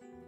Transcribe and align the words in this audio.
Yes. 0.00 0.27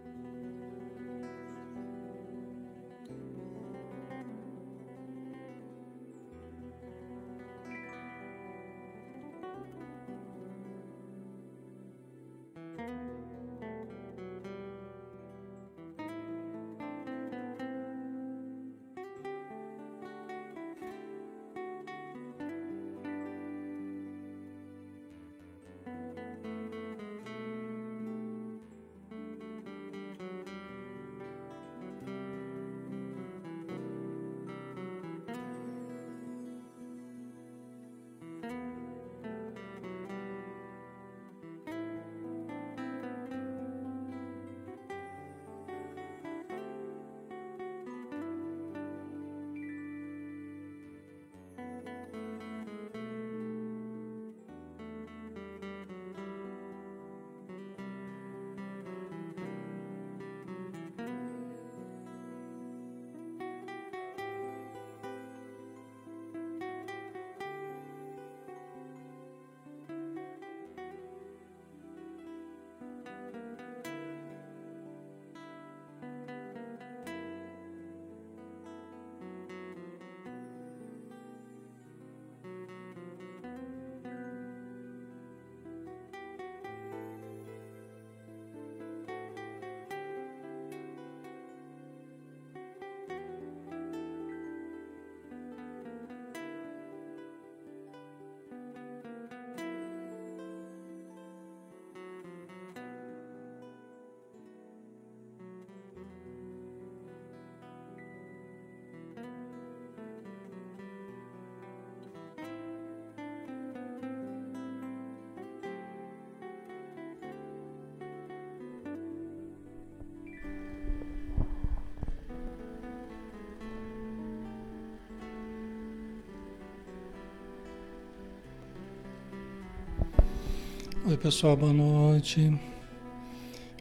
Oi 131.03 131.17
pessoal, 131.17 131.57
boa 131.57 131.73
noite. 131.73 132.55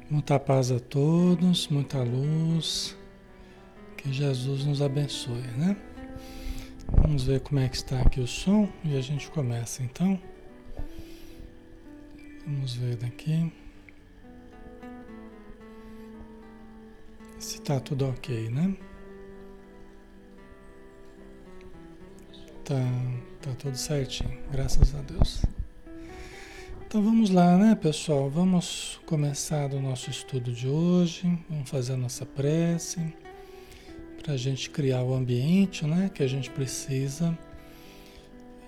Muita 0.08 0.40
paz 0.40 0.72
a 0.72 0.80
todos, 0.80 1.68
muita 1.68 2.02
luz. 2.02 2.96
Que 3.94 4.10
Jesus 4.10 4.64
nos 4.64 4.80
abençoe, 4.80 5.42
né? 5.58 5.76
Vamos 6.90 7.24
ver 7.24 7.40
como 7.40 7.60
é 7.60 7.68
que 7.68 7.76
está 7.76 8.00
aqui 8.00 8.20
o 8.20 8.26
som 8.26 8.66
e 8.82 8.96
a 8.96 9.02
gente 9.02 9.30
começa 9.30 9.82
então. 9.82 10.18
Vamos 12.46 12.72
ver 12.72 12.96
daqui. 12.96 13.52
Se 17.38 17.56
está 17.56 17.78
tudo 17.80 18.08
ok, 18.08 18.48
né? 18.48 18.74
Tá, 22.64 22.76
tá 23.42 23.54
tudo 23.58 23.76
certinho, 23.76 24.40
graças 24.50 24.94
a 24.94 25.02
Deus. 25.02 25.42
Então 26.90 27.04
vamos 27.04 27.30
lá, 27.30 27.56
né, 27.56 27.76
pessoal? 27.76 28.28
Vamos 28.28 28.98
começar 29.06 29.72
o 29.72 29.80
nosso 29.80 30.10
estudo 30.10 30.52
de 30.52 30.66
hoje. 30.66 31.22
Vamos 31.48 31.70
fazer 31.70 31.92
a 31.92 31.96
nossa 31.96 32.26
prece 32.26 33.14
para 34.20 34.34
a 34.34 34.36
gente 34.36 34.68
criar 34.68 35.04
o 35.04 35.14
ambiente, 35.14 35.86
né, 35.86 36.10
que 36.12 36.20
a 36.20 36.26
gente 36.26 36.50
precisa, 36.50 37.38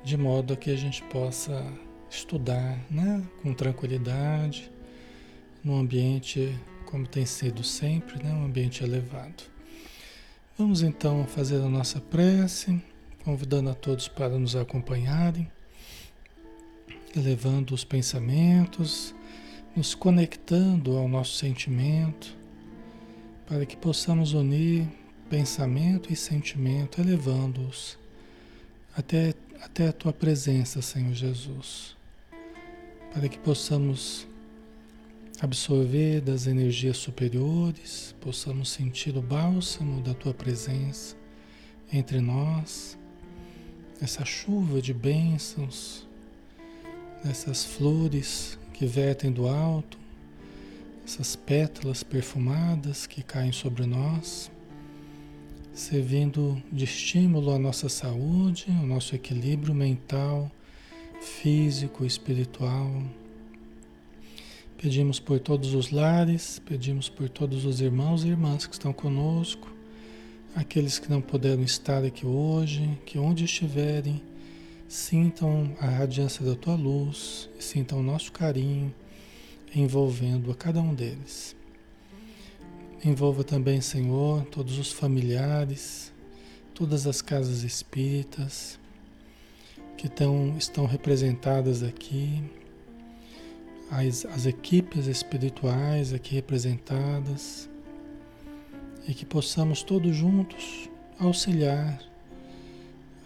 de 0.04 0.16
modo 0.16 0.56
que 0.56 0.70
a 0.70 0.76
gente 0.76 1.02
possa 1.02 1.66
estudar, 2.08 2.78
né, 2.88 3.20
com 3.42 3.52
tranquilidade, 3.52 4.70
num 5.64 5.76
ambiente 5.80 6.56
como 6.86 7.04
tem 7.04 7.26
sido 7.26 7.64
sempre, 7.64 8.22
né, 8.22 8.32
um 8.32 8.44
ambiente 8.44 8.84
elevado. 8.84 9.42
Vamos 10.56 10.80
então 10.80 11.26
fazer 11.26 11.56
a 11.56 11.68
nossa 11.68 12.00
prece, 12.00 12.80
convidando 13.24 13.70
a 13.70 13.74
todos 13.74 14.06
para 14.06 14.38
nos 14.38 14.54
acompanharem 14.54 15.50
elevando 17.14 17.74
os 17.74 17.84
pensamentos, 17.84 19.14
nos 19.76 19.94
conectando 19.94 20.96
ao 20.96 21.08
nosso 21.08 21.36
sentimento, 21.36 22.36
para 23.46 23.66
que 23.66 23.76
possamos 23.76 24.32
unir 24.32 24.86
pensamento 25.28 26.12
e 26.12 26.16
sentimento, 26.16 27.00
elevando-os 27.00 27.98
até, 28.96 29.34
até 29.60 29.88
a 29.88 29.92
tua 29.92 30.12
presença, 30.12 30.82
Senhor 30.82 31.14
Jesus, 31.14 31.96
para 33.12 33.28
que 33.28 33.38
possamos 33.38 34.26
absorver 35.40 36.20
das 36.20 36.46
energias 36.46 36.98
superiores, 36.98 38.14
possamos 38.20 38.70
sentir 38.70 39.16
o 39.16 39.22
bálsamo 39.22 40.00
da 40.02 40.14
tua 40.14 40.32
presença 40.32 41.16
entre 41.92 42.20
nós, 42.20 42.96
essa 44.00 44.24
chuva 44.24 44.80
de 44.80 44.94
bênçãos 44.94 46.06
essas 47.24 47.64
flores 47.64 48.58
que 48.72 48.86
vertem 48.86 49.30
do 49.30 49.46
alto, 49.46 49.98
essas 51.04 51.36
pétalas 51.36 52.02
perfumadas 52.02 53.06
que 53.06 53.22
caem 53.22 53.52
sobre 53.52 53.86
nós, 53.86 54.50
servindo 55.72 56.62
de 56.70 56.84
estímulo 56.84 57.52
à 57.52 57.58
nossa 57.58 57.88
saúde, 57.88 58.66
ao 58.68 58.86
nosso 58.86 59.14
equilíbrio 59.14 59.74
mental, 59.74 60.50
físico, 61.20 62.04
espiritual. 62.04 63.02
Pedimos 64.76 65.20
por 65.20 65.38
todos 65.38 65.74
os 65.74 65.90
lares, 65.90 66.58
pedimos 66.58 67.08
por 67.08 67.28
todos 67.28 67.64
os 67.64 67.80
irmãos 67.80 68.24
e 68.24 68.28
irmãs 68.28 68.66
que 68.66 68.74
estão 68.74 68.92
conosco, 68.92 69.72
aqueles 70.54 70.98
que 70.98 71.08
não 71.08 71.20
puderam 71.20 71.62
estar 71.62 72.04
aqui 72.04 72.26
hoje, 72.26 72.98
que 73.06 73.18
onde 73.18 73.44
estiverem, 73.44 74.20
Sintam 74.92 75.74
a 75.80 75.86
radiância 75.86 76.44
da 76.44 76.54
tua 76.54 76.74
luz, 76.74 77.48
sintam 77.58 78.00
o 78.00 78.02
nosso 78.02 78.30
carinho 78.30 78.94
envolvendo 79.74 80.50
a 80.50 80.54
cada 80.54 80.82
um 80.82 80.94
deles. 80.94 81.56
Envolva 83.02 83.42
também, 83.42 83.80
Senhor, 83.80 84.44
todos 84.50 84.78
os 84.78 84.92
familiares, 84.92 86.12
todas 86.74 87.06
as 87.06 87.22
casas 87.22 87.62
espíritas 87.62 88.78
que 89.96 90.10
tão, 90.10 90.58
estão 90.58 90.84
representadas 90.84 91.82
aqui, 91.82 92.44
as, 93.90 94.26
as 94.26 94.44
equipes 94.44 95.06
espirituais 95.06 96.12
aqui 96.12 96.34
representadas, 96.34 97.66
e 99.08 99.14
que 99.14 99.24
possamos 99.24 99.82
todos 99.82 100.14
juntos 100.14 100.90
auxiliar 101.18 102.11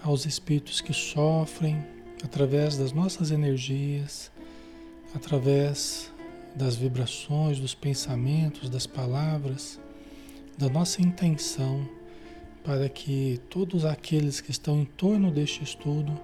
aos 0.06 0.24
espíritos 0.24 0.80
que 0.80 0.92
sofrem 0.92 1.84
através 2.22 2.76
das 2.76 2.92
nossas 2.92 3.30
energias, 3.30 4.30
através 5.14 6.12
das 6.54 6.76
vibrações, 6.76 7.58
dos 7.58 7.74
pensamentos, 7.74 8.70
das 8.70 8.86
palavras, 8.86 9.80
da 10.56 10.68
nossa 10.68 11.02
intenção, 11.02 11.86
para 12.64 12.88
que 12.88 13.40
todos 13.50 13.84
aqueles 13.84 14.40
que 14.40 14.50
estão 14.50 14.80
em 14.80 14.84
torno 14.84 15.30
deste 15.30 15.62
estudo 15.62 16.18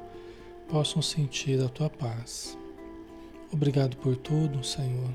possam 0.68 1.02
sentir 1.02 1.60
a 1.60 1.68
tua 1.68 1.90
paz. 1.90 2.56
Obrigado 3.52 3.96
por 3.98 4.16
tudo, 4.16 4.64
Senhor, 4.64 5.10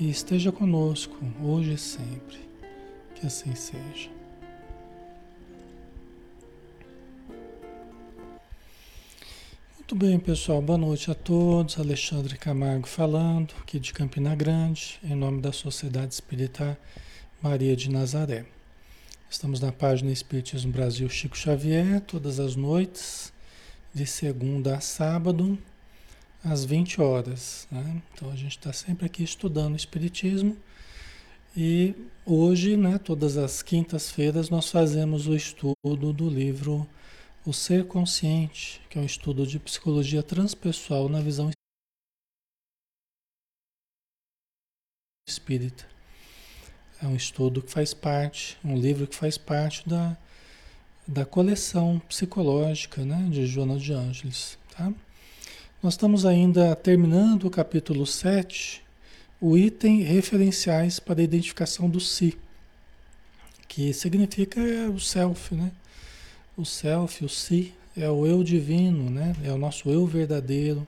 e 0.00 0.10
esteja 0.10 0.50
conosco 0.50 1.16
hoje 1.42 1.74
e 1.74 1.78
sempre. 1.78 2.40
Que 3.14 3.26
assim 3.26 3.54
seja. 3.54 4.21
Muito 9.92 10.06
bem, 10.06 10.18
pessoal. 10.18 10.62
Boa 10.62 10.78
noite 10.78 11.10
a 11.10 11.14
todos. 11.14 11.78
Alexandre 11.78 12.38
Camargo 12.38 12.88
falando, 12.88 13.52
aqui 13.60 13.78
de 13.78 13.92
Campina 13.92 14.34
Grande, 14.34 14.98
em 15.04 15.14
nome 15.14 15.42
da 15.42 15.52
Sociedade 15.52 16.14
Espírita 16.14 16.78
Maria 17.42 17.76
de 17.76 17.90
Nazaré. 17.90 18.46
Estamos 19.28 19.60
na 19.60 19.70
página 19.70 20.10
Espiritismo 20.10 20.72
Brasil 20.72 21.06
Chico 21.10 21.36
Xavier, 21.36 22.00
todas 22.00 22.40
as 22.40 22.56
noites, 22.56 23.34
de 23.92 24.06
segunda 24.06 24.76
a 24.76 24.80
sábado, 24.80 25.58
às 26.42 26.64
20 26.64 27.02
horas. 27.02 27.68
Né? 27.70 28.00
Então 28.14 28.30
a 28.30 28.34
gente 28.34 28.56
está 28.56 28.72
sempre 28.72 29.04
aqui 29.04 29.22
estudando 29.22 29.76
Espiritismo. 29.76 30.56
E 31.54 31.94
hoje, 32.24 32.78
né, 32.78 32.96
todas 32.96 33.36
as 33.36 33.60
quintas-feiras, 33.60 34.48
nós 34.48 34.70
fazemos 34.70 35.26
o 35.26 35.36
estudo 35.36 36.14
do 36.14 36.30
livro 36.30 36.88
o 37.44 37.52
ser 37.52 37.86
consciente, 37.86 38.80
que 38.88 38.98
é 38.98 39.02
um 39.02 39.04
estudo 39.04 39.46
de 39.46 39.58
psicologia 39.58 40.22
transpessoal 40.22 41.08
na 41.08 41.20
visão 41.20 41.50
espírita. 45.28 45.86
É 47.02 47.06
um 47.06 47.16
estudo 47.16 47.60
que 47.60 47.70
faz 47.70 47.92
parte, 47.92 48.56
um 48.64 48.76
livro 48.76 49.08
que 49.08 49.16
faz 49.16 49.36
parte 49.36 49.88
da, 49.88 50.16
da 51.06 51.24
coleção 51.24 52.00
psicológica 52.08 53.04
né, 53.04 53.28
de 53.28 53.44
Joana 53.44 53.76
de 53.76 53.92
Ângeles. 53.92 54.56
Tá? 54.70 54.92
Nós 55.82 55.94
estamos 55.94 56.24
ainda 56.24 56.76
terminando 56.76 57.44
o 57.44 57.50
capítulo 57.50 58.06
7, 58.06 58.84
o 59.40 59.58
item 59.58 60.02
referenciais 60.02 61.00
para 61.00 61.20
a 61.20 61.24
identificação 61.24 61.90
do 61.90 61.98
si, 61.98 62.38
que 63.66 63.92
significa 63.92 64.60
o 64.94 65.00
self, 65.00 65.52
né? 65.56 65.72
O 66.56 66.64
self, 66.64 67.24
o 67.24 67.28
si, 67.28 67.74
é 67.96 68.08
o 68.08 68.26
eu 68.26 68.42
divino, 68.42 69.10
né? 69.10 69.34
É 69.42 69.50
o 69.50 69.58
nosso 69.58 69.88
eu 69.88 70.06
verdadeiro, 70.06 70.86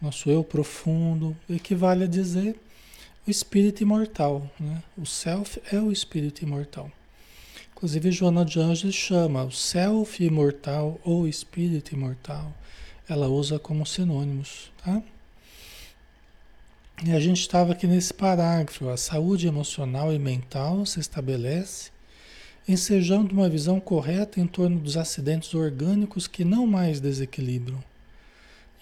nosso 0.00 0.30
eu 0.30 0.42
profundo, 0.42 1.36
equivale 1.48 2.04
a 2.04 2.06
dizer 2.06 2.56
o 3.26 3.30
espírito 3.30 3.82
imortal, 3.82 4.50
né? 4.58 4.82
O 4.96 5.06
self 5.06 5.60
é 5.70 5.78
o 5.78 5.92
espírito 5.92 6.42
imortal. 6.42 6.90
Inclusive, 7.72 8.12
Joana 8.12 8.44
de 8.44 8.60
Anjos 8.60 8.94
chama 8.94 9.44
o 9.44 9.50
self 9.50 10.22
imortal 10.22 11.00
ou 11.04 11.26
espírito 11.26 11.94
imortal. 11.94 12.52
Ela 13.08 13.28
usa 13.28 13.58
como 13.58 13.86
sinônimos, 13.86 14.70
tá? 14.84 15.02
E 17.02 17.12
a 17.12 17.20
gente 17.20 17.40
estava 17.40 17.72
aqui 17.72 17.86
nesse 17.86 18.12
parágrafo, 18.12 18.90
a 18.90 18.96
saúde 18.96 19.46
emocional 19.46 20.12
e 20.12 20.18
mental 20.18 20.84
se 20.84 21.00
estabelece 21.00 21.90
ensejando 22.68 23.32
uma 23.32 23.48
visão 23.48 23.80
correta 23.80 24.40
em 24.40 24.46
torno 24.46 24.78
dos 24.78 24.96
acidentes 24.96 25.54
orgânicos 25.54 26.26
que 26.26 26.44
não 26.44 26.66
mais 26.66 27.00
desequilibram. 27.00 27.82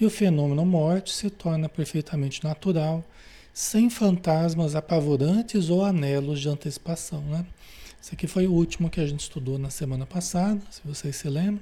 E 0.01 0.07
o 0.07 0.11
fenômeno 0.11 0.65
morte 0.65 1.13
se 1.13 1.29
torna 1.29 1.69
perfeitamente 1.69 2.45
natural, 2.45 3.05
sem 3.53 3.91
fantasmas 3.91 4.77
apavorantes 4.77 5.69
ou 5.69 5.85
anelos 5.85 6.41
de 6.41 6.49
antecipação. 6.49 7.21
Né? 7.23 7.45
Esse 8.01 8.15
aqui 8.15 8.27
foi 8.29 8.47
o 8.47 8.53
último 8.53 8.89
que 8.89 9.01
a 9.01 9.07
gente 9.07 9.21
estudou 9.21 9.59
na 9.59 9.71
semana 9.71 10.07
passada, 10.07 10.61
se 10.71 10.81
vocês 10.85 11.17
se 11.17 11.29
lembram. 11.29 11.61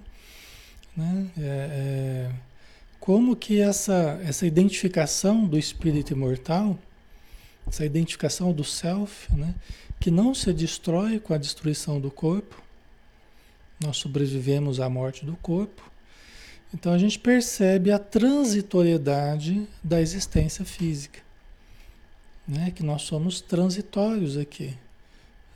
Né? 0.95 1.31
É, 1.39 1.41
é, 1.43 2.31
como 3.01 3.35
que 3.35 3.61
essa, 3.61 4.21
essa 4.25 4.47
identificação 4.47 5.47
do 5.47 5.59
espírito 5.59 6.13
imortal, 6.13 6.79
essa 7.67 7.85
identificação 7.85 8.53
do 8.53 8.65
self, 8.65 9.33
né? 9.35 9.55
que 9.99 10.11
não 10.11 10.35
se 10.35 10.53
destrói 10.53 11.19
com 11.19 11.35
a 11.35 11.39
destruição 11.39 12.01
do 12.01 12.11
corpo. 12.11 12.63
Nós 13.83 13.97
sobrevivemos 13.97 14.81
à 14.81 14.89
morte 14.89 15.27
do 15.27 15.37
corpo 15.37 15.83
Então 16.73 16.93
a 16.93 16.99
gente 16.99 17.19
percebe 17.19 17.91
a 17.91 17.99
transitoriedade 17.99 19.67
da 19.85 20.01
existência 20.01 20.65
física, 20.65 21.21
né? 22.49 22.71
Que 22.71 22.83
nós 22.83 23.03
somos 23.03 23.41
transitórios 23.41 24.37
aqui, 24.37 24.75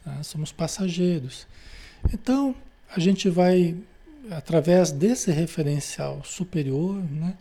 tá? 0.05 0.23
somos 0.23 0.53
passageiros. 0.53 1.47
Então 2.13 2.55
a 2.95 3.01
gente 3.01 3.29
vai 3.29 3.75
através 4.31 4.93
desse 4.93 5.31
referencial 5.31 6.23
superior, 6.25 6.97
né? 6.97 7.37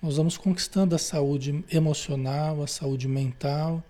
Nós 0.00 0.16
vamos 0.16 0.36
conquistando 0.36 0.94
a 0.94 0.98
saúde 0.98 1.64
emocional, 1.70 2.62
a 2.62 2.66
saúde 2.66 3.08
mental 3.08 3.82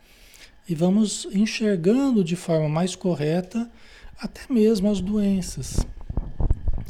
e 0.68 0.74
vamos 0.74 1.26
enxergando 1.32 2.24
de 2.24 2.36
forma 2.36 2.68
mais 2.68 2.94
correta 2.96 3.70
até 4.18 4.42
mesmo 4.48 4.90
as 4.90 5.00
doenças 5.00 5.86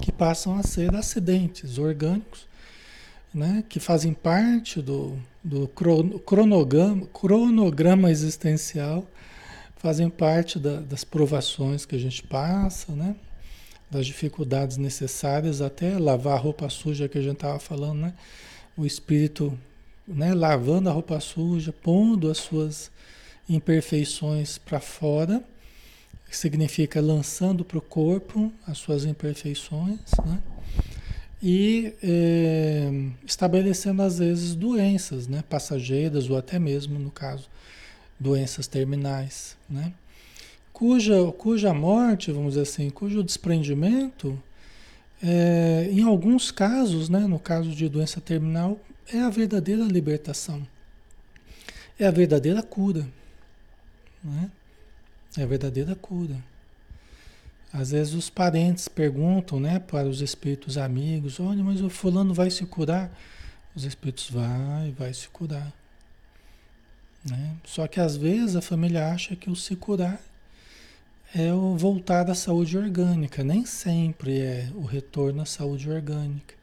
que 0.00 0.12
passam 0.12 0.56
a 0.56 0.62
ser 0.62 0.94
acidentes 0.94 1.78
orgânicos, 1.78 2.46
né, 3.34 3.64
que 3.68 3.80
fazem 3.80 4.12
parte 4.12 4.80
do, 4.80 5.18
do 5.42 5.68
cronograma, 6.24 7.06
cronograma 7.06 8.10
existencial, 8.10 9.06
fazem 9.76 10.08
parte 10.08 10.58
da, 10.58 10.80
das 10.80 11.04
provações 11.04 11.84
que 11.84 11.96
a 11.96 11.98
gente 11.98 12.22
passa, 12.22 12.92
né, 12.92 13.16
das 13.90 14.06
dificuldades 14.06 14.76
necessárias, 14.76 15.60
até 15.60 15.98
lavar 15.98 16.34
a 16.34 16.40
roupa 16.40 16.68
suja 16.68 17.08
que 17.08 17.18
a 17.18 17.22
gente 17.22 17.34
estava 17.34 17.58
falando, 17.58 18.00
né, 18.00 18.14
o 18.76 18.86
espírito 18.86 19.58
né, 20.06 20.34
lavando 20.34 20.88
a 20.88 20.92
roupa 20.92 21.18
suja, 21.20 21.72
pondo 21.72 22.30
as 22.30 22.38
suas 22.38 22.90
imperfeições 23.48 24.58
para 24.58 24.80
fora 24.80 25.44
que 26.28 26.36
significa 26.36 27.00
lançando 27.00 27.64
para 27.64 27.78
o 27.78 27.80
corpo 27.80 28.52
as 28.66 28.78
suas 28.78 29.04
imperfeições, 29.04 30.00
né? 30.24 30.42
e 31.42 31.94
é, 32.02 32.90
estabelecendo 33.24 34.02
às 34.02 34.18
vezes 34.18 34.54
doenças, 34.54 35.28
né? 35.28 35.44
passageiras 35.48 36.28
ou 36.28 36.36
até 36.36 36.58
mesmo, 36.58 36.98
no 36.98 37.10
caso, 37.10 37.48
doenças 38.18 38.66
terminais, 38.66 39.56
né? 39.68 39.92
cuja, 40.72 41.14
cuja 41.38 41.72
morte, 41.72 42.32
vamos 42.32 42.50
dizer 42.54 42.62
assim, 42.62 42.90
cujo 42.90 43.22
desprendimento, 43.22 44.40
é, 45.22 45.88
em 45.90 46.02
alguns 46.02 46.50
casos, 46.50 47.08
né? 47.08 47.20
no 47.20 47.38
caso 47.38 47.70
de 47.70 47.88
doença 47.88 48.20
terminal, 48.20 48.80
é 49.12 49.20
a 49.20 49.30
verdadeira 49.30 49.84
libertação, 49.84 50.66
é 51.98 52.06
a 52.06 52.10
verdadeira 52.10 52.62
cura. 52.62 53.06
Né? 54.26 54.50
É 55.36 55.42
a 55.42 55.46
verdadeira 55.46 55.94
cura. 55.94 56.36
Às 57.72 57.90
vezes 57.90 58.14
os 58.14 58.30
parentes 58.30 58.88
perguntam, 58.88 59.60
né, 59.60 59.78
para 59.78 60.08
os 60.08 60.20
espíritos 60.20 60.78
amigos, 60.78 61.38
olha, 61.38 61.62
mas 61.62 61.80
o 61.80 61.90
fulano 61.90 62.32
vai 62.32 62.50
se 62.50 62.64
curar? 62.64 63.10
Os 63.74 63.84
espíritos 63.84 64.30
vai, 64.30 64.92
vai 64.92 65.12
se 65.12 65.28
curar. 65.28 65.72
Né? 67.24 67.56
Só 67.64 67.86
que 67.86 68.00
às 68.00 68.16
vezes 68.16 68.56
a 68.56 68.62
família 68.62 69.08
acha 69.12 69.36
que 69.36 69.50
o 69.50 69.56
se 69.56 69.76
curar 69.76 70.20
é 71.34 71.52
o 71.52 71.76
voltar 71.76 72.30
à 72.30 72.34
saúde 72.34 72.78
orgânica. 72.78 73.44
Nem 73.44 73.66
sempre 73.66 74.40
é 74.40 74.70
o 74.74 74.84
retorno 74.84 75.42
à 75.42 75.46
saúde 75.46 75.90
orgânica. 75.90 76.54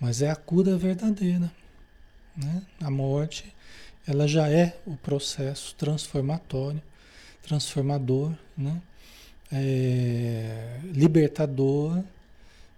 Mas 0.00 0.22
é 0.22 0.30
a 0.30 0.36
cura 0.36 0.78
verdadeira. 0.78 1.52
Né? 2.36 2.62
A 2.80 2.90
morte, 2.90 3.54
ela 4.06 4.26
já 4.26 4.48
é 4.48 4.76
o 4.86 4.96
processo 4.96 5.74
transformatório 5.74 6.82
transformador, 7.42 8.32
né? 8.56 8.80
É, 9.50 10.80
libertador, 10.84 12.02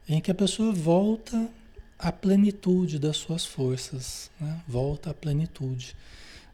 em 0.09 0.21
que 0.21 0.31
a 0.31 0.35
pessoa 0.35 0.73
volta 0.73 1.49
à 1.97 2.11
plenitude 2.11 2.99
das 2.99 3.17
suas 3.17 3.47
forças, 3.47 4.31
né? 4.41 4.61
volta 4.67 5.11
à 5.11 5.15
plenitude 5.15 5.95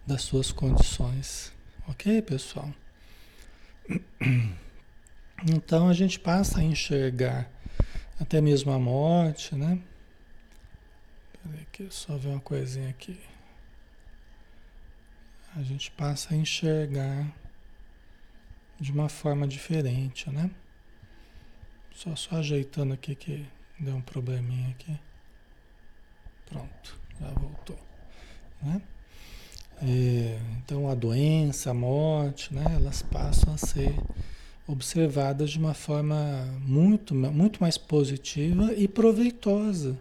das 0.07 0.23
suas 0.23 0.53
condições. 0.53 1.53
Ok, 1.89 2.21
pessoal? 2.23 2.69
Então 5.43 5.89
a 5.89 5.95
gente 5.95 6.21
passa 6.21 6.61
a 6.61 6.62
enxergar 6.62 7.50
até 8.21 8.43
mesmo 8.43 8.71
a 8.73 8.79
morte, 8.79 9.55
né? 9.55 9.81
Peraí 11.43 11.67
que 11.73 11.87
só 11.89 12.19
ver 12.19 12.29
uma 12.29 12.41
coisinha 12.41 12.91
aqui. 12.91 13.19
A 15.57 15.62
gente 15.62 15.90
passa 15.90 16.33
a 16.33 16.37
enxergar 16.37 17.26
de 18.78 18.92
uma 18.92 19.09
forma 19.09 19.47
diferente, 19.49 20.30
né? 20.30 20.50
Só, 21.92 22.14
só 22.14 22.37
ajeitando 22.37 22.95
aqui 22.95 23.14
que 23.14 23.47
deu 23.78 23.97
um 23.97 24.00
probleminha 24.00 24.71
aqui. 24.71 24.99
Pronto, 26.47 26.99
já 27.21 27.28
voltou, 27.30 27.78
né? 28.62 28.80
É, 29.83 30.38
então 30.59 30.88
a 30.88 30.95
doença, 30.95 31.71
a 31.71 31.75
morte, 31.75 32.54
né? 32.54 32.64
Elas 32.76 33.02
passam 33.02 33.54
a 33.54 33.59
ser 33.59 33.95
observadas 34.66 35.50
de 35.50 35.59
uma 35.59 35.75
forma 35.75 36.16
muito, 36.61 37.14
muito 37.14 37.61
mais 37.61 37.76
positiva 37.76 38.73
e 38.75 38.87
proveitosa, 38.87 39.99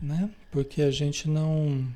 né? 0.00 0.30
Porque 0.50 0.82
a 0.82 0.90
gente 0.90 1.28
não 1.28 1.92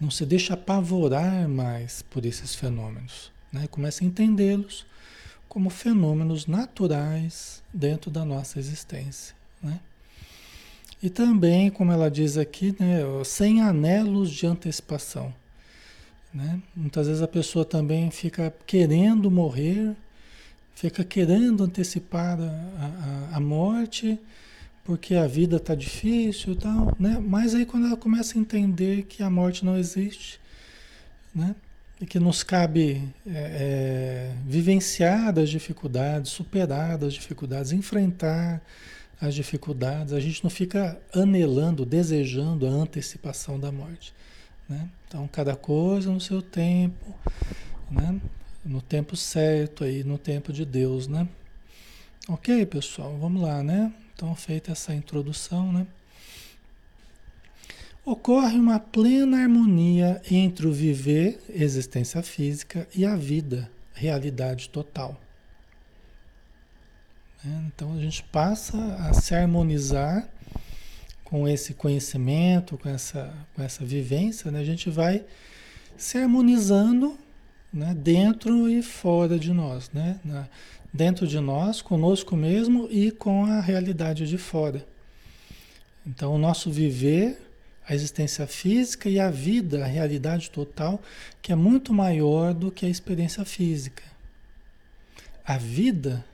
não 0.00 0.10
se 0.10 0.24
deixa 0.24 0.54
apavorar 0.54 1.48
mais 1.48 2.02
por 2.02 2.24
esses 2.24 2.54
fenômenos, 2.54 3.32
né? 3.52 3.66
Começa 3.68 4.04
a 4.04 4.06
entendê-los 4.06 4.86
como 5.48 5.70
fenômenos 5.70 6.46
naturais 6.46 7.62
dentro 7.72 8.10
da 8.10 8.24
nossa 8.24 8.58
existência. 8.58 9.34
Né? 9.62 9.80
E 11.02 11.08
também, 11.08 11.70
como 11.70 11.90
ela 11.90 12.10
diz 12.10 12.36
aqui, 12.36 12.76
né, 12.78 13.00
sem 13.24 13.62
anelos 13.62 14.30
de 14.30 14.46
antecipação. 14.46 15.34
Né? 16.32 16.60
Muitas 16.76 17.06
vezes 17.06 17.22
a 17.22 17.28
pessoa 17.28 17.64
também 17.64 18.10
fica 18.10 18.54
querendo 18.66 19.30
morrer, 19.30 19.96
fica 20.74 21.02
querendo 21.02 21.64
antecipar 21.64 22.38
a, 22.38 23.32
a, 23.32 23.36
a 23.36 23.40
morte, 23.40 24.18
porque 24.88 25.16
a 25.16 25.26
vida 25.26 25.58
está 25.58 25.74
difícil 25.74 26.54
e 26.54 26.56
tal, 26.56 26.96
né? 26.98 27.22
Mas 27.22 27.54
aí 27.54 27.66
quando 27.66 27.88
ela 27.88 27.96
começa 27.96 28.38
a 28.38 28.40
entender 28.40 29.02
que 29.02 29.22
a 29.22 29.28
morte 29.28 29.62
não 29.62 29.76
existe, 29.76 30.40
né? 31.34 31.54
e 32.00 32.06
que 32.06 32.18
nos 32.18 32.42
cabe 32.42 33.06
é, 33.26 33.30
é, 33.34 34.34
vivenciar 34.46 35.38
as 35.38 35.50
dificuldades, 35.50 36.32
superar 36.32 37.04
as 37.04 37.12
dificuldades, 37.12 37.70
enfrentar 37.70 38.62
as 39.20 39.34
dificuldades. 39.34 40.14
A 40.14 40.20
gente 40.20 40.42
não 40.42 40.48
fica 40.48 40.98
anelando, 41.12 41.84
desejando 41.84 42.66
a 42.66 42.70
antecipação 42.70 43.60
da 43.60 43.70
morte. 43.70 44.14
Né? 44.66 44.88
Então, 45.06 45.28
cada 45.28 45.54
coisa 45.54 46.10
no 46.10 46.20
seu 46.20 46.40
tempo, 46.40 47.14
né? 47.90 48.18
no 48.64 48.80
tempo 48.80 49.14
certo, 49.14 49.84
aí, 49.84 50.02
no 50.02 50.16
tempo 50.16 50.50
de 50.50 50.64
Deus. 50.64 51.06
Né? 51.06 51.28
Ok, 52.26 52.64
pessoal, 52.64 53.14
vamos 53.18 53.42
lá. 53.42 53.62
Né? 53.62 53.92
Então, 54.18 54.34
feita 54.34 54.72
essa 54.72 54.92
introdução, 54.92 55.72
né? 55.72 55.86
ocorre 58.04 58.58
uma 58.58 58.80
plena 58.80 59.40
harmonia 59.40 60.20
entre 60.28 60.66
o 60.66 60.72
viver, 60.72 61.40
existência 61.48 62.20
física, 62.20 62.88
e 62.92 63.04
a 63.04 63.14
vida, 63.14 63.70
realidade 63.94 64.70
total. 64.70 65.20
Né? 67.44 67.66
Então 67.68 67.92
a 67.92 68.00
gente 68.00 68.24
passa 68.24 68.76
a 68.94 69.12
se 69.12 69.36
harmonizar 69.36 70.28
com 71.22 71.46
esse 71.46 71.72
conhecimento, 71.72 72.76
com 72.76 72.88
essa, 72.88 73.32
com 73.54 73.62
essa 73.62 73.84
vivência, 73.84 74.50
né? 74.50 74.58
a 74.58 74.64
gente 74.64 74.90
vai 74.90 75.24
se 75.96 76.18
harmonizando 76.18 77.16
né? 77.72 77.94
dentro 77.94 78.68
e 78.68 78.82
fora 78.82 79.38
de 79.38 79.52
nós, 79.52 79.92
né? 79.92 80.18
Na, 80.24 80.48
dentro 80.92 81.26
de 81.26 81.38
nós, 81.40 81.82
conosco 81.82 82.36
mesmo 82.36 82.88
e 82.90 83.10
com 83.10 83.44
a 83.44 83.60
realidade 83.60 84.26
de 84.26 84.38
fora. 84.38 84.86
Então 86.06 86.34
o 86.34 86.38
nosso 86.38 86.70
viver 86.70 87.48
a 87.86 87.94
existência 87.94 88.46
física 88.46 89.08
e 89.08 89.18
a 89.18 89.30
vida, 89.30 89.82
a 89.82 89.86
realidade 89.86 90.50
total, 90.50 91.00
que 91.40 91.52
é 91.52 91.56
muito 91.56 91.92
maior 91.92 92.52
do 92.52 92.70
que 92.70 92.84
a 92.84 92.88
experiência 92.88 93.44
física. 93.44 94.02
A 95.44 95.56
vida 95.56 96.24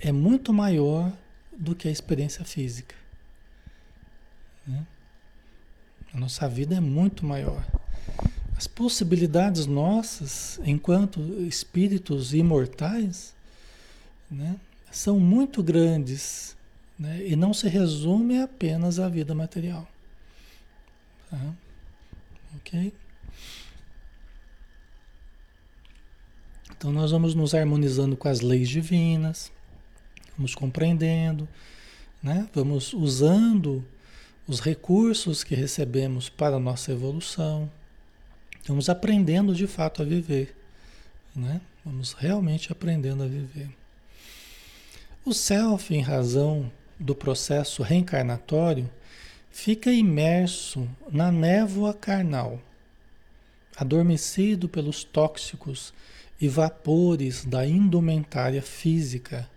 é 0.00 0.12
muito 0.12 0.52
maior 0.52 1.12
do 1.58 1.74
que 1.74 1.88
a 1.88 1.90
experiência 1.90 2.44
física. 2.44 2.94
Né? 4.64 4.86
A 6.14 6.18
nossa 6.18 6.48
vida 6.48 6.76
é 6.76 6.80
muito 6.80 7.26
maior. 7.26 7.66
As 8.56 8.66
possibilidades 8.66 9.66
nossas, 9.66 10.60
enquanto 10.64 11.20
espíritos 11.42 12.32
imortais, 12.32 13.35
né, 14.30 14.56
são 14.90 15.20
muito 15.20 15.62
grandes 15.62 16.56
né, 16.98 17.26
e 17.26 17.36
não 17.36 17.52
se 17.52 17.68
resume 17.68 18.40
apenas 18.40 18.98
à 18.98 19.08
vida 19.08 19.34
material. 19.34 19.88
Tá? 21.30 21.54
Ok? 22.56 22.92
Então 26.76 26.92
nós 26.92 27.10
vamos 27.10 27.34
nos 27.34 27.54
harmonizando 27.54 28.16
com 28.16 28.28
as 28.28 28.40
leis 28.40 28.68
divinas, 28.68 29.50
vamos 30.36 30.54
compreendendo, 30.54 31.48
né? 32.22 32.48
vamos 32.54 32.92
usando 32.92 33.84
os 34.46 34.60
recursos 34.60 35.42
que 35.42 35.54
recebemos 35.54 36.28
para 36.28 36.56
a 36.56 36.60
nossa 36.60 36.92
evolução. 36.92 37.70
Estamos 38.60 38.88
aprendendo 38.88 39.54
de 39.54 39.66
fato 39.66 40.02
a 40.02 40.04
viver, 40.04 40.56
né? 41.34 41.60
Vamos 41.84 42.12
realmente 42.12 42.72
aprendendo 42.72 43.22
a 43.22 43.26
viver. 43.26 43.70
O 45.26 45.34
self, 45.34 45.92
em 45.92 46.00
razão 46.00 46.70
do 47.00 47.12
processo 47.12 47.82
reencarnatório, 47.82 48.88
fica 49.50 49.90
imerso 49.90 50.88
na 51.10 51.32
névoa 51.32 51.92
carnal, 51.92 52.60
adormecido 53.76 54.68
pelos 54.68 55.02
tóxicos 55.02 55.92
e 56.40 56.46
vapores 56.46 57.44
da 57.44 57.66
indumentária 57.66 58.62
física, 58.62 59.50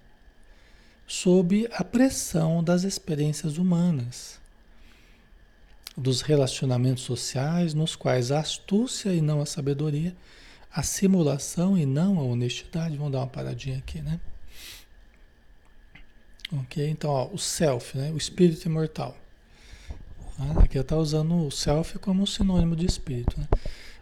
sob 1.06 1.70
a 1.72 1.84
pressão 1.84 2.64
das 2.64 2.82
experiências 2.82 3.60
humanas, 3.60 4.42
dos 5.96 6.22
relacionamentos 6.22 7.04
sociais 7.04 7.76
nos 7.76 7.96
quais 7.96 8.32
a 8.32 8.40
astúcia 8.40 9.14
e 9.14 9.22
não 9.22 9.40
a 9.40 9.46
sabedoria, 9.46 10.16
a 10.74 10.82
simulação 10.82 11.78
e 11.78 11.86
não 11.86 12.18
a 12.18 12.24
honestidade, 12.24 12.98
vamos 12.98 13.12
dar 13.12 13.20
uma 13.20 13.28
paradinha 13.28 13.78
aqui, 13.78 14.02
né? 14.02 14.20
Ok? 16.51 16.89
Então, 16.89 17.12
ó, 17.12 17.27
o 17.32 17.38
self, 17.38 17.98
né? 17.98 18.12
o 18.12 18.18
espírito 18.18 18.68
imortal. 18.68 19.15
Ah, 20.39 20.62
aqui 20.63 20.77
estou 20.77 21.00
usando 21.00 21.48
o 21.48 21.51
self 21.51 22.00
como 22.00 22.25
sinônimo 22.25 22.75
de 22.75 22.86
espírito. 22.86 23.39
Né? 23.39 23.48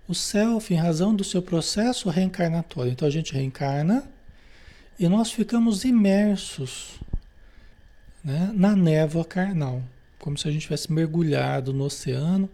O 0.07 0.15
self, 0.15 0.73
em 0.73 0.77
razão 0.77 1.15
do 1.15 1.23
seu 1.23 1.41
processo 1.41 2.09
reencarnatório. 2.09 2.91
Então, 2.91 3.07
a 3.07 3.11
gente 3.11 3.33
reencarna 3.33 4.07
e 4.99 5.07
nós 5.09 5.31
ficamos 5.31 5.83
imersos 5.83 6.99
né, 8.23 8.51
na 8.53 8.75
névoa 8.75 9.25
carnal, 9.25 9.81
como 10.19 10.37
se 10.37 10.47
a 10.47 10.51
gente 10.51 10.63
tivesse 10.63 10.91
mergulhado 10.91 11.73
no 11.73 11.83
oceano. 11.83 12.49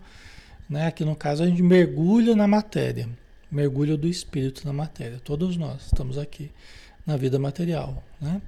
Né? 0.70 0.88
Aqui, 0.88 1.06
no 1.06 1.16
caso, 1.16 1.44
a 1.44 1.48
gente 1.48 1.62
mergulha 1.62 2.36
na 2.36 2.48
matéria, 2.48 3.08
mergulho 3.52 3.96
do 3.96 4.08
espírito 4.08 4.66
na 4.66 4.74
matéria. 4.74 5.20
Todos 5.24 5.56
nós 5.56 5.86
estamos 5.86 6.18
aqui 6.18 6.52
na 7.06 7.16
vida 7.16 7.38
material. 7.38 8.04
Né? 8.20 8.42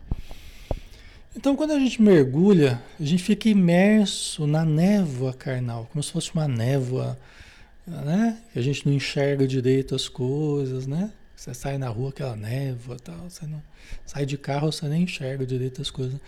Então, 1.36 1.54
quando 1.56 1.72
a 1.72 1.80
gente 1.80 2.02
mergulha, 2.02 2.82
a 2.98 3.04
gente 3.04 3.22
fica 3.22 3.50
imerso 3.50 4.48
na 4.48 4.64
névoa 4.64 5.34
carnal, 5.34 5.88
como 5.92 6.02
se 6.02 6.12
fosse 6.12 6.34
uma 6.34 6.48
névoa, 6.48 7.20
né? 7.86 8.38
Que 8.54 8.60
a 8.60 8.62
gente 8.62 8.86
não 8.88 8.94
enxerga 8.94 9.46
direito 9.46 9.94
as 9.94 10.08
coisas, 10.08 10.88
né? 10.88 11.12
Você 11.36 11.54
sai 11.54 11.78
na 11.78 11.90
rua, 11.90 12.10
aquela 12.10 12.38
névoa 12.38 12.98
tal, 12.98 13.30
você 13.30 13.46
não 13.46 13.62
sai 14.06 14.26
de 14.26 14.38
carro, 14.38 14.72
você 14.72 14.88
nem 14.88 15.04
enxerga 15.04 15.46
direito 15.46 15.82
as 15.82 15.92
coisas. 15.92 16.20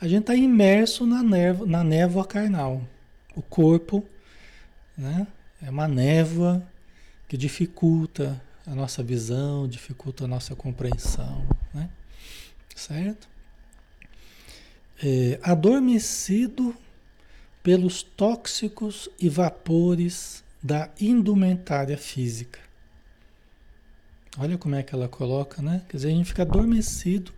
A 0.00 0.08
gente 0.08 0.22
está 0.22 0.34
imerso 0.34 1.04
na 1.04 1.22
névoa, 1.22 1.66
na 1.66 1.84
névoa 1.84 2.24
carnal. 2.24 2.82
O 3.36 3.42
corpo, 3.42 4.02
né? 4.96 5.26
É 5.62 5.68
uma 5.68 5.86
névoa 5.86 6.62
que 7.28 7.36
dificulta 7.36 8.40
a 8.66 8.74
nossa 8.74 9.02
visão, 9.02 9.68
dificulta 9.68 10.24
a 10.24 10.28
nossa 10.28 10.56
compreensão, 10.56 11.46
né? 11.72 11.90
Certo? 12.74 13.33
É, 15.04 15.38
adormecido 15.42 16.74
pelos 17.62 18.02
tóxicos 18.02 19.08
e 19.20 19.28
vapores 19.28 20.42
da 20.62 20.88
indumentária 20.98 21.98
física. 21.98 22.58
Olha 24.38 24.56
como 24.56 24.74
é 24.74 24.82
que 24.82 24.94
ela 24.94 25.06
coloca, 25.06 25.60
né? 25.60 25.82
Quer 25.88 25.98
dizer, 25.98 26.08
a 26.08 26.12
gente 26.12 26.28
fica 26.28 26.42
adormecido, 26.42 27.32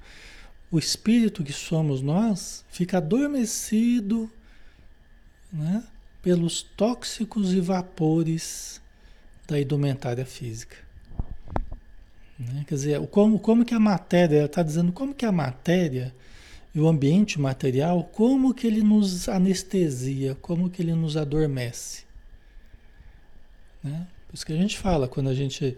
o 0.70 0.78
espírito 0.78 1.42
que 1.42 1.52
somos 1.52 2.00
nós 2.00 2.64
fica 2.70 2.98
adormecido, 2.98 4.30
né? 5.52 5.82
Pelos 6.22 6.62
tóxicos 6.62 7.52
e 7.52 7.60
vapores 7.60 8.80
da 9.46 9.60
indumentária 9.60 10.24
física. 10.24 10.76
Né? 12.38 12.64
Quer 12.66 12.74
dizer, 12.74 13.06
como, 13.08 13.38
como 13.38 13.64
que 13.64 13.74
a 13.74 13.80
matéria, 13.80 14.38
ela 14.38 14.46
está 14.46 14.62
dizendo 14.62 14.92
como 14.92 15.14
que 15.14 15.24
a 15.24 15.32
matéria 15.32 16.14
e 16.76 16.78
o 16.78 16.86
ambiente 16.86 17.40
material, 17.40 18.04
como 18.12 18.52
que 18.52 18.66
ele 18.66 18.82
nos 18.82 19.30
anestesia, 19.30 20.34
como 20.42 20.68
que 20.68 20.82
ele 20.82 20.92
nos 20.92 21.16
adormece. 21.16 22.02
Né? 23.82 24.06
Por 24.28 24.34
isso 24.34 24.44
que 24.44 24.52
a 24.52 24.56
gente 24.56 24.76
fala, 24.76 25.08
quando 25.08 25.30
a 25.30 25.34
gente, 25.34 25.74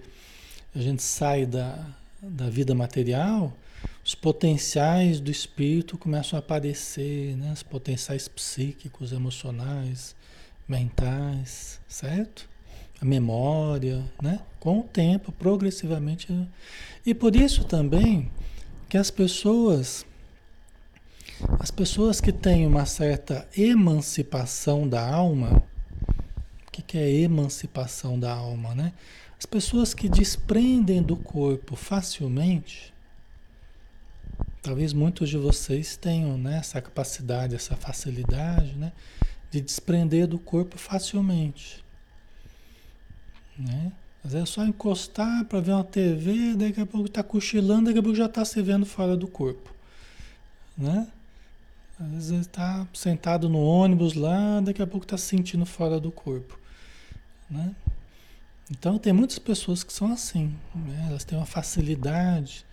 a 0.75 0.81
gente 0.81 1.01
sai 1.01 1.47
da, 1.47 1.87
da 2.21 2.51
vida 2.51 2.75
material, 2.75 3.57
os 4.05 4.17
potenciais 4.17 5.21
do 5.21 5.31
espírito 5.31 5.97
começam 5.97 6.37
a 6.37 6.41
aparecer, 6.41 7.37
né? 7.37 7.53
os 7.53 7.63
potenciais 7.63 8.27
psíquicos, 8.27 9.13
emocionais, 9.13 10.17
mentais, 10.67 11.81
certo? 11.87 12.51
A 13.01 13.05
memória, 13.05 14.05
né? 14.21 14.41
Com 14.59 14.81
o 14.81 14.83
tempo, 14.83 15.31
progressivamente. 15.31 16.27
E 17.07 17.15
por 17.15 17.37
isso 17.37 17.63
também 17.63 18.33
que 18.89 18.99
as 18.99 19.13
pessoas 19.13 20.05
as 21.61 21.71
pessoas 21.71 22.21
que 22.21 22.33
têm 22.33 22.67
uma 22.67 22.85
certa 22.85 23.49
emancipação 23.57 24.89
da 24.89 25.07
alma, 25.07 25.63
o 26.67 26.71
que, 26.73 26.83
que 26.83 26.99
é 26.99 27.11
emancipação 27.21 28.19
da 28.19 28.33
alma, 28.33 28.75
né? 28.75 28.93
As 29.39 29.47
pessoas 29.47 29.95
que 29.95 30.09
desprendem 30.09 31.01
do 31.01 31.17
corpo 31.17 31.77
facilmente, 31.77 32.93
talvez 34.61 34.93
muitos 34.93 35.29
de 35.29 35.39
vocês 35.39 35.97
tenham 35.97 36.37
né, 36.37 36.59
essa 36.59 36.83
capacidade, 36.83 37.55
essa 37.55 37.77
facilidade, 37.77 38.75
né? 38.75 38.93
De 39.51 39.61
desprender 39.61 40.27
do 40.27 40.39
corpo 40.39 40.77
facilmente. 40.77 41.85
Né? 43.57 43.93
Às 44.25 44.33
vezes 44.33 44.49
é 44.49 44.53
só 44.53 44.65
encostar 44.65 45.45
para 45.45 45.61
ver 45.61 45.73
uma 45.73 45.85
TV, 45.85 46.55
daqui 46.57 46.81
a 46.81 46.87
pouco 46.87 47.07
está 47.07 47.23
cochilando, 47.23 47.87
daqui 47.87 47.99
a 47.99 48.03
pouco 48.03 48.17
já 48.17 48.27
está 48.27 48.45
se 48.45 48.61
vendo 48.61 48.85
fora 48.85 49.17
do 49.17 49.29
corpo. 49.29 49.73
Né? 50.77 51.07
Às 52.01 52.31
vezes 52.31 52.47
está 52.47 52.87
sentado 52.95 53.49
no 53.49 53.59
ônibus 53.59 54.15
lá, 54.15 54.61
daqui 54.61 54.81
a 54.81 54.87
pouco 54.87 55.05
está 55.05 55.19
se 55.19 55.25
sentindo 55.25 55.67
fora 55.67 55.99
do 55.99 56.13
corpo. 56.13 56.57
Né? 57.51 57.75
Então 58.71 58.99
tem 58.99 59.13
muitas 59.13 59.39
pessoas 59.39 59.83
que 59.83 59.93
são 59.93 60.13
assim, 60.13 60.55
né? 60.75 61.07
elas 61.09 61.25
têm 61.25 61.37
uma 61.37 61.47
facilidade, 61.47 62.65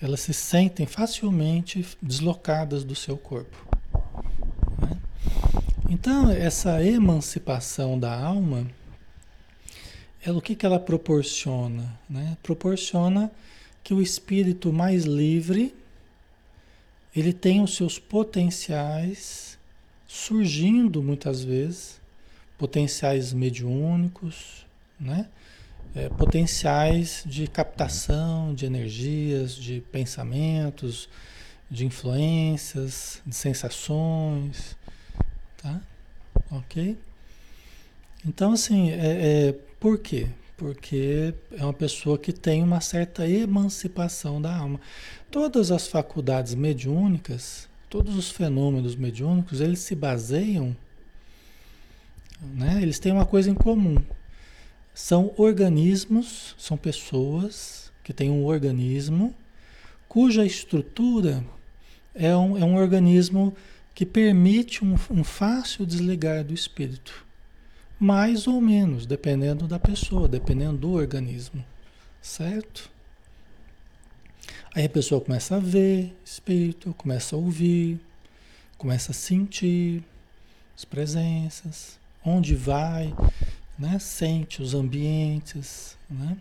elas 0.00 0.20
se 0.20 0.32
sentem 0.32 0.86
facilmente 0.86 1.86
deslocadas 2.00 2.82
do 2.82 2.94
seu 2.94 3.18
corpo. 3.18 3.56
Né? 4.80 4.96
Então 5.90 6.30
essa 6.30 6.82
emancipação 6.82 7.98
da 7.98 8.18
alma, 8.18 8.66
ela, 10.24 10.38
o 10.38 10.42
que, 10.42 10.54
que 10.54 10.64
ela 10.64 10.80
proporciona? 10.80 11.98
Né? 12.08 12.38
Proporciona 12.42 13.30
que 13.84 13.92
o 13.92 14.00
espírito 14.00 14.72
mais 14.72 15.04
livre 15.04 15.74
ele 17.16 17.32
tem 17.32 17.62
os 17.62 17.74
seus 17.74 17.98
potenciais 17.98 19.58
surgindo 20.06 21.02
muitas 21.02 21.42
vezes, 21.42 22.00
potenciais 22.58 23.32
mediúnicos, 23.32 24.66
né? 25.00 25.28
É, 25.94 26.10
potenciais 26.10 27.22
de 27.24 27.46
captação 27.46 28.54
de 28.54 28.66
energias, 28.66 29.54
de 29.54 29.80
pensamentos, 29.90 31.08
de 31.70 31.86
influências, 31.86 33.22
de 33.26 33.34
sensações, 33.34 34.76
tá? 35.56 35.80
Ok? 36.50 36.98
Então, 38.26 38.52
assim, 38.52 38.90
é, 38.90 39.48
é, 39.48 39.52
por 39.80 39.98
quê? 39.98 40.28
Porque 40.56 41.34
é 41.52 41.62
uma 41.62 41.72
pessoa 41.72 42.16
que 42.16 42.32
tem 42.32 42.62
uma 42.62 42.80
certa 42.80 43.28
emancipação 43.28 44.40
da 44.40 44.56
alma. 44.56 44.80
Todas 45.30 45.70
as 45.70 45.86
faculdades 45.86 46.54
mediúnicas, 46.54 47.68
todos 47.90 48.16
os 48.16 48.30
fenômenos 48.30 48.96
mediúnicos, 48.96 49.60
eles 49.60 49.80
se 49.80 49.94
baseiam, 49.94 50.74
né? 52.40 52.80
eles 52.80 52.98
têm 52.98 53.12
uma 53.12 53.26
coisa 53.26 53.50
em 53.50 53.54
comum. 53.54 53.96
São 54.94 55.34
organismos, 55.36 56.54
são 56.56 56.76
pessoas 56.76 57.92
que 58.02 58.14
têm 58.14 58.30
um 58.30 58.46
organismo 58.46 59.34
cuja 60.08 60.46
estrutura 60.46 61.44
é 62.14 62.34
um, 62.34 62.56
é 62.56 62.64
um 62.64 62.76
organismo 62.76 63.54
que 63.94 64.06
permite 64.06 64.82
um, 64.84 64.94
um 65.10 65.22
fácil 65.22 65.84
desligar 65.84 66.44
do 66.44 66.54
espírito. 66.54 67.25
Mais 67.98 68.46
ou 68.46 68.60
menos, 68.60 69.06
dependendo 69.06 69.66
da 69.66 69.78
pessoa, 69.78 70.28
dependendo 70.28 70.78
do 70.78 70.92
organismo. 70.92 71.64
Certo? 72.20 72.90
Aí 74.74 74.84
a 74.84 74.90
pessoa 74.90 75.20
começa 75.20 75.56
a 75.56 75.58
ver 75.58 76.14
espírito, 76.22 76.94
começa 76.98 77.34
a 77.34 77.38
ouvir, 77.38 77.98
começa 78.76 79.12
a 79.12 79.14
sentir 79.14 80.02
as 80.76 80.84
presenças, 80.84 81.98
onde 82.22 82.54
vai, 82.54 83.14
né? 83.78 83.98
sente 83.98 84.60
os 84.60 84.74
ambientes. 84.74 85.96
Né? 86.10 86.36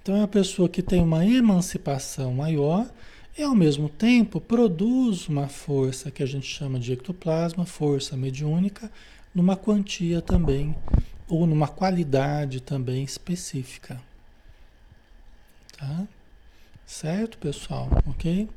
Então 0.00 0.14
é 0.14 0.18
uma 0.18 0.28
pessoa 0.28 0.68
que 0.68 0.82
tem 0.82 1.02
uma 1.02 1.26
emancipação 1.26 2.32
maior 2.34 2.88
e 3.36 3.42
ao 3.42 3.54
mesmo 3.54 3.88
tempo 3.88 4.40
produz 4.40 5.26
uma 5.26 5.48
força 5.48 6.10
que 6.12 6.22
a 6.22 6.26
gente 6.26 6.46
chama 6.46 6.78
de 6.78 6.92
ectoplasma, 6.92 7.66
força 7.66 8.16
mediúnica, 8.16 8.92
numa 9.34 9.56
quantia 9.56 10.22
também, 10.22 10.76
ou 11.28 11.46
numa 11.46 11.66
qualidade 11.66 12.60
também 12.60 13.02
específica. 13.02 14.00
Tá? 15.76 16.06
Certo, 16.86 17.38
pessoal? 17.38 17.88
Ok? 18.06 18.48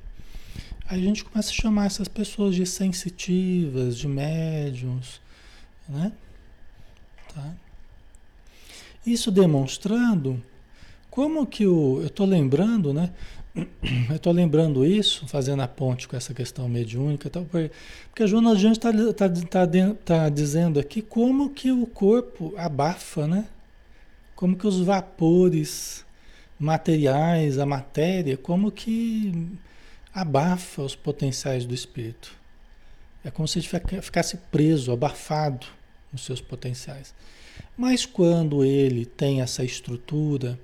Aí 0.89 1.01
a 1.01 1.03
gente 1.03 1.25
começa 1.25 1.49
a 1.49 1.53
chamar 1.53 1.85
essas 1.87 2.07
pessoas 2.07 2.55
de 2.55 2.65
sensitivas, 2.65 3.97
de 3.97 4.07
médiums, 4.07 5.19
né? 5.87 6.11
Tá? 7.33 7.53
Isso 9.05 9.31
demonstrando 9.31 10.41
como 11.09 11.47
que 11.47 11.65
o. 11.65 12.01
Eu 12.01 12.07
estou 12.07 12.25
lembrando, 12.25 12.93
né? 12.93 13.11
Eu 14.09 14.15
estou 14.15 14.33
lembrando 14.33 14.85
isso, 14.85 15.27
fazendo 15.27 15.61
a 15.61 15.67
ponte 15.67 16.07
com 16.07 16.15
essa 16.15 16.33
questão 16.33 16.67
mediúnica, 16.69 17.29
tal, 17.29 17.45
porque 17.45 18.23
a 18.23 18.27
Joana 18.27 18.55
Jante 18.55 18.77
está 18.77 18.91
tá, 19.13 19.29
tá, 19.29 19.67
tá 20.05 20.29
dizendo 20.29 20.79
aqui 20.79 21.01
como 21.01 21.49
que 21.49 21.71
o 21.71 21.85
corpo 21.85 22.53
abafa, 22.57 23.27
né? 23.27 23.47
Como 24.35 24.55
que 24.55 24.67
os 24.67 24.79
vapores 24.79 26.05
materiais, 26.59 27.57
a 27.57 27.65
matéria, 27.65 28.37
como 28.37 28.71
que 28.71 29.49
abafa 30.13 30.81
os 30.81 30.95
potenciais 30.95 31.65
do 31.65 31.73
espírito. 31.73 32.31
É 33.23 33.31
como 33.31 33.47
se 33.47 33.59
ele 33.59 33.67
ficasse 34.01 34.37
preso, 34.51 34.91
abafado 34.91 35.67
nos 36.11 36.23
seus 36.23 36.41
potenciais. 36.41 37.13
Mas 37.75 38.05
quando 38.05 38.63
ele 38.63 39.05
tem 39.05 39.41
essa 39.41 39.63
estrutura, 39.63 40.59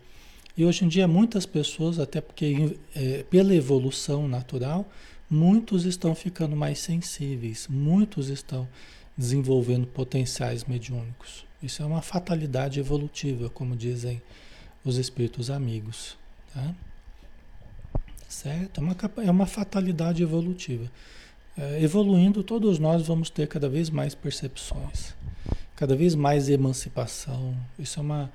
e 0.55 0.65
hoje 0.65 0.85
em 0.85 0.87
dia 0.87 1.07
muitas 1.07 1.45
pessoas, 1.45 1.99
até 1.99 2.21
porque 2.21 2.77
é, 2.95 3.23
pela 3.29 3.55
evolução 3.55 4.27
natural, 4.27 4.87
muitos 5.29 5.85
estão 5.85 6.13
ficando 6.13 6.55
mais 6.55 6.79
sensíveis, 6.79 7.67
muitos 7.67 8.29
estão 8.29 8.67
desenvolvendo 9.17 9.87
potenciais 9.87 10.63
mediúnicos. 10.65 11.45
Isso 11.61 11.81
é 11.81 11.85
uma 11.85 12.01
fatalidade 12.01 12.79
evolutiva, 12.79 13.49
como 13.49 13.75
dizem 13.75 14.21
os 14.83 14.97
espíritos 14.97 15.49
amigos. 15.49 16.17
Tá? 16.53 16.75
Certo? 18.27 18.79
É 18.79 18.83
uma, 18.83 18.95
é 19.25 19.31
uma 19.31 19.45
fatalidade 19.45 20.21
evolutiva. 20.21 20.91
É, 21.57 21.81
evoluindo, 21.81 22.43
todos 22.43 22.79
nós 22.79 23.05
vamos 23.07 23.29
ter 23.29 23.47
cada 23.47 23.69
vez 23.69 23.89
mais 23.89 24.13
percepções, 24.15 25.15
cada 25.75 25.95
vez 25.95 26.15
mais 26.15 26.49
emancipação. 26.49 27.55
Isso 27.77 27.99
é 27.99 28.01
uma 28.03 28.31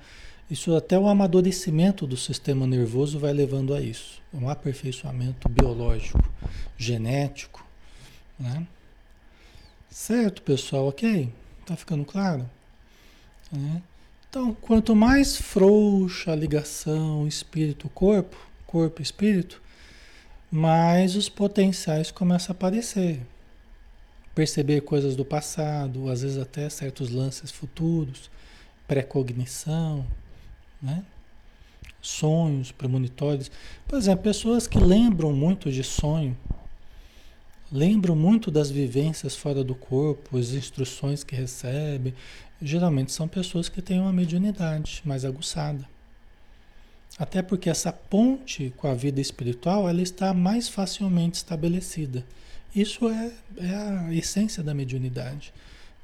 isso 0.49 0.75
até 0.75 0.97
o 0.97 1.07
amadurecimento 1.07 2.07
do 2.07 2.17
sistema 2.17 2.65
nervoso 2.65 3.19
vai 3.19 3.31
levando 3.31 3.73
a 3.73 3.81
isso. 3.81 4.19
Um 4.33 4.49
aperfeiçoamento 4.49 5.47
biológico, 5.47 6.27
genético. 6.77 7.65
Né? 8.39 8.65
Certo, 9.89 10.41
pessoal? 10.41 10.87
Ok? 10.87 11.31
Tá 11.65 11.75
ficando 11.75 12.03
claro? 12.03 12.49
É. 13.53 13.81
Então, 14.27 14.55
quanto 14.55 14.95
mais 14.95 15.37
frouxa 15.37 16.31
a 16.31 16.35
ligação 16.35 17.27
espírito-corpo, 17.27 18.37
corpo-espírito, 18.65 19.61
mais 20.51 21.15
os 21.15 21.29
potenciais 21.29 22.11
começam 22.11 22.53
a 22.53 22.55
aparecer. 22.55 23.21
Perceber 24.33 24.81
coisas 24.81 25.15
do 25.15 25.25
passado, 25.25 26.09
às 26.09 26.21
vezes 26.21 26.37
até 26.37 26.69
certos 26.69 27.09
lances 27.09 27.51
futuros, 27.51 28.29
precognição, 28.87 30.05
né? 30.81 31.03
Sonhos 32.01 32.71
premonitórios. 32.71 33.51
Por 33.87 33.97
exemplo, 33.97 34.23
pessoas 34.23 34.67
que 34.67 34.79
lembram 34.79 35.33
muito 35.33 35.71
de 35.71 35.83
sonho, 35.83 36.37
lembram 37.71 38.15
muito 38.15 38.49
das 38.49 38.71
vivências 38.71 39.35
fora 39.35 39.63
do 39.63 39.75
corpo, 39.75 40.37
as 40.37 40.51
instruções 40.51 41.23
que 41.23 41.35
recebem, 41.35 42.13
geralmente 42.61 43.11
são 43.11 43.27
pessoas 43.27 43.69
que 43.69 43.81
têm 43.81 43.99
uma 43.99 44.13
mediunidade 44.13 45.01
mais 45.05 45.25
aguçada. 45.25 45.87
Até 47.17 47.41
porque 47.41 47.69
essa 47.69 47.91
ponte 47.91 48.73
com 48.77 48.87
a 48.87 48.93
vida 48.93 49.19
espiritual 49.19 49.89
ela 49.89 50.01
está 50.01 50.33
mais 50.33 50.69
facilmente 50.69 51.37
estabelecida. 51.37 52.25
Isso 52.73 53.09
é, 53.09 53.31
é 53.57 53.75
a 53.75 54.13
essência 54.13 54.63
da 54.63 54.73
mediunidade, 54.73 55.53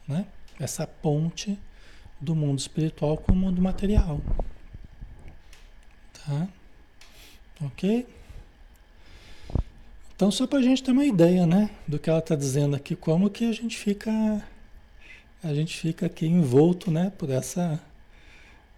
né? 0.07 0.25
Essa 0.59 0.88
ponte 0.88 1.57
do 2.19 2.35
mundo 2.35 2.59
espiritual 2.59 3.17
com 3.17 3.31
o 3.31 3.35
mundo 3.35 3.61
material. 3.61 4.19
Tá? 6.25 6.47
Ok? 7.61 8.05
Então, 10.15 10.31
só 10.31 10.47
para 10.47 10.59
a 10.59 10.61
gente 10.61 10.81
ter 10.81 10.91
uma 10.91 11.05
ideia, 11.05 11.45
né, 11.45 11.69
do 11.85 11.99
que 11.99 12.09
ela 12.09 12.19
está 12.19 12.35
dizendo 12.35 12.75
aqui, 12.75 12.95
como 12.95 13.29
que 13.29 13.45
a 13.45 13.51
gente 13.51 13.77
fica, 13.77 14.11
a 15.43 15.53
gente 15.53 15.77
fica 15.77 16.05
aqui 16.05 16.25
envolto, 16.25 16.89
né, 16.89 17.11
por 17.17 17.29
essa, 17.29 17.81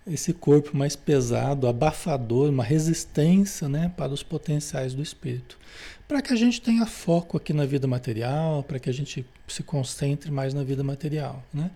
esse 0.07 0.33
corpo 0.33 0.75
mais 0.75 0.95
pesado, 0.95 1.67
abafador, 1.67 2.49
uma 2.49 2.63
resistência, 2.63 3.69
né, 3.69 3.93
para 3.95 4.11
os 4.11 4.23
potenciais 4.23 4.95
do 4.95 5.01
espírito, 5.01 5.59
para 6.07 6.23
que 6.23 6.33
a 6.33 6.35
gente 6.35 6.59
tenha 6.59 6.87
foco 6.87 7.37
aqui 7.37 7.53
na 7.53 7.65
vida 7.65 7.85
material, 7.85 8.63
para 8.63 8.79
que 8.79 8.89
a 8.89 8.93
gente 8.93 9.23
se 9.47 9.61
concentre 9.61 10.31
mais 10.31 10.55
na 10.55 10.63
vida 10.63 10.83
material, 10.83 11.43
né? 11.53 11.69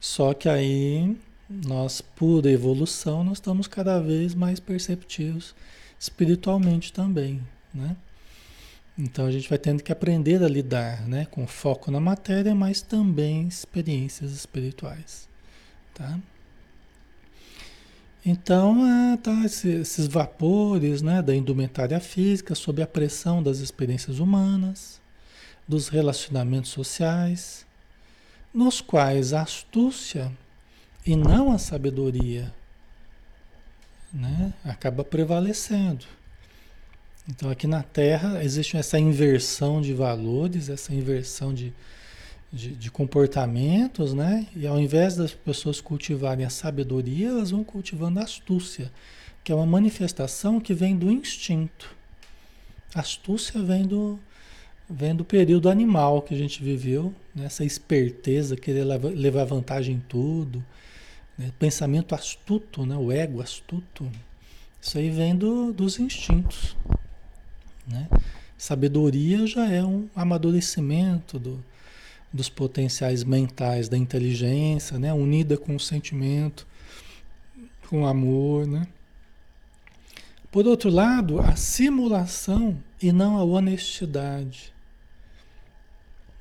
Só 0.00 0.32
que 0.34 0.48
aí 0.48 1.16
nós, 1.48 2.00
por 2.00 2.44
evolução, 2.46 3.24
nós 3.24 3.38
estamos 3.38 3.66
cada 3.66 4.00
vez 4.00 4.34
mais 4.34 4.60
perceptivos 4.60 5.54
espiritualmente 5.98 6.92
também, 6.92 7.42
né? 7.72 7.96
Então 8.98 9.26
a 9.26 9.30
gente 9.30 9.48
vai 9.48 9.58
tendo 9.58 9.82
que 9.82 9.92
aprender 9.92 10.42
a 10.42 10.48
lidar, 10.48 11.06
né, 11.06 11.26
com 11.30 11.46
foco 11.46 11.90
na 11.90 12.00
matéria, 12.00 12.54
mas 12.54 12.82
também 12.82 13.46
experiências 13.46 14.32
espirituais, 14.32 15.28
tá? 15.94 16.18
Então, 18.26 18.84
é, 18.84 19.16
tá, 19.16 19.44
esses 19.44 20.06
vapores, 20.08 21.00
né, 21.00 21.22
da 21.22 21.34
indumentária 21.34 21.98
física 22.00 22.54
sob 22.54 22.82
a 22.82 22.86
pressão 22.86 23.42
das 23.42 23.58
experiências 23.58 24.18
humanas, 24.18 25.00
dos 25.66 25.88
relacionamentos 25.88 26.70
sociais, 26.70 27.64
nos 28.52 28.80
quais 28.80 29.32
a 29.32 29.42
astúcia 29.42 30.32
e 31.08 31.16
não 31.16 31.50
a 31.50 31.56
sabedoria, 31.56 32.52
né? 34.12 34.52
Acaba 34.62 35.02
prevalecendo. 35.02 36.04
Então 37.26 37.48
aqui 37.48 37.66
na 37.66 37.82
Terra 37.82 38.44
existe 38.44 38.76
essa 38.76 38.98
inversão 38.98 39.80
de 39.80 39.94
valores, 39.94 40.68
essa 40.68 40.94
inversão 40.94 41.54
de, 41.54 41.72
de, 42.52 42.74
de, 42.74 42.90
comportamentos, 42.90 44.12
né? 44.12 44.46
E 44.54 44.66
ao 44.66 44.78
invés 44.78 45.16
das 45.16 45.32
pessoas 45.32 45.80
cultivarem 45.80 46.44
a 46.44 46.50
sabedoria, 46.50 47.28
elas 47.28 47.52
vão 47.52 47.64
cultivando 47.64 48.20
a 48.20 48.24
astúcia, 48.24 48.92
que 49.42 49.50
é 49.50 49.54
uma 49.54 49.64
manifestação 49.64 50.60
que 50.60 50.74
vem 50.74 50.94
do 50.94 51.10
instinto. 51.10 51.96
A 52.94 53.00
astúcia 53.00 53.62
vem 53.62 53.86
do, 53.86 54.20
vem 54.90 55.16
do 55.16 55.24
período 55.24 55.70
animal 55.70 56.20
que 56.20 56.34
a 56.34 56.38
gente 56.38 56.62
viveu, 56.62 57.14
né? 57.34 57.46
essa 57.46 57.64
esperteza, 57.64 58.58
querer 58.58 58.84
levar 58.84 59.44
vantagem 59.44 59.94
em 59.96 60.00
tudo? 60.06 60.62
Pensamento 61.58 62.14
astuto, 62.14 62.84
né? 62.84 62.96
o 62.96 63.12
ego 63.12 63.40
astuto. 63.40 64.10
Isso 64.80 64.98
aí 64.98 65.10
vem 65.10 65.36
do, 65.36 65.72
dos 65.72 65.98
instintos. 65.98 66.76
Né? 67.86 68.08
Sabedoria 68.56 69.46
já 69.46 69.70
é 69.70 69.82
um 69.82 70.08
amadurecimento 70.16 71.38
do, 71.38 71.64
dos 72.32 72.48
potenciais 72.48 73.22
mentais, 73.22 73.88
da 73.88 73.96
inteligência, 73.96 74.98
né? 74.98 75.12
unida 75.12 75.56
com 75.56 75.76
o 75.76 75.80
sentimento, 75.80 76.66
com 77.88 78.02
o 78.02 78.06
amor. 78.06 78.66
Né? 78.66 78.86
Por 80.50 80.66
outro 80.66 80.90
lado, 80.90 81.40
a 81.40 81.54
simulação 81.54 82.82
e 83.00 83.12
não 83.12 83.38
a 83.38 83.44
honestidade. 83.44 84.72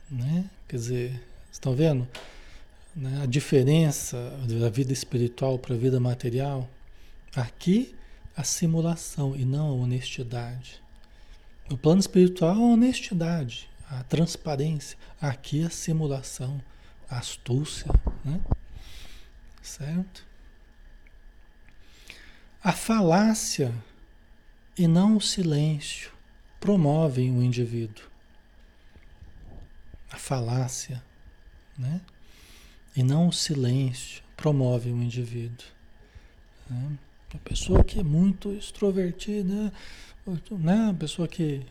Né? 0.09 0.49
Quer 0.67 0.75
dizer, 0.75 1.23
estão 1.51 1.75
vendo? 1.75 2.07
Né, 2.97 3.21
a 3.21 3.25
diferença 3.27 4.17
da 4.47 4.69
vida 4.69 4.91
espiritual 4.91 5.59
para 5.59 5.75
a 5.75 5.77
vida 5.77 5.99
material, 5.99 6.67
aqui 7.35 7.95
a 8.35 8.43
simulação 8.43 9.35
e 9.35 9.45
não 9.45 9.67
a 9.67 9.73
honestidade. 9.73 10.81
No 11.69 11.77
plano 11.77 11.99
espiritual, 11.99 12.55
a 12.55 12.59
honestidade, 12.59 13.69
a 13.89 14.03
transparência. 14.03 14.97
Aqui 15.21 15.63
a 15.63 15.69
simulação, 15.69 16.61
a 17.09 17.19
astúcia, 17.19 17.91
né? 18.25 18.41
Certo? 19.61 20.25
A 22.63 22.71
falácia 22.71 23.73
e 24.77 24.87
não 24.87 25.17
o 25.17 25.21
silêncio 25.21 26.11
promovem 26.59 27.31
o 27.31 27.43
indivíduo. 27.43 28.05
A 30.09 30.17
falácia, 30.17 31.03
né? 31.77 32.01
E 32.97 33.03
não 33.03 33.27
o 33.27 33.31
silêncio 33.31 34.23
promove 34.35 34.89
o 34.89 35.03
indivíduo. 35.03 35.67
Né? 36.67 36.97
A 37.31 37.37
pessoa 37.37 37.83
que 37.83 37.99
é 37.99 38.03
muito 38.03 38.51
extrovertida, 38.53 39.71
né? 40.51 40.89
a 40.89 40.93
pessoa 40.95 41.27
que, 41.27 41.61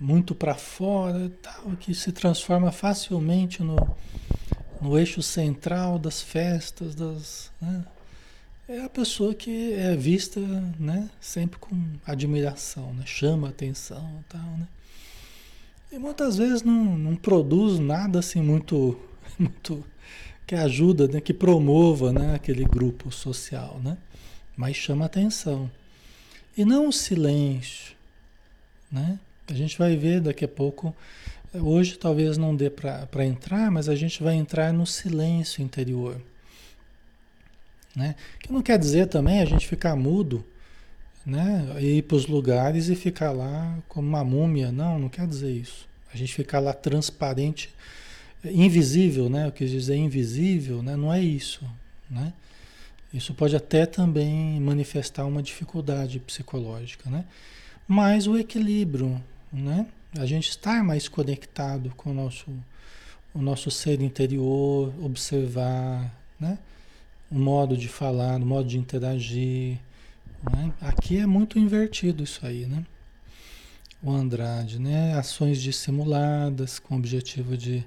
muito 0.00 0.34
para 0.34 0.56
fora, 0.56 1.30
tal, 1.40 1.76
que 1.76 1.94
se 1.94 2.10
transforma 2.10 2.72
facilmente 2.72 3.62
no, 3.62 3.76
no 4.80 4.98
eixo 4.98 5.22
central 5.22 5.96
das 5.96 6.20
festas, 6.20 6.96
das, 6.96 7.52
né? 7.60 7.84
é 8.68 8.80
a 8.80 8.88
pessoa 8.88 9.32
que 9.32 9.74
é 9.74 9.94
vista 9.94 10.40
né, 10.76 11.08
sempre 11.20 11.56
com 11.60 11.70
admiração, 12.04 12.92
né? 12.94 13.04
chama 13.06 13.48
atenção 13.48 14.24
tal, 14.28 14.40
né? 14.40 14.66
E 15.92 15.98
muitas 15.98 16.38
vezes 16.38 16.62
não, 16.62 16.98
não 16.98 17.14
produz 17.14 17.78
nada 17.78 18.18
assim 18.18 18.42
muito, 18.42 18.98
muito 19.38 19.84
que 20.46 20.54
ajuda, 20.54 21.08
né, 21.08 21.20
que 21.20 21.32
promova 21.32 22.12
né, 22.12 22.34
aquele 22.34 22.64
grupo 22.64 23.10
social, 23.10 23.80
né? 23.82 23.96
mas 24.56 24.76
chama 24.76 25.06
atenção. 25.06 25.70
E 26.56 26.64
não 26.64 26.88
o 26.88 26.92
silêncio, 26.92 27.94
né? 28.90 29.18
A 29.48 29.54
gente 29.54 29.78
vai 29.78 29.96
ver 29.96 30.20
daqui 30.20 30.44
a 30.44 30.48
pouco. 30.48 30.94
Hoje 31.54 31.98
talvez 31.98 32.38
não 32.38 32.54
dê 32.54 32.70
para 32.70 33.24
entrar, 33.24 33.70
mas 33.70 33.88
a 33.88 33.94
gente 33.94 34.22
vai 34.22 34.34
entrar 34.34 34.72
no 34.72 34.86
silêncio 34.86 35.62
interior. 35.62 36.20
Né? 37.94 38.14
Que 38.40 38.52
não 38.52 38.62
quer 38.62 38.78
dizer 38.78 39.06
também 39.06 39.40
a 39.40 39.44
gente 39.44 39.66
ficar 39.66 39.96
mudo, 39.96 40.44
né? 41.26 41.76
E 41.80 41.98
ir 41.98 42.02
para 42.02 42.16
os 42.16 42.26
lugares 42.26 42.88
e 42.88 42.94
ficar 42.94 43.32
lá 43.32 43.78
como 43.88 44.08
uma 44.08 44.24
múmia. 44.24 44.72
Não, 44.72 44.98
não 44.98 45.08
quer 45.08 45.26
dizer 45.26 45.50
isso. 45.50 45.88
A 46.12 46.16
gente 46.16 46.32
ficar 46.32 46.60
lá 46.60 46.72
transparente, 46.72 47.74
invisível, 48.44 49.28
né? 49.28 49.46
Eu 49.46 49.52
quis 49.52 49.70
dizer 49.70 49.96
invisível, 49.96 50.82
né? 50.82 50.96
Não 50.96 51.12
é 51.12 51.20
isso, 51.20 51.64
né? 52.10 52.32
Isso 53.12 53.34
pode 53.34 53.54
até 53.54 53.84
também 53.84 54.58
manifestar 54.60 55.26
uma 55.26 55.42
dificuldade 55.42 56.18
psicológica, 56.18 57.10
né? 57.10 57.24
Mas 57.86 58.26
o 58.26 58.38
equilíbrio, 58.38 59.22
né? 59.52 59.86
A 60.18 60.24
gente 60.26 60.48
estar 60.50 60.82
mais 60.82 61.08
conectado 61.08 61.92
com 61.96 62.10
o 62.10 62.14
nosso, 62.14 62.50
o 63.34 63.42
nosso 63.42 63.70
ser 63.70 64.00
interior, 64.00 64.92
observar, 65.02 66.10
né? 66.40 66.58
O 67.30 67.38
modo 67.38 67.76
de 67.76 67.88
falar, 67.88 68.40
o 68.40 68.46
modo 68.46 68.68
de 68.68 68.78
interagir, 68.78 69.78
né? 70.50 70.72
Aqui 70.80 71.18
é 71.18 71.26
muito 71.26 71.58
invertido 71.58 72.24
isso 72.24 72.44
aí, 72.46 72.66
né? 72.66 72.84
O 74.02 74.10
Andrade, 74.10 74.78
né? 74.78 75.14
Ações 75.14 75.60
dissimuladas 75.60 76.78
com 76.78 76.94
o 76.94 76.98
objetivo 76.98 77.56
de 77.56 77.84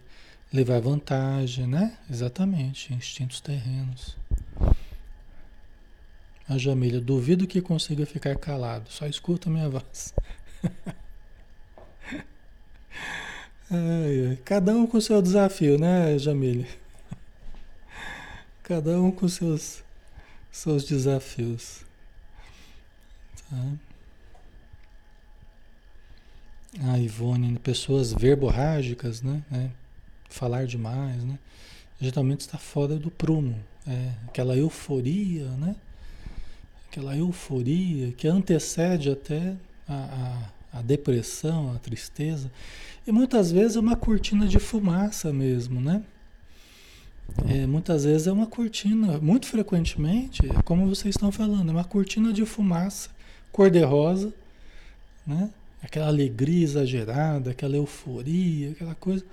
levar 0.55 0.79
vantagem, 0.79 1.67
né? 1.67 1.97
Exatamente, 2.09 2.93
instintos 2.93 3.41
terrenos. 3.41 4.15
A 6.47 6.57
Jamília, 6.57 7.01
duvido 7.01 7.45
que 7.45 7.61
consiga 7.61 8.05
ficar 8.05 8.37
calado, 8.37 8.89
só 8.89 9.05
escuta 9.05 9.49
minha 9.49 9.67
voz. 9.69 10.13
Cada 14.45 14.73
um 14.73 14.87
com 14.87 15.01
seu 15.01 15.21
desafio, 15.21 15.77
né, 15.77 16.17
Jamília? 16.17 16.67
Cada 18.63 19.01
um 19.01 19.11
com 19.11 19.27
seus, 19.27 19.83
seus 20.51 20.85
desafios. 20.85 21.83
Tá? 23.49 23.73
A 26.91 26.99
Ivone, 26.99 27.57
pessoas 27.59 28.13
verborrágicas, 28.13 29.21
né? 29.21 29.43
É, 29.51 29.69
falar 30.29 30.65
demais, 30.65 31.23
né? 31.23 31.37
Geralmente 31.99 32.41
está 32.41 32.57
fora 32.57 32.97
do 32.97 33.09
prumo. 33.09 33.55
É, 33.87 34.11
aquela 34.27 34.55
euforia, 34.57 35.47
né? 35.51 35.75
aquela 36.95 37.15
euforia 37.17 38.13
que 38.13 38.25
antecede 38.25 39.09
até 39.09 39.53
a, 39.87 40.49
a, 40.73 40.79
a, 40.79 40.81
depressão, 40.81 41.73
a 41.75 41.79
tristeza. 41.79 42.49
E 43.05 43.11
muitas 43.11 43.51
vezes 43.51 43.75
é 43.75 43.79
uma 43.81 43.97
cortina 43.97 44.47
de 44.47 44.59
fumaça 44.59 45.33
mesmo, 45.33 45.81
né? 45.81 46.03
É, 47.49 47.65
muitas 47.65 48.05
vezes 48.05 48.27
é 48.27 48.31
uma 48.31 48.47
cortina, 48.47 49.17
muito 49.19 49.47
frequentemente, 49.47 50.47
como 50.63 50.87
vocês 50.87 51.15
estão 51.15 51.31
falando, 51.31 51.69
é 51.69 51.71
uma 51.71 51.83
cortina 51.83 52.31
de 52.31 52.45
fumaça 52.45 53.09
cor-de-rosa, 53.51 54.33
né? 55.27 55.49
Aquela 55.81 56.07
alegria 56.07 56.63
exagerada, 56.63 57.51
aquela 57.51 57.75
euforia, 57.75 58.71
aquela 58.71 58.95
coisa, 58.95 59.23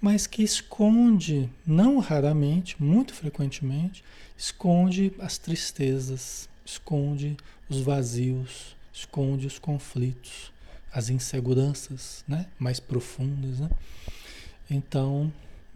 mas 0.00 0.26
que 0.26 0.42
esconde, 0.42 1.50
não 1.66 1.98
raramente, 1.98 2.80
muito 2.82 3.12
frequentemente, 3.12 4.04
esconde 4.36 5.12
as 5.18 5.38
tristezas, 5.38 6.48
esconde 6.64 7.36
os 7.68 7.80
vazios, 7.80 8.76
esconde 8.92 9.46
os 9.46 9.58
conflitos, 9.58 10.52
as 10.92 11.08
inseguranças 11.08 12.24
né? 12.26 12.46
mais 12.58 12.78
profundas. 12.78 13.60
Né? 13.60 13.70
Então, 14.70 15.32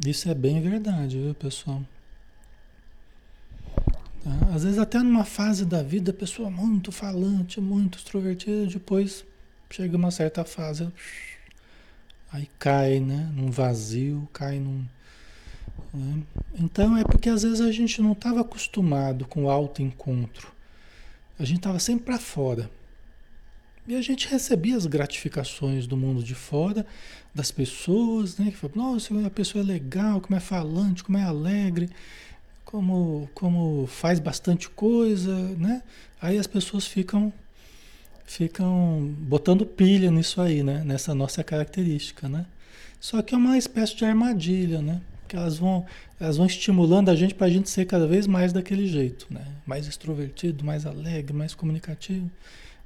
isso 0.06 0.28
é 0.28 0.34
bem 0.34 0.60
verdade, 0.60 1.18
viu, 1.18 1.34
pessoal? 1.34 1.82
Tá? 4.22 4.54
Às 4.54 4.62
vezes, 4.64 4.78
até 4.78 4.98
numa 4.98 5.24
fase 5.24 5.64
da 5.64 5.82
vida, 5.82 6.12
a 6.12 6.14
pessoa 6.14 6.50
muito 6.50 6.92
falante, 6.92 7.60
muito 7.60 7.98
extrovertida, 7.98 8.66
depois 8.66 9.24
chega 9.70 9.96
uma 9.96 10.10
certa 10.10 10.44
fase, 10.44 10.88
aí 12.32 12.48
cai 12.58 12.98
né? 12.98 13.30
num 13.34 13.50
vazio, 13.50 14.28
cai 14.32 14.58
num. 14.58 14.84
Né? 15.92 16.22
Então, 16.54 16.96
é 16.96 17.04
porque 17.04 17.28
às 17.28 17.42
vezes 17.42 17.60
a 17.60 17.70
gente 17.70 18.00
não 18.00 18.12
estava 18.12 18.40
acostumado 18.40 19.26
com 19.26 19.44
o 19.44 19.50
autoencontro. 19.50 20.50
A 21.38 21.44
gente 21.44 21.58
estava 21.58 21.78
sempre 21.78 22.06
para 22.06 22.18
fora. 22.18 22.70
E 23.86 23.96
a 23.96 24.00
gente 24.00 24.28
recebia 24.28 24.76
as 24.76 24.86
gratificações 24.86 25.86
do 25.88 25.96
mundo 25.96 26.22
de 26.22 26.36
fora, 26.36 26.86
das 27.34 27.50
pessoas, 27.50 28.38
né? 28.38 28.50
Que 28.50 28.56
falavam, 28.56 28.92
nossa, 28.92 29.26
a 29.26 29.30
pessoa 29.30 29.62
é 29.62 29.66
legal, 29.66 30.20
como 30.20 30.36
é 30.36 30.40
falante, 30.40 31.02
como 31.02 31.18
é 31.18 31.24
alegre, 31.24 31.90
como, 32.64 33.28
como 33.34 33.86
faz 33.88 34.20
bastante 34.20 34.70
coisa, 34.70 35.36
né? 35.56 35.82
Aí 36.20 36.38
as 36.38 36.46
pessoas 36.46 36.86
ficam 36.86 37.32
ficam 38.36 39.14
botando 39.18 39.66
pilha 39.66 40.10
nisso 40.10 40.40
aí, 40.40 40.62
né? 40.62 40.82
Nessa 40.84 41.14
nossa 41.14 41.42
característica, 41.44 42.28
né? 42.28 42.46
Só 43.00 43.20
que 43.22 43.34
é 43.34 43.38
uma 43.38 43.58
espécie 43.58 43.96
de 43.96 44.04
armadilha, 44.04 44.80
né? 44.80 45.00
que 45.32 45.36
elas 45.36 45.56
vão, 45.56 45.86
elas 46.20 46.36
vão 46.36 46.44
estimulando 46.44 47.08
a 47.08 47.14
gente 47.14 47.34
para 47.34 47.46
a 47.46 47.50
gente 47.50 47.70
ser 47.70 47.86
cada 47.86 48.06
vez 48.06 48.26
mais 48.26 48.52
daquele 48.52 48.86
jeito, 48.86 49.26
né? 49.30 49.42
Mais 49.64 49.88
extrovertido, 49.88 50.62
mais 50.62 50.84
alegre, 50.84 51.32
mais 51.32 51.54
comunicativo, 51.54 52.30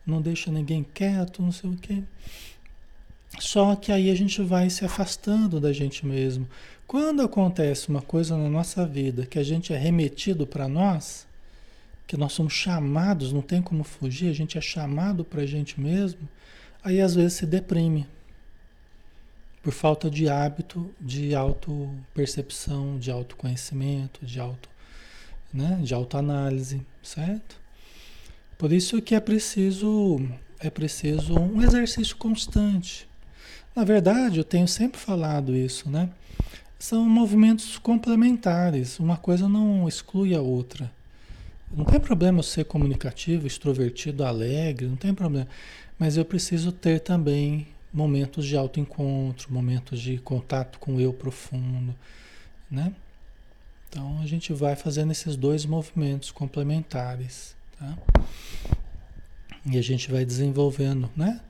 não 0.07 0.23
deixa 0.23 0.49
ninguém 0.49 0.87
quieto, 0.95 1.43
não 1.43 1.51
sei 1.51 1.71
o 1.71 1.77
quê. 1.77 2.05
Só 3.41 3.75
que 3.75 3.91
aí 3.91 4.13
a 4.13 4.15
gente 4.15 4.41
vai 4.43 4.71
se 4.71 4.85
afastando 4.85 5.59
da 5.59 5.73
gente 5.73 6.07
mesmo. 6.07 6.47
Quando 6.87 7.21
acontece 7.21 7.89
uma 7.89 8.01
coisa 8.01 8.37
na 8.37 8.49
nossa 8.49 8.87
vida 8.87 9.27
que 9.27 9.41
a 9.41 9.43
gente 9.43 9.73
é 9.73 9.77
remetido 9.77 10.47
para 10.47 10.69
nós, 10.69 11.26
que 12.07 12.17
nós 12.17 12.33
somos 12.33 12.53
chamados, 12.53 13.33
não 13.33 13.43
tem 13.43 13.61
como 13.61 13.83
fugir, 13.83 14.31
a 14.31 14.33
gente 14.33 14.57
é 14.57 14.61
chamado 14.61 15.25
para 15.25 15.43
a 15.43 15.47
gente 15.47 15.81
mesmo, 15.81 16.29
aí 16.83 17.01
às 17.01 17.15
vezes 17.15 17.35
se 17.35 17.47
deprime 17.47 18.07
por 19.63 19.73
falta 19.73 20.09
de 20.09 20.29
hábito 20.29 20.89
de 21.01 21.35
auto-percepção, 21.35 22.99
de 22.99 23.11
autoconhecimento, 23.11 24.25
de 24.25 24.39
auto, 24.39 24.69
né, 25.53 25.81
de 25.83 25.93
autoanálise, 25.93 26.87
certo? 27.03 27.57
Por 28.57 28.73
isso 28.73 29.03
que 29.03 29.15
é 29.15 29.21
preciso 29.21 30.21
é 30.61 30.71
preciso 30.71 31.35
um 31.35 31.61
exercício 31.61 32.17
constante. 32.17 33.09
Na 33.75 33.85
verdade, 33.85 34.39
eu 34.39 34.45
tenho 34.45 34.67
sempre 34.67 34.99
falado 34.99 35.55
isso, 35.55 35.91
né? 35.91 36.09
São 36.79 37.05
movimentos 37.07 37.77
complementares, 37.77 38.99
uma 38.99 39.17
coisa 39.17 39.49
não 39.49 39.87
exclui 39.87 40.35
a 40.35 40.41
outra. 40.41 40.91
Não 41.71 41.85
tem 41.85 41.99
problema 42.01 42.43
ser 42.43 42.65
comunicativo, 42.65 43.47
extrovertido, 43.47 44.25
alegre, 44.25 44.87
não 44.87 44.97
tem 44.97 45.13
problema. 45.13 45.49
Mas 45.99 46.17
eu 46.17 46.25
preciso 46.25 46.73
ter 46.73 47.01
também 47.01 47.67
momentos 47.93 48.47
de 48.47 48.57
autoencontro, 48.57 49.53
momentos 49.53 50.01
de 50.01 50.19
contato 50.19 50.79
com 50.79 50.97
o 50.97 51.01
eu 51.01 51.13
profundo, 51.13 51.95
né? 52.71 52.93
Então 53.89 54.21
a 54.21 54.27
gente 54.27 54.53
vai 54.53 54.77
fazendo 54.77 55.13
esses 55.13 55.37
dois 55.37 55.65
movimentos 55.65 56.31
complementares, 56.31 57.57
tá? 57.79 57.97
E 59.65 59.79
a 59.79 59.83
gente 59.83 60.11
vai 60.11 60.25
desenvolvendo, 60.25 61.11
né? 61.17 61.41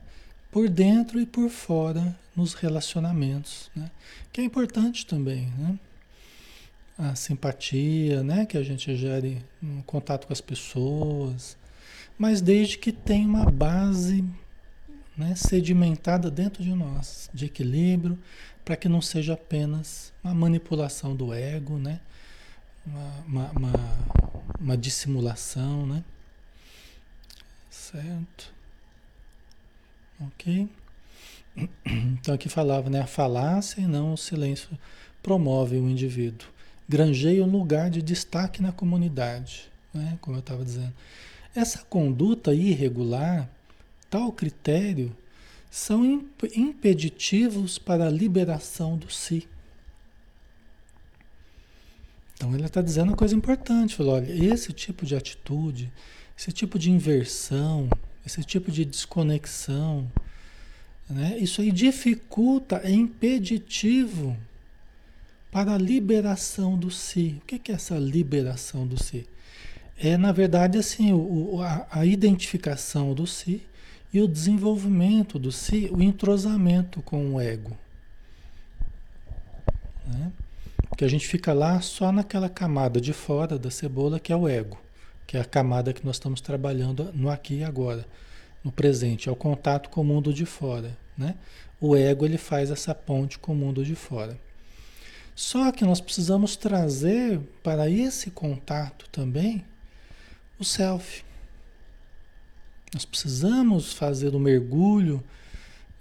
Por 0.51 0.69
dentro 0.69 1.19
e 1.19 1.25
por 1.25 1.49
fora 1.49 2.17
nos 2.35 2.53
relacionamentos, 2.53 3.69
né? 3.75 3.91
Que 4.31 4.41
é 4.41 4.43
importante 4.43 5.05
também, 5.05 5.47
né? 5.57 5.77
A 6.97 7.13
simpatia, 7.15 8.23
né? 8.23 8.45
Que 8.45 8.57
a 8.57 8.63
gente 8.63 8.95
gere 8.95 9.43
um 9.61 9.81
contato 9.83 10.27
com 10.27 10.33
as 10.33 10.41
pessoas, 10.41 11.57
mas 12.17 12.41
desde 12.41 12.77
que 12.77 12.91
tenha 12.91 13.27
uma 13.27 13.45
base 13.51 14.25
né, 15.15 15.35
sedimentada 15.35 16.29
dentro 16.29 16.63
de 16.63 16.73
nós, 16.73 17.29
de 17.33 17.45
equilíbrio, 17.45 18.17
para 18.65 18.75
que 18.75 18.89
não 18.89 19.01
seja 19.01 19.33
apenas 19.33 20.13
uma 20.23 20.33
manipulação 20.33 21.15
do 21.15 21.33
ego, 21.33 21.77
né, 21.77 21.99
uma, 22.85 23.23
uma, 23.27 23.51
uma, 23.51 23.73
uma 24.59 24.77
dissimulação, 24.77 25.85
né? 25.85 26.03
Certo? 27.69 28.53
Ok? 30.19 30.69
Então 31.85 32.35
aqui 32.35 32.49
falava, 32.49 32.89
né? 32.89 33.01
A 33.01 33.07
falácia 33.07 33.81
e 33.81 33.87
não 33.87 34.13
o 34.13 34.17
silêncio 34.17 34.69
promove 35.23 35.77
o 35.77 35.89
indivíduo. 35.89 36.47
Granjeia 36.87 37.43
um 37.43 37.51
lugar 37.51 37.89
de 37.89 38.01
destaque 38.01 38.61
na 38.61 38.71
comunidade, 38.71 39.69
né? 39.93 40.17
Como 40.21 40.37
eu 40.37 40.39
estava 40.39 40.63
dizendo. 40.63 40.93
Essa 41.53 41.79
conduta 41.79 42.53
irregular, 42.53 43.49
tal 44.09 44.31
critério, 44.31 45.15
são 45.69 46.23
impeditivos 46.55 47.77
para 47.77 48.07
a 48.07 48.09
liberação 48.09 48.97
do 48.97 49.11
si. 49.11 49.47
Então 52.35 52.53
ele 52.53 52.63
está 52.63 52.81
dizendo 52.81 53.09
uma 53.09 53.17
coisa 53.17 53.35
importante, 53.35 53.95
falou, 53.95 54.15
olha, 54.15 54.31
esse 54.31 54.71
tipo 54.71 55.05
de 55.05 55.15
atitude, 55.15 55.91
esse 56.37 56.51
tipo 56.51 56.77
de 56.77 56.91
inversão, 56.91 57.89
esse 58.25 58.43
tipo 58.43 58.71
de 58.71 58.85
desconexão, 58.85 60.09
né, 61.09 61.37
isso 61.39 61.61
aí 61.61 61.71
dificulta, 61.71 62.81
é 62.83 62.91
impeditivo 62.91 64.37
para 65.57 65.73
a 65.73 65.77
liberação 65.79 66.77
do 66.77 66.91
si. 66.91 67.41
O 67.41 67.45
que 67.47 67.71
é 67.71 67.73
essa 67.73 67.97
liberação 67.97 68.85
do 68.85 69.01
si? 69.01 69.27
É, 69.97 70.15
na 70.15 70.31
verdade, 70.31 70.77
assim, 70.77 71.11
o, 71.13 71.59
a, 71.63 71.87
a 71.89 72.05
identificação 72.05 73.11
do 73.15 73.25
si 73.25 73.63
e 74.13 74.21
o 74.21 74.27
desenvolvimento 74.27 75.39
do 75.39 75.51
si, 75.51 75.89
o 75.91 75.99
entrosamento 75.99 77.01
com 77.01 77.33
o 77.33 77.41
ego. 77.41 77.75
Né? 80.05 80.31
Porque 80.89 81.03
a 81.03 81.07
gente 81.07 81.27
fica 81.27 81.53
lá 81.53 81.81
só 81.81 82.11
naquela 82.11 82.49
camada 82.49 83.01
de 83.01 83.11
fora 83.11 83.57
da 83.57 83.71
cebola 83.71 84.19
que 84.19 84.31
é 84.31 84.35
o 84.35 84.47
ego, 84.47 84.77
que 85.25 85.37
é 85.37 85.41
a 85.41 85.45
camada 85.45 85.91
que 85.91 86.05
nós 86.05 86.17
estamos 86.17 86.39
trabalhando 86.39 87.11
no 87.15 87.31
aqui 87.31 87.55
e 87.55 87.63
agora, 87.63 88.05
no 88.63 88.71
presente, 88.71 89.27
é 89.27 89.31
o 89.31 89.35
contato 89.35 89.89
com 89.89 90.01
o 90.01 90.05
mundo 90.05 90.31
de 90.31 90.45
fora, 90.45 90.95
né? 91.17 91.33
O 91.81 91.95
ego 91.95 92.25
ele 92.25 92.37
faz 92.37 92.69
essa 92.69 92.93
ponte 92.93 93.39
com 93.39 93.53
o 93.53 93.55
mundo 93.55 93.83
de 93.83 93.95
fora. 93.95 94.37
Só 95.37 95.71
que 95.71 95.85
nós 95.85 96.01
precisamos 96.01 96.55
trazer 96.55 97.39
para 97.61 97.87
esse 97.87 98.31
contato 98.31 99.07
também 99.11 99.63
o 100.57 100.65
self. 100.65 101.23
Nós 102.91 103.05
precisamos 103.05 103.93
fazer 103.93 104.33
o 104.33 104.37
um 104.37 104.39
mergulho 104.39 105.23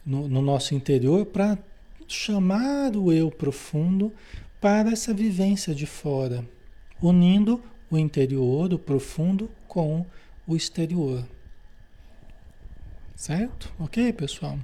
no, 0.07 0.27
no 0.27 0.41
nosso 0.41 0.75
interior 0.75 1.27
para 1.27 1.59
chamar 2.09 2.97
o 2.97 3.13
eu 3.13 3.31
profundo 3.31 4.11
para 4.59 4.91
essa 4.91 5.13
vivência 5.13 5.75
de 5.75 5.85
fora, 5.85 6.43
unindo 7.03 7.63
o 7.91 7.99
interior, 7.99 8.73
o 8.73 8.79
profundo, 8.79 9.51
com 9.69 10.07
o 10.47 10.57
exterior. 10.57 11.23
Certo? 13.15 13.71
Ok, 13.79 14.15
pessoal? 14.15 14.59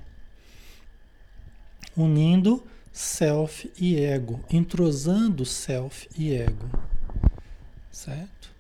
Unindo 1.95 2.67
self 2.93 3.73
e 3.81 3.99
ego, 3.99 4.41
entrosando 4.51 5.45
self 5.47 6.09
e 6.17 6.35
ego. 6.35 6.69
Certo? 7.91 8.53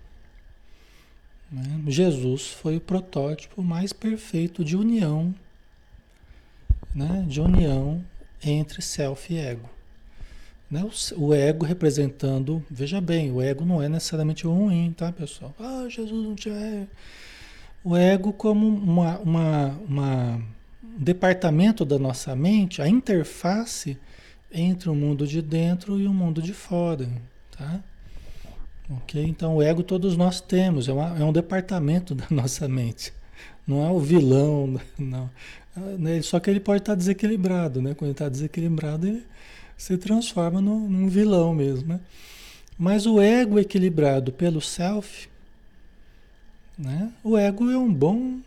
Né? 1.50 1.82
Jesus 1.86 2.48
foi 2.48 2.78
o 2.78 2.80
protótipo 2.80 3.62
mais 3.62 3.92
perfeito 3.92 4.64
de 4.64 4.76
união, 4.76 5.34
né? 6.94 7.24
de 7.28 7.40
união 7.40 8.02
entre 8.42 8.80
self 8.80 9.32
e 9.32 9.36
ego. 9.36 9.68
Né? 10.70 10.82
O, 10.82 11.26
o, 11.26 11.34
ego 11.34 11.66
representando, 11.66 12.64
veja 12.70 12.98
bem, 13.02 13.30
o 13.30 13.42
ego 13.42 13.66
não 13.66 13.82
é 13.82 13.88
necessariamente 13.88 14.46
ruim, 14.46 14.94
tá, 14.96 15.12
pessoal? 15.12 15.54
Ah, 15.60 15.86
Jesus 15.90 16.24
não 16.24 16.34
tinha. 16.34 16.88
O 17.84 17.94
ego, 17.94 18.32
como 18.32 18.66
uma, 18.66 19.18
uma, 19.18 19.68
uma, 19.86 20.36
um 20.82 20.98
departamento 20.98 21.84
da 21.84 21.98
nossa 21.98 22.34
mente, 22.34 22.80
a 22.80 22.88
interface 22.88 23.98
entre 24.52 24.90
o 24.90 24.94
mundo 24.94 25.26
de 25.26 25.40
dentro 25.40 25.98
e 25.98 26.06
o 26.06 26.12
mundo 26.12 26.42
de 26.42 26.52
fora, 26.52 27.08
tá? 27.56 27.80
Ok? 28.90 29.22
Então, 29.22 29.56
o 29.56 29.62
ego 29.62 29.82
todos 29.82 30.16
nós 30.16 30.40
temos, 30.40 30.88
é, 30.88 30.92
uma, 30.92 31.18
é 31.18 31.24
um 31.24 31.32
departamento 31.32 32.14
da 32.14 32.26
nossa 32.30 32.68
mente. 32.68 33.12
Não 33.66 33.84
é 33.84 33.90
o 33.90 33.98
vilão, 33.98 34.80
não. 34.98 35.30
Né? 35.98 36.20
Só 36.22 36.38
que 36.38 36.50
ele 36.50 36.60
pode 36.60 36.82
estar 36.82 36.94
desequilibrado, 36.94 37.80
né? 37.80 37.94
Quando 37.94 38.08
ele 38.08 38.12
está 38.12 38.28
desequilibrado, 38.28 39.06
ele 39.06 39.24
se 39.76 39.96
transforma 39.96 40.60
no, 40.60 40.88
num 40.88 41.08
vilão 41.08 41.54
mesmo. 41.54 41.88
Né? 41.88 42.00
Mas 42.78 43.06
o 43.06 43.20
ego 43.20 43.58
equilibrado 43.58 44.32
pelo 44.32 44.60
self, 44.60 45.28
né? 46.78 47.12
o 47.22 47.38
ego 47.38 47.70
é 47.70 47.78
um 47.78 47.92
bom. 47.92 48.40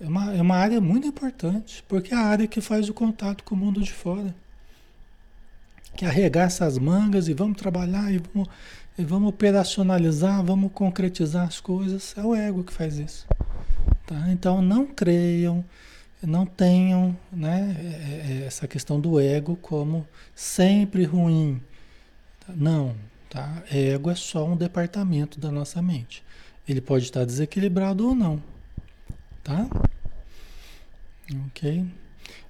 É 0.00 0.06
uma, 0.06 0.34
é 0.34 0.40
uma 0.40 0.56
área 0.56 0.80
muito 0.80 1.06
importante, 1.06 1.84
porque 1.86 2.14
é 2.14 2.16
a 2.16 2.20
área 2.20 2.46
que 2.46 2.60
faz 2.62 2.88
o 2.88 2.94
contato 2.94 3.44
com 3.44 3.54
o 3.54 3.58
mundo 3.58 3.82
de 3.82 3.92
fora. 3.92 4.34
Que 5.96 6.04
arregaça 6.04 6.64
as 6.64 6.78
mangas 6.78 7.28
e 7.28 7.34
vamos 7.34 7.58
trabalhar 7.58 8.12
e 8.12 8.18
vamos, 8.18 8.48
e 8.96 9.04
vamos 9.04 9.28
operacionalizar, 9.28 10.42
vamos 10.42 10.72
concretizar 10.72 11.46
as 11.46 11.60
coisas. 11.60 12.14
É 12.16 12.22
o 12.22 12.34
ego 12.34 12.64
que 12.64 12.72
faz 12.72 12.98
isso. 12.98 13.26
Tá? 14.06 14.26
Então 14.30 14.62
não 14.62 14.86
creiam 14.86 15.64
não 16.26 16.44
tenham 16.44 17.16
né, 17.32 17.76
é, 17.78 18.42
é, 18.42 18.46
essa 18.46 18.68
questão 18.68 19.00
do 19.00 19.18
ego 19.18 19.56
como 19.56 20.06
sempre 20.34 21.04
ruim. 21.04 21.60
Não, 22.48 22.94
tá? 23.28 23.62
Ego 23.70 24.10
é 24.10 24.14
só 24.14 24.44
um 24.46 24.56
departamento 24.56 25.38
da 25.38 25.50
nossa 25.50 25.80
mente. 25.80 26.22
Ele 26.68 26.80
pode 26.80 27.04
estar 27.04 27.24
desequilibrado 27.24 28.08
ou 28.08 28.14
não, 28.14 28.42
tá? 29.42 29.66
Ok? 31.46 31.86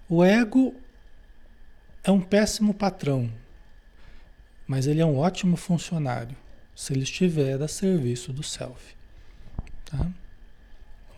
O 0.09 0.25
ego 0.25 0.75
é 2.03 2.11
um 2.11 2.21
péssimo 2.21 2.73
patrão, 2.75 3.31
mas 4.67 4.87
ele 4.87 5.01
é 5.01 5.07
um 5.07 5.19
ótimo 5.19 5.57
funcionário 5.57 6.37
se 6.75 6.93
ele 6.93 7.03
estiver 7.03 7.61
a 7.63 7.69
serviço 7.69 8.33
do 8.33 8.43
self, 8.43 8.95
tá? 9.85 10.11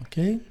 Ok? 0.00 0.44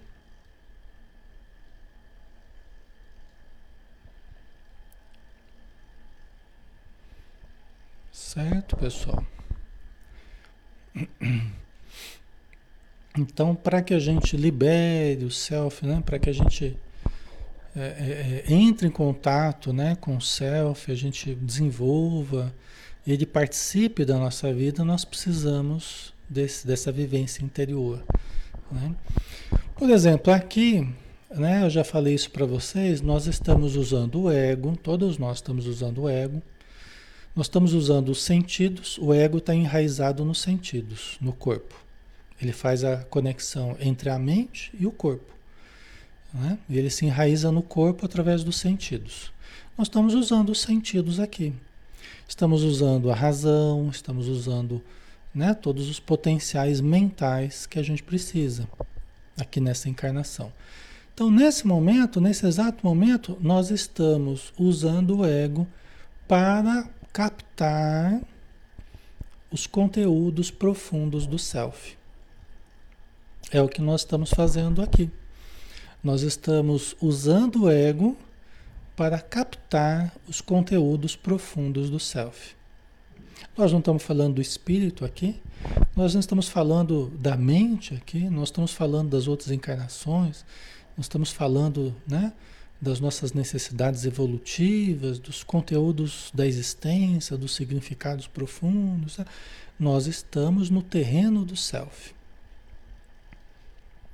Certo, 8.11 8.77
pessoal? 8.77 9.25
Então, 13.17 13.53
para 13.53 13.81
que 13.81 13.93
a 13.93 13.99
gente 13.99 14.37
libere 14.37 15.25
o 15.25 15.31
self, 15.31 15.85
né? 15.85 16.01
para 16.05 16.17
que 16.17 16.29
a 16.29 16.33
gente 16.33 16.77
é, 17.75 17.79
é, 17.79 18.43
é, 18.47 18.53
entre 18.53 18.87
em 18.87 18.91
contato 18.91 19.71
né? 19.71 19.95
com 19.99 20.17
o 20.17 20.21
self, 20.21 20.91
a 20.91 20.95
gente 20.95 21.33
desenvolva, 21.35 22.53
ele 23.05 23.25
participe 23.25 24.05
da 24.05 24.17
nossa 24.17 24.53
vida, 24.53 24.83
nós 24.83 25.05
precisamos 25.05 26.13
desse, 26.29 26.65
dessa 26.65 26.91
vivência 26.91 27.43
interior. 27.43 28.03
Né? 28.71 28.95
Por 29.75 29.89
exemplo, 29.89 30.33
aqui, 30.33 30.87
né, 31.29 31.63
eu 31.63 31.69
já 31.69 31.83
falei 31.83 32.13
isso 32.13 32.29
para 32.31 32.45
vocês, 32.45 33.01
nós 33.01 33.25
estamos 33.25 33.75
usando 33.75 34.23
o 34.23 34.31
ego, 34.31 34.77
todos 34.77 35.17
nós 35.17 35.37
estamos 35.37 35.65
usando 35.65 36.03
o 36.03 36.09
ego 36.09 36.41
nós 37.33 37.45
estamos 37.45 37.73
usando 37.73 38.09
os 38.09 38.21
sentidos, 38.21 38.97
o 38.97 39.13
ego 39.13 39.37
está 39.37 39.55
enraizado 39.55 40.25
nos 40.25 40.41
sentidos, 40.41 41.17
no 41.21 41.31
corpo. 41.31 41.73
Ele 42.41 42.51
faz 42.51 42.83
a 42.83 43.05
conexão 43.05 43.77
entre 43.79 44.09
a 44.09 44.19
mente 44.19 44.69
e 44.77 44.85
o 44.85 44.91
corpo. 44.91 45.33
Né? 46.33 46.57
Ele 46.69 46.89
se 46.89 47.05
enraiza 47.05 47.51
no 47.51 47.61
corpo 47.61 48.05
através 48.05 48.43
dos 48.43 48.57
sentidos. 48.57 49.31
Nós 49.77 49.87
estamos 49.87 50.13
usando 50.13 50.49
os 50.49 50.61
sentidos 50.61 51.19
aqui. 51.19 51.53
Estamos 52.27 52.63
usando 52.63 53.11
a 53.11 53.15
razão, 53.15 53.89
estamos 53.89 54.27
usando 54.27 54.81
né, 55.33 55.53
todos 55.53 55.89
os 55.89 55.99
potenciais 55.99 56.79
mentais 56.79 57.65
que 57.65 57.79
a 57.79 57.83
gente 57.83 58.03
precisa 58.03 58.67
aqui 59.39 59.59
nessa 59.59 59.89
encarnação. 59.89 60.51
Então, 61.13 61.29
nesse 61.29 61.67
momento, 61.67 62.21
nesse 62.21 62.45
exato 62.45 62.85
momento, 62.85 63.37
nós 63.41 63.69
estamos 63.69 64.53
usando 64.57 65.19
o 65.19 65.25
ego 65.25 65.67
para 66.27 66.89
captar 67.11 68.21
os 69.51 69.67
conteúdos 69.67 70.49
profundos 70.49 71.27
do 71.27 71.37
self. 71.37 71.97
É 73.51 73.61
o 73.61 73.67
que 73.67 73.81
nós 73.81 74.01
estamos 74.01 74.29
fazendo 74.29 74.81
aqui. 74.81 75.11
Nós 76.03 76.23
estamos 76.23 76.95
usando 76.99 77.63
o 77.63 77.69
ego 77.69 78.17
para 78.95 79.19
captar 79.19 80.11
os 80.27 80.41
conteúdos 80.41 81.15
profundos 81.15 81.91
do 81.91 81.99
self. 81.99 82.55
Nós 83.55 83.71
não 83.71 83.79
estamos 83.79 84.01
falando 84.01 84.35
do 84.35 84.41
espírito 84.41 85.05
aqui, 85.05 85.39
nós 85.95 86.13
não 86.13 86.19
estamos 86.19 86.47
falando 86.47 87.11
da 87.19 87.37
mente 87.37 87.93
aqui, 87.93 88.29
nós 88.29 88.47
estamos 88.47 88.73
falando 88.73 89.09
das 89.09 89.27
outras 89.27 89.51
encarnações, 89.51 90.43
nós 90.97 91.05
estamos 91.05 91.31
falando, 91.31 91.95
né? 92.07 92.33
das 92.81 92.99
nossas 92.99 93.31
necessidades 93.31 94.03
evolutivas, 94.05 95.19
dos 95.19 95.43
conteúdos 95.43 96.31
da 96.33 96.47
existência, 96.47 97.37
dos 97.37 97.53
significados 97.53 98.25
profundos, 98.25 99.19
né? 99.19 99.25
nós 99.79 100.07
estamos 100.07 100.71
no 100.71 100.81
terreno 100.81 101.45
do 101.45 101.55
self. 101.55 102.15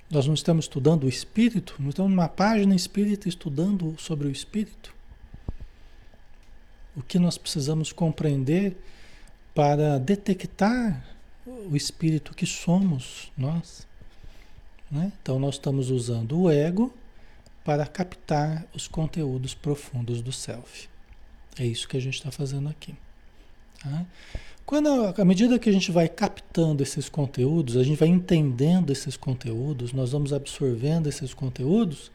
Nós 0.10 0.26
não 0.26 0.34
estamos 0.34 0.66
estudando 0.66 1.04
o 1.04 1.10
espírito? 1.10 1.76
Não 1.80 1.90
estamos 1.90 2.12
numa 2.12 2.30
página 2.30 2.74
espírita 2.74 3.28
estudando 3.28 3.96
sobre 4.00 4.28
o 4.28 4.32
espírito? 4.32 4.96
O 6.96 7.02
que 7.02 7.20
nós 7.20 7.38
precisamos 7.38 7.92
compreender 7.92 8.76
para 9.54 10.00
detectar 10.00 11.06
o 11.46 11.76
espírito 11.76 12.34
que 12.34 12.46
somos 12.46 13.32
nós? 13.38 13.86
Né? 14.90 15.12
Então, 15.22 15.38
nós 15.40 15.56
estamos 15.56 15.90
usando 15.90 16.40
o 16.40 16.50
ego 16.50 16.94
para 17.66 17.86
captar 17.86 18.66
os 18.74 18.88
conteúdos 18.88 19.54
profundos 19.54 20.22
do 20.22 20.32
self. 20.32 20.88
É 21.60 21.66
isso 21.66 21.88
que 21.88 21.98
a 21.98 22.00
gente 22.00 22.16
está 22.16 22.32
fazendo 22.32 22.70
aqui. 22.70 22.96
Tá? 23.84 24.06
Quando, 24.68 24.90
à 25.18 25.24
medida 25.24 25.58
que 25.58 25.70
a 25.70 25.72
gente 25.72 25.94
vai 25.94 26.10
captando 26.10 26.84
esses 26.84 27.08
conteúdos, 27.08 27.78
a 27.78 27.84
gente 27.84 27.98
vai 27.98 28.10
entendendo 28.10 28.92
esses 28.92 29.16
conteúdos, 29.16 29.94
nós 29.94 30.12
vamos 30.12 30.34
absorvendo 30.34 31.08
esses 31.08 31.34
conteúdos, 31.34 32.12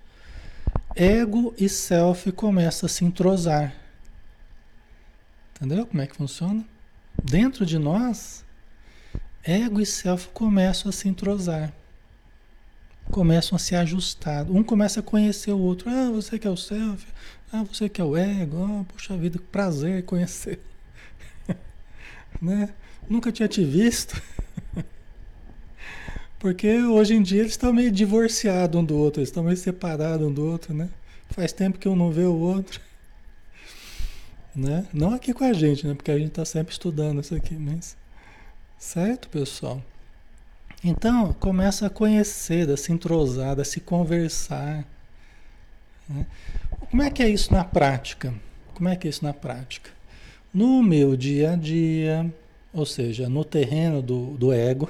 ego 0.95 1.55
e 1.57 1.67
self 1.67 2.31
começam 2.33 2.87
a 2.87 2.91
se 2.91 3.07
entrosar. 3.07 3.75
Entendeu 5.57 5.87
como 5.87 6.03
é 6.03 6.07
que 6.07 6.15
funciona? 6.15 6.63
Dentro 7.25 7.65
de 7.65 7.79
nós, 7.79 8.45
ego 9.43 9.81
e 9.81 9.87
self 9.87 10.29
começam 10.35 10.91
a 10.91 10.93
se 10.93 11.09
entrosar. 11.09 11.73
Começam 13.11 13.57
a 13.57 13.59
se 13.59 13.75
ajustar. 13.75 14.45
Um 14.51 14.63
começa 14.63 15.01
a 15.01 15.03
conhecer 15.03 15.53
o 15.53 15.59
outro. 15.59 15.89
Ah, 15.89 16.11
você 16.11 16.39
que 16.39 16.47
é 16.47 16.51
o 16.51 16.57
self. 16.59 17.07
Ah, 17.51 17.63
você 17.63 17.89
que 17.89 17.99
é 17.99 18.05
o 18.05 18.15
ego. 18.15 18.63
Ah, 18.63 18.85
puxa 18.93 19.17
vida, 19.17 19.39
que 19.39 19.45
prazer 19.47 20.05
conhecer 20.05 20.61
né? 22.43 22.71
Nunca 23.09 23.31
tinha 23.31 23.49
te 23.49 23.65
visto. 23.65 24.21
Porque 26.41 26.83
hoje 26.83 27.15
em 27.15 27.23
dia 27.23 27.41
eles 27.41 27.53
estão 27.53 27.73
meio 27.73 27.93
divorciados 27.93 28.79
um 28.81 28.85
do 28.85 28.97
outro, 28.97 29.21
eles 29.21 29.29
estão 29.29 29.45
meio 29.45 29.57
separados 29.57 30.27
um 30.27 30.33
do 30.33 30.45
outro, 30.45 30.75
né? 30.75 30.91
Faz 31.31 31.53
tempo 31.53 31.79
que 31.79 31.89
um 31.89 31.95
não 31.95 32.11
vê 32.11 32.25
o 32.25 32.35
outro. 32.35 32.81
Né? 34.55 34.87
Não 34.93 35.15
aqui 35.15 35.33
com 35.33 35.45
a 35.45 35.55
gente, 35.55 35.87
né? 35.87 35.95
Porque 35.95 36.11
a 36.11 36.19
gente 36.19 36.29
está 36.29 36.45
sempre 36.45 36.75
estudando 36.75 37.23
isso 37.23 37.35
aqui, 37.35 37.55
mas. 37.55 37.97
Certo, 38.77 39.31
pessoal? 39.31 39.83
Então, 40.85 41.33
começa 41.33 41.87
a 41.87 41.91
conhecer, 41.91 42.69
a 42.69 42.77
se 42.77 42.93
entrosar, 42.93 43.59
a 43.59 43.65
se 43.65 43.81
conversar. 43.81 44.85
Né? 46.07 46.27
Como 46.91 47.03
é 47.03 47.09
que 47.09 47.23
é 47.23 47.31
isso 47.31 47.51
na 47.51 47.65
prática? 47.65 48.35
Como 48.75 48.91
é 48.91 48.95
que 48.95 49.07
é 49.07 49.11
isso 49.11 49.25
na 49.25 49.33
prática? 49.33 49.91
No 50.53 50.83
meu 50.83 51.17
dia 51.17 51.53
a 51.53 51.57
dia, 51.57 52.31
ou 52.73 52.87
seja, 52.87 53.29
no 53.29 53.45
terreno 53.45 54.01
do, 54.01 54.37
do 54.39 54.53
ego, 54.53 54.89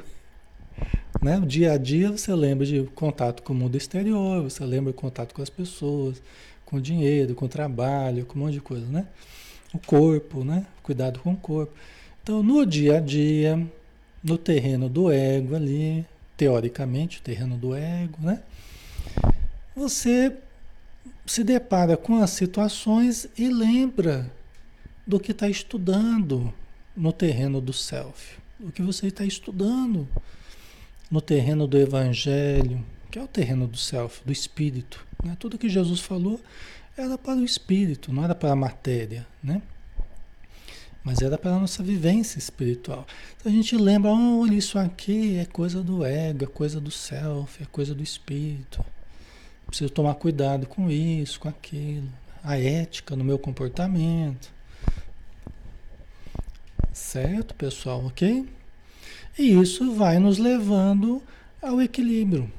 né? 1.21 1.39
O 1.39 1.47
dia 1.47 1.73
a 1.73 1.79
dia 1.79 2.11
você 2.11 2.35
lembra 2.35 2.67
de 2.67 2.83
contato 2.95 3.43
com 3.43 3.53
o 3.53 3.57
mundo 3.57 3.77
exterior, 3.77 4.43
você 4.43 4.65
lembra 4.65 4.93
de 4.93 4.99
contato 4.99 5.35
com 5.35 5.43
as 5.43 5.51
pessoas, 5.51 6.23
com 6.65 6.77
o 6.77 6.81
dinheiro, 6.81 7.35
com 7.35 7.47
o 7.47 7.49
trabalho, 7.49 8.25
com 8.25 8.39
um 8.39 8.43
monte 8.43 8.55
de 8.55 8.61
coisa, 8.61 8.87
né? 8.87 9.07
O 9.73 9.79
corpo, 9.79 10.45
né? 10.45 10.67
Cuidado 10.83 11.21
com 11.21 11.33
o 11.33 11.37
corpo. 11.37 11.73
Então, 12.23 12.43
no 12.43 12.65
dia 12.65 12.99
a 12.99 13.01
dia, 13.01 13.61
no 14.23 14.39
terreno 14.39 14.89
do 14.89 15.11
ego 15.11 15.57
ali, 15.57 16.05
teoricamente, 16.37 17.19
o 17.19 17.23
terreno 17.23 17.57
do 17.57 17.75
ego, 17.75 18.19
né? 18.21 18.43
Você 19.75 20.37
se 21.27 21.43
depara 21.43 21.97
com 21.97 22.23
as 22.23 22.31
situações 22.31 23.29
e 23.37 23.49
lembra 23.49 24.31
do 25.07 25.19
que 25.19 25.33
está 25.33 25.49
estudando 25.49 26.53
no 26.97 27.13
terreno 27.13 27.61
do 27.61 27.73
self, 27.73 28.39
o 28.61 28.71
que 28.71 28.83
você 28.83 29.09
está 29.09 29.25
estudando 29.25 30.09
no 31.11 31.21
terreno 31.21 31.67
do 31.67 31.79
evangelho, 31.79 32.85
que 33.11 33.19
é 33.19 33.23
o 33.23 33.29
terreno 33.29 33.67
do 33.67 33.77
self, 33.77 34.23
do 34.25 34.33
espírito. 34.33 35.05
Né? 35.23 35.37
Tudo 35.39 35.59
que 35.59 35.69
Jesus 35.69 36.01
falou 36.01 36.41
era 36.97 37.19
para 37.19 37.37
o 37.39 37.45
espírito, 37.45 38.13
não 38.13 38.25
era 38.25 38.35
para 38.35 38.53
a 38.53 38.57
matéria, 38.57 39.27
né? 39.43 39.63
Mas 41.05 41.21
era 41.21 41.37
para 41.37 41.57
a 41.57 41.59
nossa 41.59 41.83
vivência 41.83 42.39
espiritual. 42.39 43.07
Então 43.37 43.51
a 43.51 43.55
gente 43.55 43.77
lembra, 43.77 44.11
olha, 44.11 44.55
isso 44.55 44.79
aqui 44.79 45.37
é 45.37 45.45
coisa 45.45 45.83
do 45.83 46.05
ego, 46.05 46.45
é 46.45 46.47
coisa 46.47 46.81
do 46.81 46.91
self, 46.91 47.63
é 47.63 47.67
coisa 47.67 47.95
do 47.95 48.03
espírito. 48.03 48.85
Preciso 49.67 49.91
tomar 49.91 50.15
cuidado 50.15 50.67
com 50.67 50.91
isso, 50.91 51.41
com 51.41 51.49
aquilo. 51.49 52.09
A 52.45 52.59
ética 52.59 53.17
no 53.17 53.25
meu 53.25 53.39
comportamento. 53.39 54.53
Certo, 56.93 57.55
pessoal? 57.55 58.05
Ok? 58.05 58.47
E 59.39 59.61
isso 59.61 59.95
vai 59.95 60.19
nos 60.19 60.39
levando 60.39 61.23
ao 61.61 61.81
equilíbrio. 61.81 62.53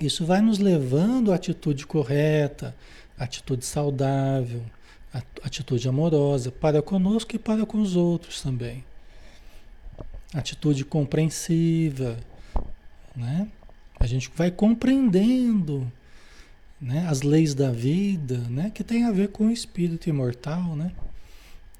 Isso 0.00 0.24
vai 0.24 0.40
nos 0.40 0.58
levando 0.58 1.30
à 1.30 1.36
atitude 1.36 1.86
correta, 1.86 2.74
atitude 3.18 3.64
saudável, 3.64 4.62
atitude 5.42 5.88
amorosa 5.88 6.50
para 6.50 6.82
conosco 6.82 7.36
e 7.36 7.38
para 7.38 7.64
com 7.66 7.80
os 7.80 7.94
outros 7.94 8.40
também. 8.42 8.84
Atitude 10.32 10.84
compreensiva, 10.84 12.16
né? 13.14 13.48
A 14.00 14.06
gente 14.06 14.30
vai 14.34 14.50
compreendendo 14.50 15.90
né, 16.80 17.06
as 17.08 17.22
leis 17.22 17.54
da 17.54 17.70
vida, 17.70 18.38
né, 18.50 18.70
que 18.74 18.82
tem 18.82 19.04
a 19.04 19.12
ver 19.12 19.28
com 19.28 19.46
o 19.46 19.52
espírito 19.52 20.08
imortal, 20.08 20.74
né? 20.74 20.92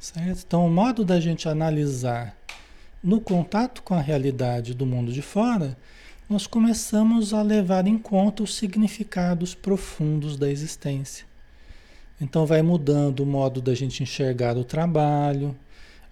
Certo? 0.04 0.44
Então, 0.46 0.66
o 0.66 0.70
modo 0.70 1.02
da 1.02 1.18
gente 1.18 1.48
analisar 1.48 2.36
no 3.02 3.22
contato 3.22 3.82
com 3.82 3.94
a 3.94 4.02
realidade 4.02 4.74
do 4.74 4.84
mundo 4.84 5.10
de 5.10 5.22
fora, 5.22 5.78
nós 6.28 6.46
começamos 6.46 7.32
a 7.32 7.40
levar 7.40 7.86
em 7.86 7.96
conta 7.96 8.42
os 8.42 8.54
significados 8.54 9.54
profundos 9.54 10.36
da 10.36 10.50
existência. 10.50 11.24
Então, 12.20 12.44
vai 12.44 12.60
mudando 12.60 13.20
o 13.20 13.26
modo 13.26 13.62
da 13.62 13.74
gente 13.74 14.02
enxergar 14.02 14.58
o 14.58 14.62
trabalho, 14.62 15.56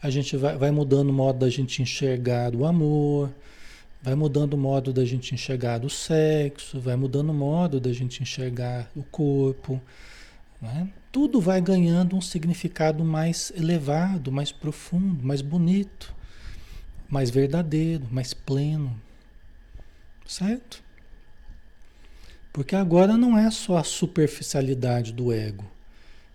a 0.03 0.09
gente 0.09 0.39
vai, 0.39 0.57
vai 0.57 0.71
mudando 0.71 1.11
o 1.11 1.13
modo 1.13 1.41
da 1.41 1.51
gente 1.51 1.83
enxergar 1.83 2.55
o 2.55 2.65
amor, 2.65 3.31
vai 4.03 4.15
mudando 4.15 4.55
o 4.55 4.59
modo 4.59 4.91
da 4.91 5.05
gente 5.05 5.35
enxergar 5.35 5.85
o 5.85 5.91
sexo, 5.91 6.81
vai 6.81 6.97
mudando 6.97 7.29
o 7.29 7.35
modo 7.35 7.79
da 7.79 7.93
gente 7.93 8.23
enxergar 8.23 8.91
o 8.97 9.03
corpo. 9.03 9.79
Né? 10.63 10.89
Tudo 11.13 11.43
vai 11.43 11.61
ganhando 11.61 12.17
um 12.17 12.23
significado 12.23 13.05
mais 13.05 13.53
elevado, 13.55 14.33
mais 14.33 14.51
profundo, 14.51 15.23
mais 15.23 15.43
bonito, 15.43 16.15
mais 17.07 17.29
verdadeiro, 17.29 18.09
mais 18.11 18.33
pleno. 18.33 18.99
Certo? 20.27 20.83
Porque 22.51 22.75
agora 22.75 23.19
não 23.19 23.37
é 23.37 23.51
só 23.51 23.77
a 23.77 23.85
superficialidade 23.85 25.13
do 25.13 25.31
ego, 25.31 25.65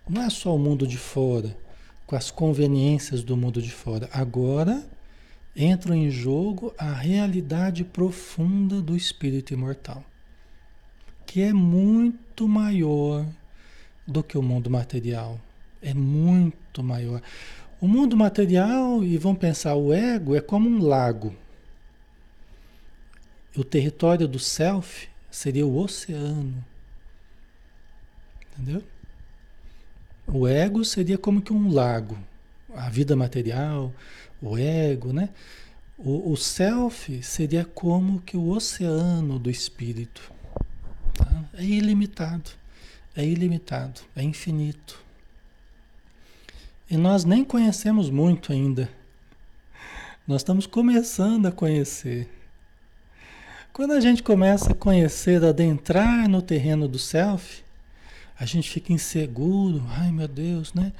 não 0.07 0.21
é 0.21 0.30
só 0.30 0.55
o 0.55 0.59
mundo 0.59 0.86
de 0.86 0.97
fora, 0.97 1.57
com 2.05 2.15
as 2.15 2.30
conveniências 2.30 3.23
do 3.23 3.36
mundo 3.36 3.61
de 3.61 3.71
fora. 3.71 4.07
Agora 4.13 4.88
entra 5.55 5.95
em 5.95 6.11
jogo 6.11 6.71
a 6.78 6.93
realidade 6.93 7.84
profunda 7.84 8.80
do 8.80 8.95
espírito 8.95 9.53
imortal, 9.53 10.03
que 11.25 11.41
é 11.41 11.51
muito 11.51 12.47
maior 12.47 13.25
do 14.08 14.24
que 14.24 14.38
o 14.38 14.41
mundo 14.41 14.70
material. 14.70 15.39
É 15.82 15.93
muito 15.93 16.82
maior. 16.82 17.22
O 17.80 17.88
mundo 17.88 18.16
material, 18.16 19.03
e 19.03 19.18
vamos 19.18 19.39
pensar, 19.39 19.76
o 19.76 19.93
ego 19.93 20.36
é 20.36 20.41
como 20.41 20.70
um 20.70 20.82
lago. 20.82 21.36
O 23.55 23.64
território 23.64 24.28
do 24.28 24.39
self 24.39 25.10
seria 25.30 25.66
o 25.66 25.78
oceano. 25.78 26.64
Entendeu? 28.53 28.84
O 30.26 30.47
ego 30.47 30.84
seria 30.84 31.18
como 31.18 31.41
que 31.41 31.53
um 31.53 31.72
lago. 31.72 32.18
A 32.76 32.89
vida 32.89 33.16
material, 33.16 33.93
o 34.41 34.58
ego, 34.58 35.14
né? 35.14 35.30
O, 35.97 36.32
o 36.32 36.38
self 36.38 37.22
seria 37.24 37.66
como 37.66 38.22
que 38.22 38.38
o 38.38 38.49
oceano 38.49 39.39
do 39.39 39.49
espírito. 39.49 40.32
Tá? 41.14 41.45
É 41.53 41.64
ilimitado 41.64 42.51
é 43.18 43.26
ilimitado, 43.26 44.01
é 44.15 44.22
infinito. 44.22 45.03
E 46.89 46.95
nós 46.95 47.26
nem 47.26 47.43
conhecemos 47.43 48.11
muito 48.11 48.53
ainda. 48.53 48.89
Nós 50.28 50.41
estamos 50.41 50.68
começando 50.68 51.47
a 51.47 51.51
conhecer. 51.51 52.30
Quando 53.74 53.93
a 53.93 53.99
gente 53.99 54.22
começa 54.22 54.72
a 54.72 54.76
conhecer, 54.76 55.43
a 55.43 55.49
adentrar 55.49 56.30
no 56.30 56.41
terreno 56.41 56.88
do 56.88 56.99
self, 56.99 57.63
a 58.39 58.45
gente 58.45 58.70
fica 58.70 58.93
inseguro, 58.93 59.84
ai 59.89 60.11
meu 60.11 60.28
Deus, 60.28 60.74
né? 60.74 60.93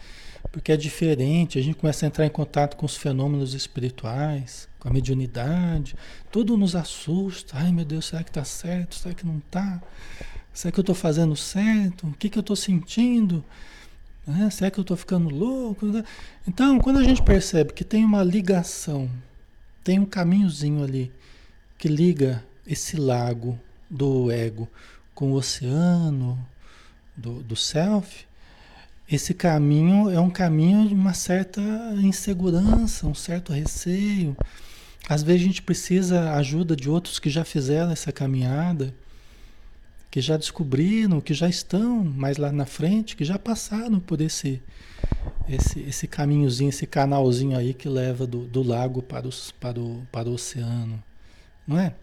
Porque 0.52 0.72
é 0.72 0.78
diferente, 0.78 1.60
a 1.60 1.62
gente 1.62 1.76
começa 1.76 2.06
a 2.06 2.08
entrar 2.08 2.26
em 2.26 2.30
contato 2.30 2.78
com 2.78 2.86
os 2.86 2.96
fenômenos 2.98 3.54
espirituais, 3.54 4.68
com 4.80 4.90
a 4.90 4.92
mediunidade, 4.92 5.96
tudo 6.32 6.58
nos 6.58 6.76
assusta. 6.76 7.58
Ai 7.58 7.72
meu 7.72 7.86
Deus, 7.86 8.06
será 8.06 8.24
que 8.24 8.32
está 8.32 8.44
certo? 8.44 8.96
Será 8.96 9.14
que 9.14 9.26
não 9.26 9.38
está? 9.38 9.82
Será 10.58 10.72
que 10.72 10.80
eu 10.80 10.82
estou 10.82 10.96
fazendo 10.96 11.36
certo? 11.36 12.08
O 12.08 12.14
que, 12.14 12.30
que 12.30 12.38
eu 12.40 12.42
estou 12.42 12.56
sentindo? 12.56 13.46
Né? 14.26 14.50
Será 14.50 14.72
que 14.72 14.80
eu 14.80 14.82
estou 14.82 14.98
ficando 14.98 15.30
louco? 15.30 15.86
Então, 16.48 16.80
quando 16.80 16.98
a 16.98 17.04
gente 17.04 17.22
percebe 17.22 17.74
que 17.74 17.84
tem 17.84 18.04
uma 18.04 18.24
ligação, 18.24 19.08
tem 19.84 20.00
um 20.00 20.06
caminhozinho 20.06 20.84
ali 20.84 21.12
que 21.78 21.88
liga 21.88 22.44
esse 22.66 22.98
lago 22.98 23.60
do 23.88 24.32
ego 24.32 24.68
com 25.14 25.32
o 25.32 25.36
oceano 25.36 26.44
do, 27.16 27.44
do 27.44 27.56
self, 27.56 28.26
esse 29.08 29.36
caminho 29.36 30.10
é 30.10 30.20
um 30.20 30.32
caminho 30.32 30.88
de 30.88 30.96
uma 30.96 31.14
certa 31.14 31.62
insegurança, 32.02 33.06
um 33.06 33.14
certo 33.14 33.54
receio. 33.54 34.36
Às 35.08 35.22
vezes 35.22 35.44
a 35.44 35.46
gente 35.46 35.62
precisa 35.62 36.34
ajuda 36.34 36.76
de 36.76 36.90
outros 36.90 37.20
que 37.20 37.30
já 37.30 37.46
fizeram 37.46 37.92
essa 37.92 38.12
caminhada, 38.12 38.92
que 40.10 40.22
já 40.22 40.38
descobriram, 40.38 41.22
que 41.22 41.34
já 41.34 41.50
estão 41.50 42.04
mais 42.04 42.38
lá 42.38 42.52
na 42.52 42.66
frente, 42.66 43.16
que 43.16 43.26
já 43.26 43.38
passaram 43.38 44.00
por 44.00 44.22
esse 44.22 44.62
esse, 45.48 45.80
esse 45.82 46.08
caminhozinho, 46.08 46.70
esse 46.70 46.86
canalzinho 46.86 47.58
aí 47.58 47.74
que 47.74 47.88
leva 47.88 48.28
do, 48.28 48.46
do 48.46 48.62
lago 48.62 49.02
para, 49.02 49.28
os, 49.28 49.52
para, 49.52 49.80
o, 49.80 50.06
para 50.12 50.30
o 50.30 50.34
oceano, 50.34 51.02
não 51.66 51.80
é? 51.80 51.94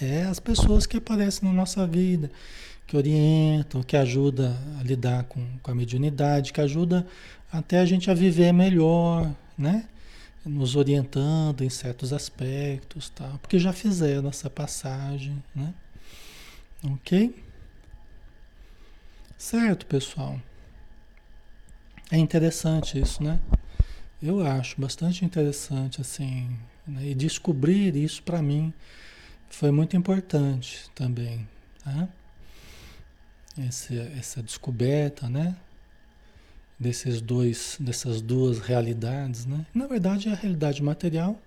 É 0.00 0.24
as 0.24 0.40
pessoas 0.40 0.86
que 0.86 0.96
aparecem 0.96 1.48
na 1.48 1.54
nossa 1.54 1.86
vida, 1.86 2.30
que 2.86 2.96
orientam, 2.96 3.82
que 3.82 3.96
ajudam 3.96 4.56
a 4.80 4.82
lidar 4.82 5.24
com, 5.24 5.44
com 5.62 5.70
a 5.70 5.74
mediunidade, 5.74 6.52
que 6.52 6.60
ajuda 6.60 7.06
até 7.52 7.78
a 7.78 7.84
gente 7.84 8.10
a 8.10 8.14
viver 8.14 8.52
melhor, 8.52 9.30
né? 9.56 9.86
Nos 10.44 10.74
orientando 10.74 11.62
em 11.62 11.70
certos 11.70 12.12
aspectos, 12.12 13.08
tá? 13.10 13.38
porque 13.40 13.60
já 13.60 13.72
fizeram 13.72 14.28
essa 14.28 14.50
passagem, 14.50 15.40
né? 15.54 15.72
Ok? 16.84 17.34
Certo, 19.38 19.86
pessoal. 19.86 20.40
É 22.10 22.18
interessante 22.18 22.98
isso, 23.00 23.22
né? 23.22 23.38
Eu 24.22 24.44
acho 24.46 24.80
bastante 24.80 25.24
interessante, 25.24 26.00
assim, 26.00 26.48
né? 26.86 27.08
e 27.08 27.14
descobrir 27.14 27.96
isso 27.96 28.22
para 28.22 28.42
mim 28.42 28.72
foi 29.48 29.70
muito 29.70 29.96
importante 29.96 30.90
também, 30.94 31.46
tá? 31.84 32.08
Esse, 33.58 33.98
essa 34.18 34.42
descoberta, 34.42 35.28
né? 35.28 35.56
Desses 36.78 37.20
dois, 37.20 37.76
dessas 37.78 38.20
duas 38.20 38.58
realidades, 38.58 39.46
né? 39.46 39.64
Na 39.74 39.86
verdade, 39.86 40.28
é 40.28 40.32
a 40.32 40.36
realidade 40.36 40.82
material 40.82 41.40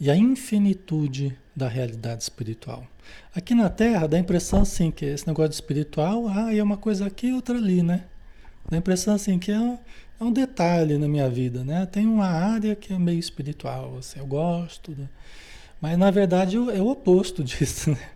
e 0.00 0.10
a 0.10 0.16
infinitude 0.16 1.36
da 1.54 1.68
realidade 1.68 2.22
espiritual. 2.22 2.86
Aqui 3.34 3.54
na 3.54 3.68
Terra 3.68 4.06
dá 4.06 4.16
a 4.16 4.20
impressão 4.20 4.62
assim 4.62 4.90
que 4.90 5.04
esse 5.04 5.26
negócio 5.26 5.50
de 5.50 5.56
espiritual, 5.56 6.26
ah, 6.28 6.54
é 6.54 6.62
uma 6.62 6.78
coisa 6.78 7.06
aqui, 7.06 7.32
outra 7.32 7.58
ali, 7.58 7.82
né? 7.82 8.04
Dá 8.68 8.76
a 8.76 8.78
impressão 8.78 9.14
assim 9.14 9.38
que 9.38 9.52
é 9.52 9.60
um, 9.60 9.78
é 10.18 10.24
um 10.24 10.32
detalhe 10.32 10.96
na 10.96 11.06
minha 11.06 11.28
vida, 11.28 11.62
né? 11.62 11.84
Tem 11.84 12.06
uma 12.06 12.26
área 12.26 12.74
que 12.74 12.92
é 12.92 12.98
meio 12.98 13.18
espiritual, 13.18 13.98
assim, 13.98 14.18
eu 14.18 14.26
gosto, 14.26 14.92
né? 14.92 15.08
mas 15.80 15.96
na 15.96 16.10
verdade 16.10 16.56
é 16.56 16.80
o 16.80 16.88
oposto 16.88 17.42
disso, 17.44 17.90
né? 17.90 18.10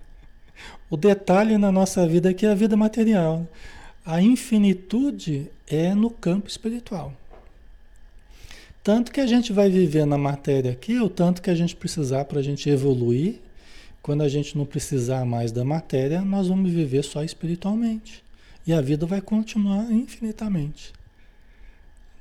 O 0.88 0.96
detalhe 0.96 1.58
na 1.58 1.72
nossa 1.72 2.06
vida 2.06 2.30
é 2.30 2.34
que 2.34 2.46
é 2.46 2.50
a 2.50 2.54
vida 2.54 2.76
material. 2.76 3.46
A 4.06 4.20
infinitude 4.20 5.50
é 5.66 5.94
no 5.94 6.10
campo 6.10 6.48
espiritual. 6.48 7.12
Tanto 8.84 9.10
que 9.10 9.20
a 9.20 9.26
gente 9.26 9.50
vai 9.50 9.70
viver 9.70 10.04
na 10.04 10.18
matéria 10.18 10.72
aqui, 10.72 11.00
o 11.00 11.08
tanto 11.08 11.40
que 11.40 11.48
a 11.48 11.54
gente 11.54 11.74
precisar 11.74 12.26
para 12.26 12.40
a 12.40 12.42
gente 12.42 12.68
evoluir, 12.68 13.40
quando 14.02 14.20
a 14.20 14.28
gente 14.28 14.58
não 14.58 14.66
precisar 14.66 15.24
mais 15.24 15.50
da 15.50 15.64
matéria, 15.64 16.20
nós 16.20 16.48
vamos 16.48 16.70
viver 16.70 17.02
só 17.02 17.24
espiritualmente. 17.24 18.22
E 18.66 18.74
a 18.74 18.82
vida 18.82 19.06
vai 19.06 19.22
continuar 19.22 19.90
infinitamente. 19.90 20.92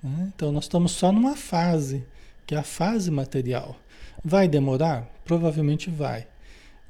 Né? 0.02 0.32
Então 0.34 0.54
nós 0.54 0.64
estamos 0.64 0.94
só 0.94 1.12
numa 1.12 1.36
fase, 1.36 2.06
que 2.46 2.56
é 2.56 2.58
a 2.58 2.64
fase 2.64 3.12
material. 3.12 3.78
Vai 4.24 4.48
demorar? 4.48 5.06
Provavelmente 5.26 5.90
vai. 5.90 6.26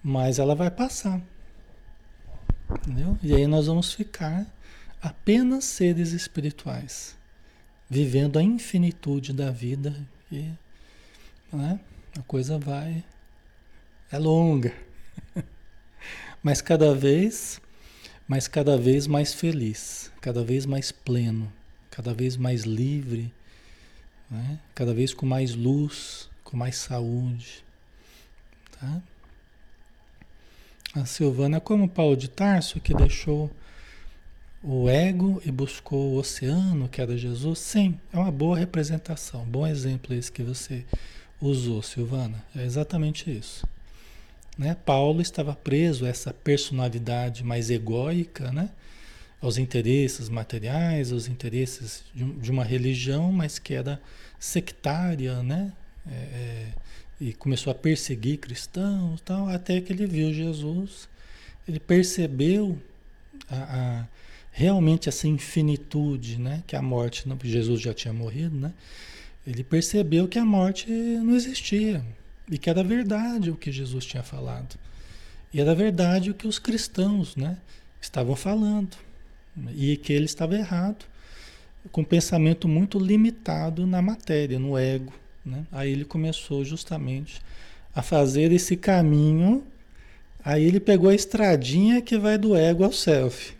Mas 0.03 0.37
ela 0.37 0.53
vai 0.53 0.69
passar. 0.69 1.19
Entendeu? 2.69 3.17
E 3.23 3.33
aí 3.33 3.47
nós 3.47 3.65
vamos 3.65 3.91
ficar 3.91 4.45
apenas 5.01 5.63
seres 5.63 6.11
espirituais, 6.11 7.17
vivendo 7.89 8.37
a 8.37 8.43
infinitude 8.43 9.33
da 9.33 9.51
vida. 9.51 9.95
E, 10.31 10.49
né? 11.51 11.79
A 12.17 12.21
coisa 12.23 12.57
vai. 12.57 13.03
É 14.11 14.17
longa. 14.17 14.73
Mas 16.43 16.61
cada 16.61 16.93
vez 16.93 17.61
mas 18.27 18.47
cada 18.47 18.77
vez 18.77 19.05
mais 19.05 19.33
feliz, 19.33 20.11
cada 20.21 20.43
vez 20.43 20.65
mais 20.65 20.91
pleno, 20.91 21.51
cada 21.91 22.13
vez 22.13 22.37
mais 22.37 22.63
livre, 22.63 23.33
né? 24.29 24.59
cada 24.73 24.93
vez 24.93 25.13
com 25.13 25.25
mais 25.25 25.53
luz, 25.53 26.29
com 26.43 26.55
mais 26.55 26.77
saúde. 26.77 27.63
Tá? 28.71 29.01
A 30.95 31.05
Silvana 31.05 31.59
como 31.59 31.89
Paulo 31.89 32.15
de 32.15 32.29
Tarso, 32.29 32.79
que 32.79 32.93
deixou 32.93 33.51
o 34.63 34.89
ego 34.89 35.41
e 35.45 35.51
buscou 35.51 36.13
o 36.13 36.17
oceano, 36.17 36.87
que 36.87 37.01
era 37.01 37.17
Jesus. 37.17 37.59
Sim, 37.59 37.99
é 38.13 38.17
uma 38.17 38.31
boa 38.31 38.57
representação, 38.57 39.43
bom 39.43 39.67
exemplo 39.67 40.15
esse 40.15 40.31
que 40.31 40.41
você 40.41 40.85
usou, 41.41 41.81
Silvana. 41.81 42.43
É 42.55 42.63
exatamente 42.63 43.29
isso. 43.29 43.67
Né? 44.57 44.75
Paulo 44.85 45.21
estava 45.21 45.53
preso 45.53 46.05
a 46.05 46.09
essa 46.09 46.33
personalidade 46.33 47.43
mais 47.43 47.69
egóica, 47.69 48.51
né? 48.51 48.69
aos 49.43 49.57
interesses 49.57 50.29
materiais, 50.29 51.11
aos 51.11 51.27
interesses 51.27 52.01
de, 52.15 52.23
de 52.23 52.49
uma 52.49 52.63
religião, 52.63 53.29
mas 53.29 53.59
que 53.59 53.73
era 53.73 54.01
sectária, 54.39 55.43
né? 55.43 55.73
É, 56.09 56.13
é, 56.13 56.67
e 57.19 57.33
começou 57.33 57.69
a 57.71 57.75
perseguir 57.75 58.37
cristãos, 58.37 59.19
tal, 59.21 59.49
até 59.49 59.81
que 59.81 59.91
ele 59.91 60.05
viu 60.05 60.33
Jesus, 60.33 61.09
ele 61.67 61.79
percebeu 61.79 62.77
a, 63.49 63.55
a, 63.55 64.07
realmente 64.53 65.09
essa 65.09 65.27
infinitude, 65.27 66.39
né? 66.39 66.63
Que 66.65 66.75
a 66.75 66.81
morte, 66.81 67.27
não, 67.27 67.37
Jesus 67.43 67.81
já 67.81 67.93
tinha 67.93 68.13
morrido, 68.13 68.55
né? 68.55 68.71
Ele 69.45 69.63
percebeu 69.63 70.27
que 70.27 70.39
a 70.39 70.45
morte 70.45 70.89
não 70.89 71.35
existia, 71.35 72.05
e 72.49 72.57
que 72.57 72.69
era 72.69 72.83
verdade 72.83 73.49
o 73.49 73.55
que 73.55 73.71
Jesus 73.71 74.05
tinha 74.05 74.23
falado. 74.23 74.77
E 75.51 75.59
era 75.59 75.73
verdade 75.73 76.29
o 76.29 76.33
que 76.33 76.47
os 76.47 76.59
cristãos 76.59 77.35
né, 77.35 77.57
estavam 77.99 78.35
falando. 78.35 78.95
E 79.75 79.97
que 79.97 80.13
ele 80.13 80.25
estava 80.25 80.55
errado, 80.55 81.05
com 81.91 82.01
um 82.01 82.05
pensamento 82.05 82.67
muito 82.67 82.97
limitado 82.97 83.85
na 83.85 84.01
matéria, 84.01 84.57
no 84.57 84.77
ego. 84.77 85.13
Né? 85.45 85.65
Aí 85.71 85.91
ele 85.91 86.05
começou 86.05 86.63
justamente 86.63 87.41
a 87.93 88.01
fazer 88.01 88.51
esse 88.51 88.77
caminho. 88.77 89.63
Aí 90.43 90.63
ele 90.63 90.79
pegou 90.79 91.09
a 91.09 91.15
estradinha 91.15 92.01
que 92.01 92.17
vai 92.17 92.37
do 92.37 92.55
ego 92.55 92.83
ao 92.83 92.91
self. 92.91 93.53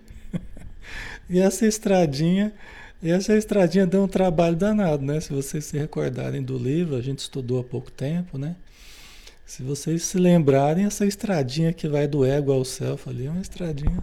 E 1.30 1.40
essa 1.40 1.66
estradinha, 1.66 2.54
essa 3.02 3.36
estradinha 3.36 3.86
deu 3.86 4.04
um 4.04 4.08
trabalho 4.08 4.56
danado, 4.56 5.04
né? 5.04 5.20
Se 5.20 5.34
vocês 5.34 5.66
se 5.66 5.78
recordarem 5.78 6.42
do 6.42 6.58
livro, 6.58 6.96
a 6.96 7.02
gente 7.02 7.20
estudou 7.20 7.60
há 7.60 7.64
pouco 7.64 7.92
tempo, 7.92 8.38
né? 8.38 8.56
Se 9.46 9.62
vocês 9.62 10.04
se 10.04 10.18
lembrarem, 10.18 10.86
essa 10.86 11.06
estradinha 11.06 11.74
que 11.74 11.88
vai 11.88 12.08
do 12.08 12.26
ego 12.26 12.52
ao 12.52 12.64
self 12.64 13.10
ali 13.10 13.26
é 13.26 13.30
uma 13.30 13.42
estradinha, 13.42 14.02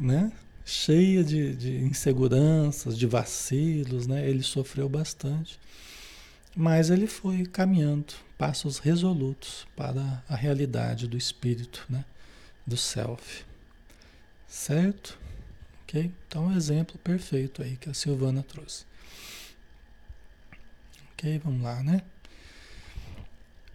né? 0.00 0.32
Cheia 0.64 1.22
de, 1.22 1.54
de 1.54 1.76
inseguranças, 1.78 2.96
de 2.98 3.06
vacilos, 3.06 4.06
né? 4.06 4.28
Ele 4.28 4.42
sofreu 4.42 4.88
bastante. 4.88 5.58
Mas 6.56 6.90
ele 6.90 7.06
foi 7.06 7.44
caminhando, 7.44 8.14
passos 8.36 8.78
resolutos 8.78 9.66
para 9.76 10.22
a 10.28 10.34
realidade 10.34 11.06
do 11.06 11.16
espírito, 11.16 11.84
né? 11.88 12.04
Do 12.66 12.76
self. 12.76 13.44
Certo? 14.46 15.17
Ok? 15.88 16.10
Então, 16.26 16.46
um 16.46 16.56
exemplo 16.56 16.98
perfeito 16.98 17.62
aí 17.62 17.76
que 17.76 17.88
a 17.88 17.94
Silvana 17.94 18.42
trouxe. 18.42 18.84
Ok, 21.12 21.40
vamos 21.42 21.62
lá, 21.62 21.82
né? 21.82 22.02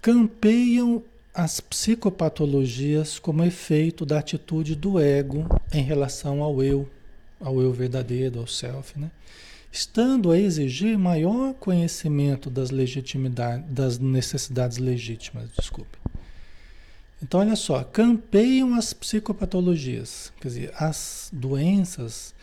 campeiam 0.04 1.02
as 1.34 1.62
psicopatologias 1.62 3.18
como 3.18 3.42
efeito 3.42 4.06
da 4.06 4.20
atitude 4.20 4.76
do 4.76 5.00
ego 5.00 5.48
em 5.72 5.82
relação 5.82 6.44
ao 6.44 6.62
eu, 6.62 6.90
ao 7.40 7.62
eu 7.62 7.72
verdadeiro, 7.72 8.42
ao 8.42 8.46
self, 8.46 9.00
né? 9.00 9.10
estando 9.72 10.30
a 10.30 10.38
exigir 10.38 11.00
maior 11.00 11.54
conhecimento 11.54 12.50
das 12.50 12.70
legitimidades, 12.70 13.66
das 13.70 13.98
necessidades 13.98 14.78
legítimas, 14.78 15.50
desculpe. 15.58 16.03
Então, 17.24 17.40
olha 17.40 17.56
só, 17.56 17.82
campeiam 17.86 18.76
as 18.76 18.92
psicopatologias, 18.92 20.34
quer 20.42 20.48
dizer, 20.50 20.74
as 20.76 21.30
doenças 21.32 22.36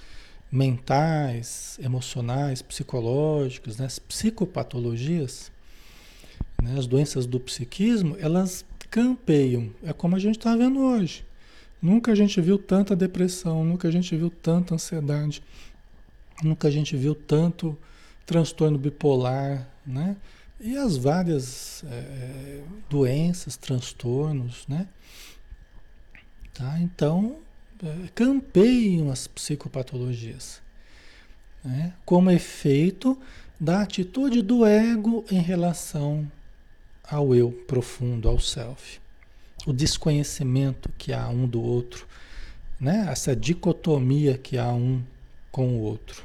mentais, 0.51 1.79
emocionais, 1.83 2.63
psicológicas, 2.63 3.77
né, 3.77 3.85
as 3.85 3.99
psicopatologias, 3.99 5.53
né? 6.63 6.77
As 6.79 6.87
doenças 6.87 7.27
do 7.27 7.39
psiquismo, 7.39 8.17
elas 8.19 8.65
campeiam. 8.91 9.71
É 9.83 9.93
como 9.93 10.17
a 10.17 10.19
gente 10.19 10.39
está 10.39 10.57
vendo 10.57 10.81
hoje. 10.81 11.25
Nunca 11.81 12.13
a 12.13 12.15
gente 12.15 12.41
viu 12.41 12.59
tanta 12.59 12.97
depressão, 12.97 13.63
nunca 13.65 13.87
a 13.87 13.91
gente 13.91 14.17
viu 14.17 14.31
tanta 14.31 14.75
ansiedade, 14.75 15.43
nunca 16.43 16.69
a 16.69 16.71
gente 16.71 16.97
viu 16.97 17.15
tanto 17.15 17.77
transtorno 18.27 18.79
bipolar, 18.79 19.69
né? 19.87 20.17
E 20.61 20.77
as 20.77 20.97
várias 20.97 21.83
é, 21.85 22.63
doenças, 22.89 23.57
transtornos, 23.57 24.67
né? 24.69 24.87
Tá? 26.53 26.79
Então, 26.81 27.39
é, 27.83 28.09
campeiam 28.15 29.11
as 29.11 29.27
psicopatologias, 29.27 30.61
né? 31.65 31.95
como 32.05 32.31
efeito 32.31 33.19
da 33.59 33.81
atitude 33.81 34.43
do 34.43 34.67
ego 34.67 35.25
em 35.31 35.41
relação 35.41 36.31
ao 37.03 37.35
eu 37.35 37.51
profundo, 37.51 38.29
ao 38.29 38.39
self. 38.39 39.01
O 39.67 39.73
desconhecimento 39.73 40.91
que 40.99 41.13
há 41.13 41.29
um 41.29 41.47
do 41.47 41.63
outro, 41.63 42.07
né? 42.79 43.07
essa 43.11 43.35
dicotomia 43.35 44.37
que 44.37 44.59
há 44.59 44.71
um 44.73 45.03
com 45.51 45.77
o 45.77 45.81
outro. 45.81 46.23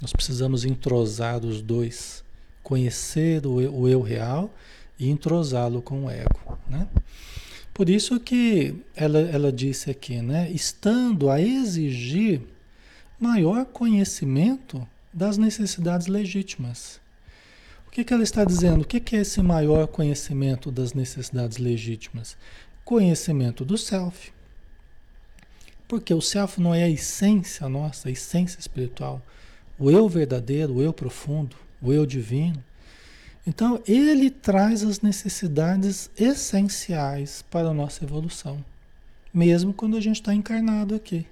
Nós 0.00 0.12
precisamos 0.12 0.64
entrosar 0.64 1.44
os 1.44 1.62
dois 1.62 2.23
conhecer 2.64 3.46
o 3.46 3.60
eu, 3.60 3.72
o 3.72 3.88
eu 3.88 4.00
real 4.00 4.52
e 4.98 5.08
entrosá-lo 5.08 5.80
com 5.80 6.06
o 6.06 6.10
ego, 6.10 6.58
né? 6.68 6.88
Por 7.72 7.90
isso 7.90 8.18
que 8.18 8.74
ela, 8.96 9.18
ela 9.18 9.52
disse 9.52 9.90
aqui, 9.90 10.22
né? 10.22 10.50
Estando 10.50 11.28
a 11.28 11.40
exigir 11.40 12.40
maior 13.20 13.64
conhecimento 13.66 14.86
das 15.12 15.36
necessidades 15.36 16.06
legítimas. 16.06 17.00
O 17.86 17.90
que, 17.90 18.02
que 18.02 18.12
ela 18.12 18.22
está 18.22 18.44
dizendo? 18.44 18.82
O 18.82 18.84
que, 18.84 18.98
que 18.98 19.16
é 19.16 19.20
esse 19.20 19.40
maior 19.42 19.86
conhecimento 19.86 20.70
das 20.70 20.94
necessidades 20.94 21.58
legítimas? 21.58 22.36
Conhecimento 22.84 23.64
do 23.64 23.78
self. 23.78 24.32
Porque 25.86 26.14
o 26.14 26.20
self 26.20 26.60
não 26.60 26.74
é 26.74 26.84
a 26.84 26.90
essência 26.90 27.68
nossa, 27.68 28.08
a 28.08 28.12
essência 28.12 28.58
espiritual. 28.58 29.22
O 29.78 29.90
eu 29.90 30.08
verdadeiro, 30.08 30.74
o 30.74 30.82
eu 30.82 30.92
profundo, 30.92 31.56
o 31.84 31.92
eu 31.92 32.06
divino. 32.06 32.62
Então, 33.46 33.82
ele 33.86 34.30
traz 34.30 34.82
as 34.82 35.02
necessidades 35.02 36.10
essenciais 36.16 37.42
para 37.50 37.68
a 37.68 37.74
nossa 37.74 38.02
evolução, 38.02 38.64
mesmo 39.32 39.74
quando 39.74 39.96
a 39.96 40.00
gente 40.00 40.16
está 40.16 40.32
encarnado 40.34 40.94
aqui. 40.94 41.26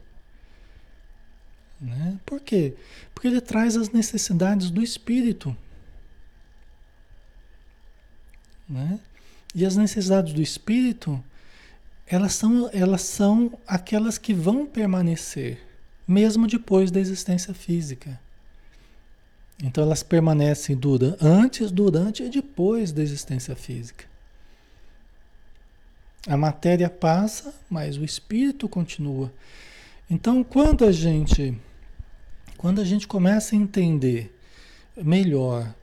Né? 1.81 2.19
Por 2.25 2.39
quê? 2.41 2.75
Porque 3.15 3.27
ele 3.27 3.41
traz 3.41 3.77
as 3.77 3.91
necessidades 3.91 4.71
do 4.71 4.83
espírito. 4.83 5.57
Né? 8.69 9.01
E 9.55 9.65
as 9.65 9.77
necessidades 9.77 10.33
do 10.33 10.43
espírito, 10.43 11.23
elas 12.07 12.35
são, 12.35 12.71
elas 12.73 13.03
são 13.03 13.59
aquelas 13.67 14.19
que 14.19 14.35
vão 14.35 14.67
permanecer, 14.67 15.61
mesmo 16.07 16.47
depois 16.47 16.91
da 16.91 17.01
existência 17.01 17.55
física. 17.55 18.21
Então 19.63 19.85
elas 19.85 20.03
permanecem 20.03 20.77
dura, 20.77 21.17
antes, 21.21 21.71
durante 21.71 22.25
e 22.25 22.29
depois 22.29 22.91
da 22.91 23.01
existência 23.01 23.55
física. 23.55 24.05
A 26.27 26.37
matéria 26.37 26.91
passa, 26.91 27.55
mas 27.71 27.97
o 27.97 28.05
espírito 28.05 28.69
continua. 28.69 29.33
Então, 30.11 30.43
quando 30.43 30.85
a 30.85 30.91
gente 30.93 31.57
quando 32.59 32.81
a 32.81 32.85
gente 32.85 33.09
começa 33.09 33.57
a 33.57 33.59
entender 33.59 34.33
melhor 34.97 35.75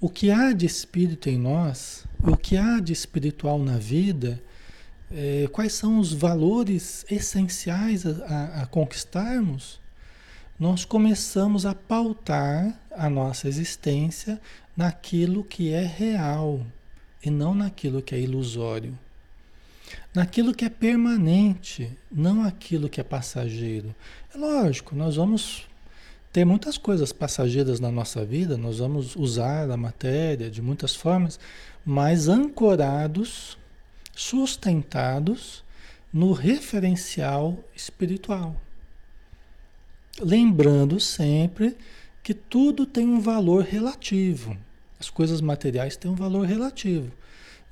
o 0.00 0.08
que 0.08 0.30
há 0.30 0.52
de 0.52 0.66
espírito 0.66 1.28
em 1.28 1.36
nós, 1.36 2.04
o 2.22 2.36
que 2.36 2.56
há 2.56 2.78
de 2.78 2.92
espiritual 2.92 3.58
na 3.58 3.76
vida, 3.76 4.40
é, 5.10 5.48
quais 5.50 5.72
são 5.72 5.98
os 5.98 6.12
valores 6.12 7.04
essenciais 7.10 8.06
a, 8.06 8.10
a, 8.24 8.62
a 8.62 8.66
conquistarmos, 8.66 9.80
nós 10.58 10.84
começamos 10.84 11.64
a 11.64 11.72
pautar 11.74 12.76
a 12.90 13.08
nossa 13.08 13.46
existência 13.46 14.40
naquilo 14.76 15.44
que 15.44 15.72
é 15.72 15.84
real 15.84 16.60
e 17.24 17.30
não 17.30 17.54
naquilo 17.54 18.02
que 18.02 18.14
é 18.14 18.20
ilusório. 18.20 18.98
Naquilo 20.12 20.52
que 20.52 20.64
é 20.64 20.68
permanente, 20.68 21.96
não 22.10 22.42
aquilo 22.42 22.88
que 22.88 23.00
é 23.00 23.04
passageiro. 23.04 23.94
É 24.34 24.38
lógico, 24.38 24.96
nós 24.96 25.14
vamos 25.14 25.66
ter 26.32 26.44
muitas 26.44 26.76
coisas 26.76 27.12
passageiras 27.12 27.78
na 27.78 27.90
nossa 27.90 28.24
vida, 28.24 28.56
nós 28.56 28.78
vamos 28.78 29.14
usar 29.14 29.70
a 29.70 29.76
matéria 29.76 30.50
de 30.50 30.60
muitas 30.60 30.94
formas, 30.94 31.38
mas 31.86 32.28
ancorados, 32.28 33.56
sustentados 34.14 35.64
no 36.12 36.32
referencial 36.32 37.56
espiritual. 37.76 38.56
Lembrando 40.20 40.98
sempre 40.98 41.76
que 42.22 42.34
tudo 42.34 42.84
tem 42.84 43.06
um 43.06 43.20
valor 43.20 43.62
relativo. 43.62 44.56
As 44.98 45.08
coisas 45.08 45.40
materiais 45.40 45.96
têm 45.96 46.10
um 46.10 46.14
valor 46.14 46.44
relativo 46.46 47.12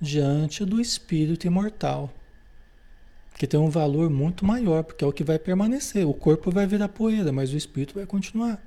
diante 0.00 0.64
do 0.64 0.80
espírito 0.80 1.46
imortal, 1.46 2.12
que 3.36 3.46
tem 3.46 3.58
um 3.58 3.68
valor 3.68 4.08
muito 4.08 4.44
maior, 4.44 4.84
porque 4.84 5.04
é 5.04 5.06
o 5.06 5.12
que 5.12 5.24
vai 5.24 5.38
permanecer. 5.38 6.06
O 6.06 6.14
corpo 6.14 6.50
vai 6.50 6.66
virar 6.66 6.88
poeira, 6.88 7.32
mas 7.32 7.52
o 7.52 7.56
espírito 7.56 7.94
vai 7.94 8.06
continuar. 8.06 8.62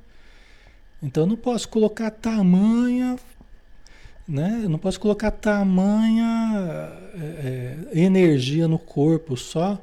Então 1.02 1.24
eu 1.24 1.28
não 1.28 1.38
posso 1.38 1.70
colocar 1.70 2.12
tamanha, 2.12 3.18
né? 4.28 4.62
Eu 4.64 4.70
não 4.70 4.78
posso 4.78 5.00
colocar 5.00 5.32
tamanha 5.32 6.92
é, 7.16 7.78
energia 7.94 8.68
no 8.68 8.78
corpo 8.78 9.38
só, 9.38 9.82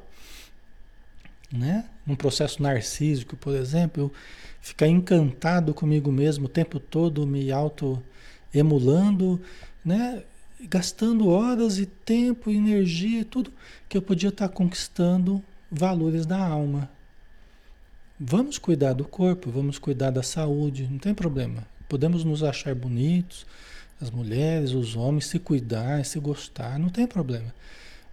né? 1.50 1.88
Num 2.06 2.14
processo 2.14 2.62
narcísico, 2.62 3.36
por 3.36 3.54
exemplo, 3.54 4.04
eu 4.04 4.12
ficar 4.60 4.86
encantado 4.86 5.74
comigo 5.74 6.12
mesmo 6.12 6.46
o 6.46 6.48
tempo 6.48 6.78
todo, 6.78 7.26
me 7.26 7.50
auto-emulando, 7.50 9.40
né? 9.84 10.22
gastando 10.60 11.28
horas 11.28 11.78
e 11.78 11.86
tempo, 11.86 12.50
energia, 12.50 13.24
tudo 13.24 13.52
que 13.88 13.96
eu 13.96 14.02
podia 14.02 14.30
estar 14.30 14.48
conquistando 14.48 15.42
valores 15.70 16.24
da 16.24 16.38
alma. 16.38 16.88
Vamos 18.18 18.56
cuidar 18.56 18.94
do 18.94 19.04
corpo, 19.04 19.50
vamos 19.50 19.78
cuidar 19.78 20.10
da 20.10 20.22
saúde, 20.22 20.88
não 20.90 20.98
tem 20.98 21.12
problema. 21.12 21.66
Podemos 21.88 22.24
nos 22.24 22.42
achar 22.42 22.74
bonitos, 22.74 23.44
as 24.00 24.10
mulheres, 24.10 24.72
os 24.72 24.96
homens, 24.96 25.26
se 25.26 25.38
cuidar, 25.38 26.04
se 26.04 26.18
gostar, 26.18 26.78
não 26.78 26.88
tem 26.88 27.06
problema. 27.06 27.54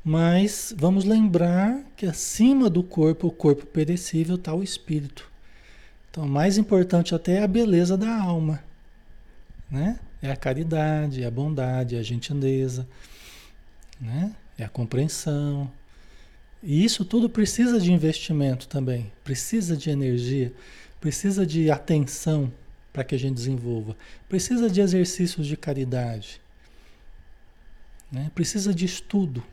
Mas 0.03 0.73
vamos 0.77 1.05
lembrar 1.05 1.81
que 1.95 2.05
acima 2.05 2.69
do 2.69 2.83
corpo, 2.83 3.27
o 3.27 3.31
corpo 3.31 3.65
perecível, 3.65 4.35
está 4.35 4.53
o 4.53 4.61
espírito. 4.61 5.31
Então, 6.11 6.27
mais 6.27 6.57
importante 6.57 7.15
até 7.15 7.37
é 7.37 7.43
a 7.43 7.47
beleza 7.47 7.97
da 7.97 8.21
alma, 8.21 8.63
né? 9.71 9.99
É 10.21 10.31
a 10.31 10.35
caridade, 10.35 11.23
é 11.23 11.25
a 11.25 11.31
bondade, 11.31 11.95
é 11.95 11.99
a 11.99 12.03
gentileza, 12.03 12.87
né? 13.99 14.35
É 14.57 14.65
a 14.65 14.69
compreensão. 14.69 15.71
E 16.61 16.83
isso 16.83 17.03
tudo 17.03 17.29
precisa 17.29 17.79
de 17.79 17.91
investimento 17.91 18.67
também, 18.67 19.11
precisa 19.23 19.75
de 19.75 19.89
energia, 19.89 20.53
precisa 20.99 21.45
de 21.45 21.71
atenção 21.71 22.51
para 22.91 23.03
que 23.03 23.15
a 23.15 23.17
gente 23.17 23.35
desenvolva, 23.35 23.97
precisa 24.29 24.69
de 24.69 24.79
exercícios 24.79 25.47
de 25.47 25.57
caridade, 25.57 26.39
né? 28.11 28.29
precisa 28.35 28.73
de 28.73 28.85
estudo. 28.85 29.43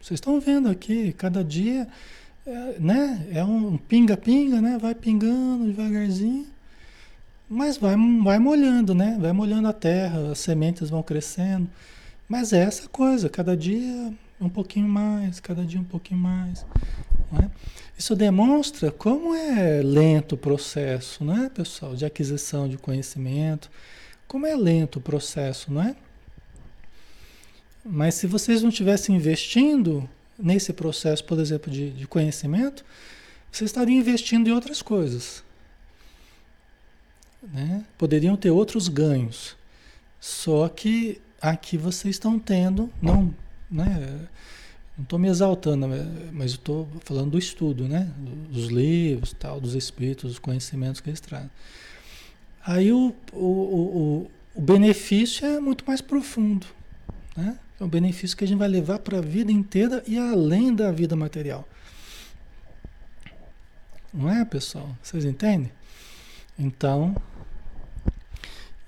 Vocês 0.00 0.18
estão 0.18 0.40
vendo 0.40 0.68
aqui, 0.68 1.12
cada 1.12 1.42
dia, 1.42 1.88
é, 2.46 2.76
né? 2.78 3.26
É 3.32 3.44
um 3.44 3.76
pinga-pinga, 3.76 4.60
né? 4.60 4.78
Vai 4.78 4.94
pingando 4.94 5.66
devagarzinho, 5.66 6.46
mas 7.48 7.76
vai, 7.76 7.96
vai 8.22 8.38
molhando, 8.38 8.94
né? 8.94 9.16
Vai 9.20 9.32
molhando 9.32 9.68
a 9.68 9.72
terra, 9.72 10.32
as 10.32 10.38
sementes 10.38 10.90
vão 10.90 11.02
crescendo. 11.02 11.68
Mas 12.28 12.52
é 12.52 12.62
essa 12.62 12.88
coisa, 12.88 13.28
cada 13.28 13.56
dia 13.56 14.12
um 14.40 14.48
pouquinho 14.48 14.88
mais, 14.88 15.40
cada 15.40 15.64
dia 15.64 15.80
um 15.80 15.84
pouquinho 15.84 16.20
mais. 16.20 16.64
Né? 17.32 17.50
Isso 17.98 18.14
demonstra 18.14 18.90
como 18.90 19.34
é 19.34 19.80
lento 19.82 20.34
o 20.34 20.38
processo, 20.38 21.24
né, 21.24 21.50
pessoal, 21.54 21.94
de 21.94 22.04
aquisição 22.04 22.68
de 22.68 22.76
conhecimento, 22.76 23.70
como 24.26 24.46
é 24.46 24.54
lento 24.54 24.98
o 24.98 25.02
processo, 25.02 25.72
não 25.72 25.82
é? 25.82 25.96
Mas 27.88 28.14
se 28.16 28.26
vocês 28.26 28.62
não 28.62 28.70
estivessem 28.70 29.14
investindo 29.14 30.08
nesse 30.36 30.72
processo, 30.72 31.24
por 31.24 31.38
exemplo, 31.38 31.70
de, 31.70 31.90
de 31.90 32.06
conhecimento, 32.06 32.84
vocês 33.50 33.70
estariam 33.70 33.98
investindo 33.98 34.48
em 34.48 34.52
outras 34.52 34.82
coisas. 34.82 35.44
Né? 37.42 37.84
Poderiam 37.96 38.36
ter 38.36 38.50
outros 38.50 38.88
ganhos. 38.88 39.56
Só 40.20 40.68
que 40.68 41.20
aqui 41.40 41.78
vocês 41.78 42.16
estão 42.16 42.38
tendo, 42.38 42.90
não, 43.00 43.32
né? 43.70 44.26
Não 44.96 45.02
estou 45.04 45.18
me 45.18 45.28
exaltando, 45.28 45.86
mas 46.32 46.52
estou 46.52 46.88
falando 47.04 47.32
do 47.32 47.38
estudo, 47.38 47.86
né? 47.86 48.10
Dos 48.50 48.66
livros, 48.66 49.34
tal, 49.38 49.60
dos 49.60 49.74
espíritos, 49.74 50.30
dos 50.30 50.38
conhecimentos 50.38 51.00
que 51.00 51.10
eles 51.10 51.20
trazem. 51.20 51.50
Aí 52.64 52.90
o, 52.90 53.14
o, 53.32 53.38
o, 53.38 54.30
o 54.54 54.60
benefício 54.60 55.46
é 55.46 55.60
muito 55.60 55.84
mais 55.86 56.00
profundo, 56.00 56.66
né? 57.36 57.58
É 57.78 57.84
um 57.84 57.88
benefício 57.88 58.36
que 58.36 58.44
a 58.44 58.46
gente 58.46 58.58
vai 58.58 58.68
levar 58.68 58.98
para 59.00 59.18
a 59.18 59.20
vida 59.20 59.52
inteira 59.52 60.02
e 60.06 60.16
além 60.18 60.74
da 60.74 60.90
vida 60.90 61.14
material. 61.14 61.68
Não 64.12 64.30
é, 64.30 64.44
pessoal? 64.44 64.96
Vocês 65.02 65.24
entendem? 65.24 65.70
Então, 66.58 67.14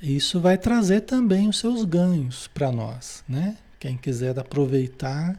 Isso 0.01 0.41
vai 0.41 0.57
trazer 0.57 1.01
também 1.03 1.49
os 1.49 1.59
seus 1.59 1.85
ganhos 1.85 2.47
para 2.47 2.71
nós, 2.71 3.25
né? 3.29 3.57
Quem 3.81 3.97
quiser 3.97 4.39
aproveitar 4.39 5.39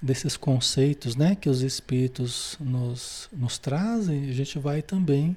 desses 0.00 0.36
conceitos, 0.36 1.14
né, 1.14 1.36
que 1.36 1.48
os 1.48 1.62
espíritos 1.62 2.56
nos, 2.60 3.28
nos 3.32 3.58
trazem, 3.58 4.28
a 4.28 4.32
gente 4.32 4.58
vai 4.58 4.82
também, 4.82 5.36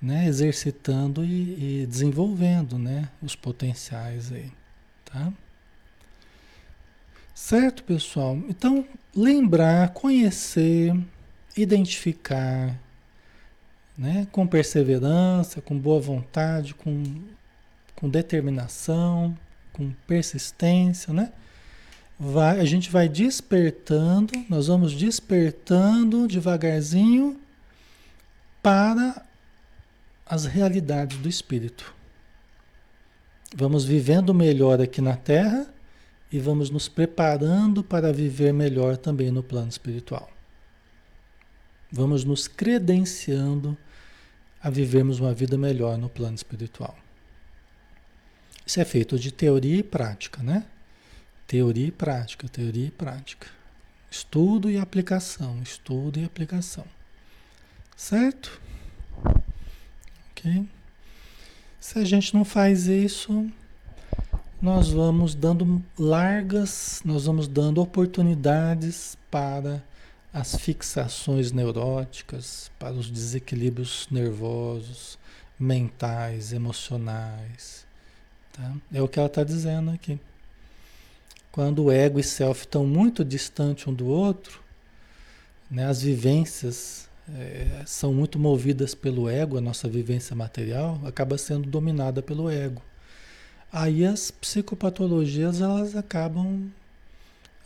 né, 0.00 0.26
exercitando 0.26 1.22
e, 1.22 1.82
e 1.82 1.86
desenvolvendo, 1.86 2.78
né, 2.78 3.10
os 3.22 3.36
potenciais 3.36 4.32
aí, 4.32 4.50
tá? 5.04 5.30
Certo, 7.38 7.84
pessoal? 7.84 8.36
Então, 8.48 8.84
lembrar, 9.14 9.90
conhecer, 9.90 10.92
identificar, 11.56 12.76
né? 13.96 14.26
com 14.32 14.44
perseverança, 14.44 15.62
com 15.62 15.78
boa 15.78 16.00
vontade, 16.00 16.74
com, 16.74 17.04
com 17.94 18.08
determinação, 18.08 19.38
com 19.72 19.92
persistência, 20.04 21.14
né? 21.14 21.32
Vai, 22.18 22.58
a 22.58 22.64
gente 22.64 22.90
vai 22.90 23.08
despertando, 23.08 24.32
nós 24.50 24.66
vamos 24.66 24.92
despertando 24.92 26.26
devagarzinho 26.26 27.40
para 28.60 29.24
as 30.26 30.44
realidades 30.44 31.16
do 31.16 31.28
espírito. 31.28 31.94
Vamos 33.56 33.84
vivendo 33.84 34.34
melhor 34.34 34.82
aqui 34.82 35.00
na 35.00 35.16
Terra 35.16 35.77
e 36.30 36.38
vamos 36.38 36.70
nos 36.70 36.88
preparando 36.88 37.82
para 37.82 38.12
viver 38.12 38.52
melhor 38.52 38.96
também 38.96 39.30
no 39.30 39.42
plano 39.42 39.68
espiritual. 39.68 40.30
Vamos 41.90 42.24
nos 42.24 42.46
credenciando 42.46 43.76
a 44.60 44.68
vivermos 44.68 45.20
uma 45.20 45.32
vida 45.32 45.56
melhor 45.56 45.96
no 45.96 46.08
plano 46.08 46.34
espiritual. 46.34 46.96
Isso 48.66 48.80
é 48.80 48.84
feito 48.84 49.18
de 49.18 49.32
teoria 49.32 49.76
e 49.76 49.82
prática, 49.82 50.42
né? 50.42 50.66
Teoria 51.46 51.86
e 51.86 51.90
prática, 51.90 52.46
teoria 52.46 52.86
e 52.86 52.90
prática. 52.90 53.46
Estudo 54.10 54.70
e 54.70 54.78
aplicação, 54.78 55.62
estudo 55.62 56.18
e 56.18 56.24
aplicação. 56.24 56.84
Certo? 57.96 58.60
Ok? 60.30 60.68
Se 61.80 61.98
a 61.98 62.04
gente 62.04 62.34
não 62.34 62.44
faz 62.44 62.86
isso, 62.86 63.50
nós 64.60 64.90
vamos 64.90 65.34
dando 65.34 65.82
largas, 65.96 67.00
nós 67.04 67.26
vamos 67.26 67.46
dando 67.46 67.80
oportunidades 67.80 69.16
para 69.30 69.82
as 70.32 70.56
fixações 70.56 71.52
neuróticas, 71.52 72.70
para 72.78 72.92
os 72.92 73.10
desequilíbrios 73.10 74.08
nervosos, 74.10 75.18
mentais, 75.58 76.52
emocionais. 76.52 77.86
Tá? 78.52 78.74
É 78.92 79.00
o 79.00 79.08
que 79.08 79.18
ela 79.18 79.28
está 79.28 79.44
dizendo 79.44 79.90
aqui. 79.92 80.18
Quando 81.52 81.84
o 81.84 81.92
ego 81.92 82.18
e 82.18 82.24
self 82.24 82.62
estão 82.62 82.86
muito 82.86 83.24
distantes 83.24 83.86
um 83.86 83.94
do 83.94 84.06
outro, 84.06 84.60
né, 85.70 85.86
as 85.86 86.02
vivências 86.02 87.08
é, 87.32 87.82
são 87.86 88.12
muito 88.12 88.38
movidas 88.38 88.94
pelo 88.94 89.28
ego, 89.28 89.56
a 89.56 89.60
nossa 89.60 89.88
vivência 89.88 90.34
material 90.34 91.00
acaba 91.04 91.38
sendo 91.38 91.68
dominada 91.68 92.22
pelo 92.22 92.50
ego. 92.50 92.82
Aí 93.72 94.04
as 94.04 94.30
psicopatologias 94.30 95.60
elas 95.60 95.94
acabam 95.94 96.70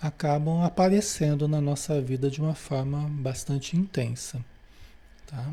acabam 0.00 0.64
aparecendo 0.64 1.46
na 1.46 1.60
nossa 1.60 2.00
vida 2.00 2.28
de 2.28 2.40
uma 2.40 2.56
forma 2.56 3.08
bastante 3.08 3.76
intensa, 3.76 4.44
tá? 5.28 5.48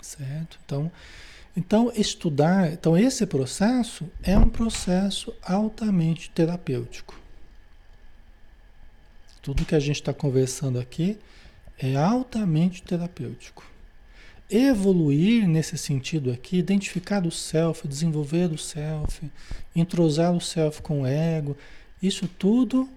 Certo? 0.00 0.58
Então, 0.64 0.90
então 1.54 1.92
estudar, 1.94 2.72
então 2.72 2.96
esse 2.96 3.26
processo 3.26 4.08
é 4.22 4.38
um 4.38 4.48
processo 4.48 5.34
altamente 5.42 6.30
terapêutico. 6.30 7.20
Tudo 9.42 9.66
que 9.66 9.74
a 9.74 9.80
gente 9.80 9.96
está 9.96 10.14
conversando 10.14 10.78
aqui 10.78 11.18
é 11.78 11.94
altamente 11.94 12.82
terapêutico 12.82 13.75
evoluir 14.50 15.46
nesse 15.48 15.76
sentido 15.76 16.30
aqui, 16.30 16.58
identificar 16.58 17.26
o 17.26 17.30
self, 17.30 17.86
desenvolver 17.86 18.52
o 18.52 18.58
self, 18.58 19.30
entrosar 19.74 20.32
o 20.32 20.40
self 20.40 20.80
com 20.82 21.02
o 21.02 21.06
ego, 21.06 21.56
isso 22.02 22.28
tudo 22.28 22.88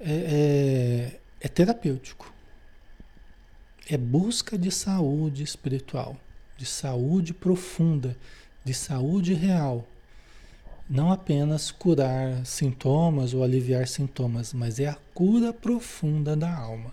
é, 0.00 0.12
é, 0.12 1.20
é 1.40 1.48
terapêutico. 1.48 2.32
É 3.88 3.96
busca 3.96 4.58
de 4.58 4.70
saúde 4.70 5.44
espiritual, 5.44 6.16
de 6.56 6.66
saúde 6.66 7.32
profunda, 7.32 8.16
de 8.64 8.74
saúde 8.74 9.32
real. 9.32 9.86
Não 10.90 11.12
apenas 11.12 11.70
curar 11.70 12.44
sintomas 12.44 13.32
ou 13.32 13.44
aliviar 13.44 13.86
sintomas, 13.86 14.52
mas 14.52 14.80
é 14.80 14.88
a 14.88 14.96
cura 15.14 15.52
profunda 15.52 16.36
da 16.36 16.52
alma. 16.52 16.92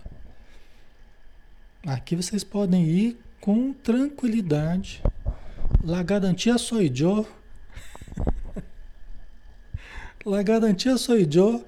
Aqui 1.84 2.14
vocês 2.14 2.44
podem 2.44 2.86
ir 2.86 3.23
com 3.44 3.74
tranquilidade. 3.74 5.02
La 5.84 6.02
garantia 6.02 6.56
soy 6.56 6.88
yo. 6.88 7.26
La 10.24 10.42
garantia 10.42 10.96
soy 10.96 11.26
yo. 11.30 11.62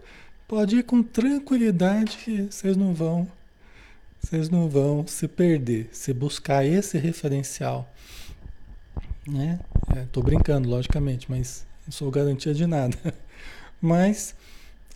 Pode 0.49 0.77
ir 0.77 0.85
com 0.85 1.03
tranquilidade 1.03 2.16
que 2.16 2.43
vocês 2.51 2.79
não 2.79 2.95
vão 2.95 3.29
vocês 4.22 4.49
não 4.49 4.68
vão 4.68 5.07
se 5.07 5.29
perder 5.29 5.91
se 5.93 6.14
buscar 6.14 6.64
esse 6.64 6.97
referencial. 6.97 7.89
Né? 9.29 9.61
É, 9.95 10.05
tô 10.11 10.22
brincando, 10.22 10.68
logicamente, 10.68 11.31
mas 11.31 11.66
não 11.85 11.93
sou 11.93 12.11
garantia 12.11 12.55
de 12.55 12.66
nada. 12.66 12.97
Mas 13.81 14.35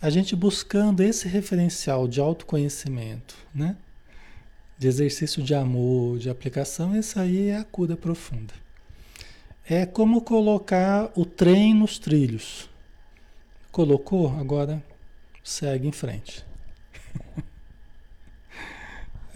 a 0.00 0.08
gente 0.08 0.34
buscando 0.34 1.02
esse 1.02 1.28
referencial 1.28 2.08
de 2.08 2.18
autoconhecimento, 2.18 3.36
né? 3.54 3.76
De 4.80 4.88
exercício 4.88 5.42
de 5.42 5.54
amor, 5.54 6.18
de 6.18 6.30
aplicação, 6.30 6.94
essa 6.94 7.20
aí 7.20 7.48
é 7.50 7.58
a 7.58 7.64
cura 7.64 7.98
profunda. 7.98 8.54
É 9.68 9.84
como 9.84 10.22
colocar 10.22 11.12
o 11.14 11.26
trem 11.26 11.74
nos 11.74 11.98
trilhos. 11.98 12.66
Colocou, 13.70 14.34
agora 14.38 14.82
segue 15.44 15.86
em 15.86 15.92
frente. 15.92 16.46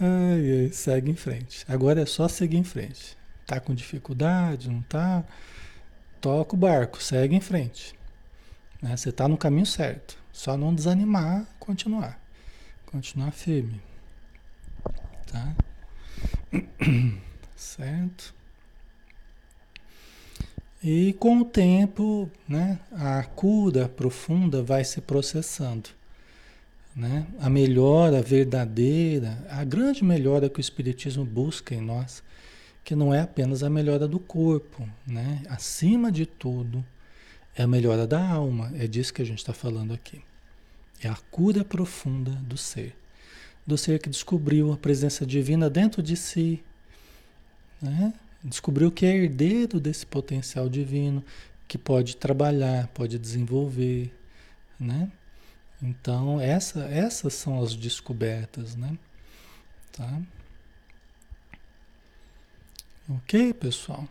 ai, 0.01 0.63
ai, 0.63 0.69
segue 0.73 1.11
em 1.11 1.15
frente. 1.15 1.63
Agora 1.67 2.01
é 2.01 2.07
só 2.07 2.27
seguir 2.27 2.57
em 2.57 2.63
frente. 2.63 3.15
Tá 3.45 3.59
com 3.59 3.75
dificuldade, 3.75 4.67
não 4.67 4.81
tá? 4.81 5.23
Toca 6.19 6.55
o 6.55 6.57
barco, 6.57 7.03
segue 7.03 7.35
em 7.35 7.39
frente. 7.39 7.93
Né? 8.81 8.97
Você 8.97 9.09
está 9.09 9.27
no 9.27 9.37
caminho 9.37 9.67
certo. 9.67 10.17
Só 10.33 10.57
não 10.57 10.73
desanimar, 10.73 11.45
continuar. 11.59 12.19
Continuar 12.87 13.29
firme 13.29 13.79
tá? 15.31 15.55
Certo? 17.55 18.33
E 20.83 21.13
com 21.13 21.39
o 21.39 21.45
tempo, 21.45 22.29
né, 22.47 22.79
a 22.91 23.23
cura 23.23 23.89
profunda 23.89 24.61
vai 24.61 24.83
se 24.83 25.01
processando. 25.01 25.89
Né? 26.95 27.25
A 27.39 27.49
melhora 27.49 28.21
verdadeira, 28.21 29.43
a 29.49 29.63
grande 29.63 30.03
melhora 30.03 30.49
que 30.49 30.59
o 30.59 30.61
Espiritismo 30.61 31.25
busca 31.25 31.73
em 31.73 31.81
nós, 31.81 32.23
que 32.83 32.95
não 32.95 33.13
é 33.13 33.21
apenas 33.21 33.63
a 33.63 33.69
melhora 33.69 34.07
do 34.07 34.19
corpo, 34.19 34.87
né? 35.07 35.41
acima 35.49 36.11
de 36.11 36.25
tudo, 36.25 36.85
é 37.55 37.63
a 37.63 37.67
melhora 37.67 38.05
da 38.05 38.23
alma, 38.23 38.71
é 38.75 38.85
disso 38.85 39.13
que 39.13 39.21
a 39.21 39.25
gente 39.25 39.39
está 39.39 39.53
falando 39.53 39.93
aqui. 39.93 40.21
É 41.01 41.09
a 41.09 41.17
cura 41.31 41.65
profunda 41.65 42.31
do 42.31 42.57
ser 42.57 42.95
do 43.65 43.77
ser 43.77 43.99
que 43.99 44.09
descobriu 44.09 44.71
a 44.71 44.77
presença 44.77 45.25
divina 45.25 45.69
dentro 45.69 46.03
de 46.03 46.15
si, 46.15 46.63
né? 47.81 48.13
descobriu 48.43 48.91
que 48.91 49.05
é 49.05 49.15
herdeiro 49.15 49.79
desse 49.79 50.05
potencial 50.05 50.69
divino, 50.69 51.23
que 51.67 51.77
pode 51.77 52.15
trabalhar, 52.15 52.87
pode 52.89 53.17
desenvolver, 53.17 54.13
né? 54.79 55.11
Então, 55.81 56.39
essa, 56.39 56.85
essas 56.85 57.33
são 57.33 57.61
as 57.61 57.75
descobertas, 57.75 58.75
né? 58.75 58.97
Tá? 59.91 60.21
Ok, 63.09 63.53
pessoal? 63.55 64.07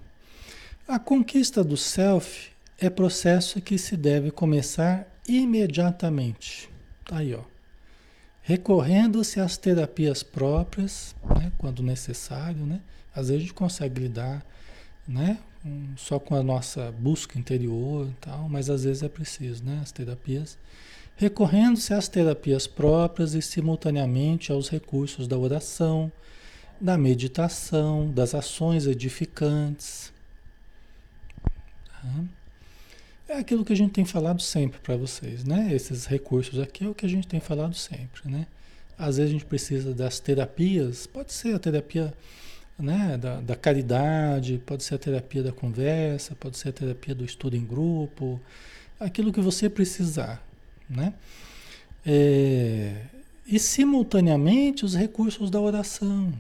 A 0.87 0.99
conquista 0.99 1.63
do 1.63 1.77
self 1.77 2.51
é 2.79 2.91
processo 2.91 3.61
que 3.61 3.79
se 3.79 3.97
deve 3.97 4.31
começar 4.31 5.07
imediatamente. 5.27 6.69
Tá 7.05 7.19
aí, 7.19 7.35
ó 7.35 7.54
recorrendo-se 8.45 9.41
às 9.41 9.57
terapias 9.57 10.23
próprias, 10.23 11.17
né, 11.37 11.51
quando 11.57 11.83
necessário, 11.83 12.65
né? 12.67 12.81
Às 13.15 13.29
vezes 13.29 13.37
a 13.37 13.47
gente 13.47 13.55
consegue 13.55 14.03
lidar, 14.03 14.45
né, 15.09 15.39
só 15.97 16.19
com 16.19 16.35
a 16.35 16.43
nossa 16.43 16.93
busca 16.93 17.39
interior 17.39 18.07
e 18.07 18.15
tal, 18.21 18.49
mas 18.49 18.69
às 18.69 18.85
vezes 18.85 19.03
é 19.03 19.09
preciso, 19.09 19.65
né, 19.65 19.81
as 19.83 19.91
terapias. 19.91 20.59
Recorrendo-se 21.17 21.95
às 21.95 22.07
terapias 22.07 22.67
próprias 22.67 23.35
e 23.35 23.41
simultaneamente 23.41 24.53
aos 24.53 24.69
recursos 24.69 25.27
da 25.27 25.39
oração, 25.39 26.13
da 26.79 26.99
meditação, 26.99 28.11
das 28.11 28.35
ações 28.35 28.87
edificantes. 28.87 30.13
Tá? 31.87 32.25
É 33.35 33.39
aquilo 33.39 33.65
que 33.65 33.73
a 33.73 33.77
gente 33.77 33.91
tem 33.91 34.05
falado 34.05 34.41
sempre 34.41 34.79
para 34.79 34.97
vocês, 34.97 35.43
né? 35.43 35.75
Esses 35.75 36.07
recursos 36.07 36.61
aqui 36.61 36.85
é 36.85 36.89
o 36.89 36.95
que 36.95 37.05
a 37.05 37.09
gente 37.09 37.27
tem 37.27 37.41
falado 37.41 37.75
sempre, 37.75 38.31
né? 38.31 38.47
Às 38.97 39.17
vezes 39.17 39.31
a 39.31 39.33
gente 39.33 39.45
precisa 39.45 39.93
das 39.93 40.21
terapias, 40.21 41.05
pode 41.05 41.33
ser 41.33 41.53
a 41.53 41.59
terapia 41.59 42.15
né, 42.79 43.19
da, 43.19 43.41
da 43.41 43.57
caridade, 43.57 44.63
pode 44.65 44.85
ser 44.85 44.95
a 44.95 44.99
terapia 44.99 45.43
da 45.43 45.51
conversa, 45.51 46.37
pode 46.37 46.57
ser 46.57 46.69
a 46.69 46.73
terapia 46.73 47.13
do 47.13 47.25
estudo 47.25 47.57
em 47.57 47.65
grupo, 47.65 48.41
aquilo 49.01 49.33
que 49.33 49.41
você 49.41 49.69
precisar, 49.69 50.41
né? 50.89 51.13
É, 52.07 52.95
e 53.45 53.59
simultaneamente 53.59 54.85
os 54.85 54.95
recursos 54.95 55.51
da 55.51 55.59
oração, 55.59 56.33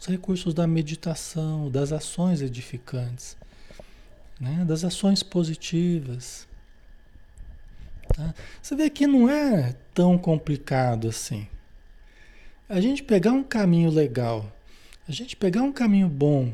os 0.00 0.06
recursos 0.06 0.54
da 0.54 0.66
meditação, 0.66 1.70
das 1.70 1.92
ações 1.92 2.40
edificantes 2.40 3.36
né? 4.40 4.64
das 4.64 4.84
ações 4.84 5.22
positivas. 5.22 6.46
Tá? 8.14 8.34
Você 8.60 8.76
vê 8.76 8.90
que 8.90 9.06
não 9.06 9.28
é 9.28 9.74
tão 9.92 10.18
complicado 10.18 11.08
assim. 11.08 11.46
A 12.68 12.80
gente 12.80 13.02
pegar 13.02 13.32
um 13.32 13.44
caminho 13.44 13.90
legal, 13.90 14.50
a 15.08 15.12
gente 15.12 15.36
pegar 15.36 15.62
um 15.62 15.72
caminho 15.72 16.08
bom, 16.08 16.52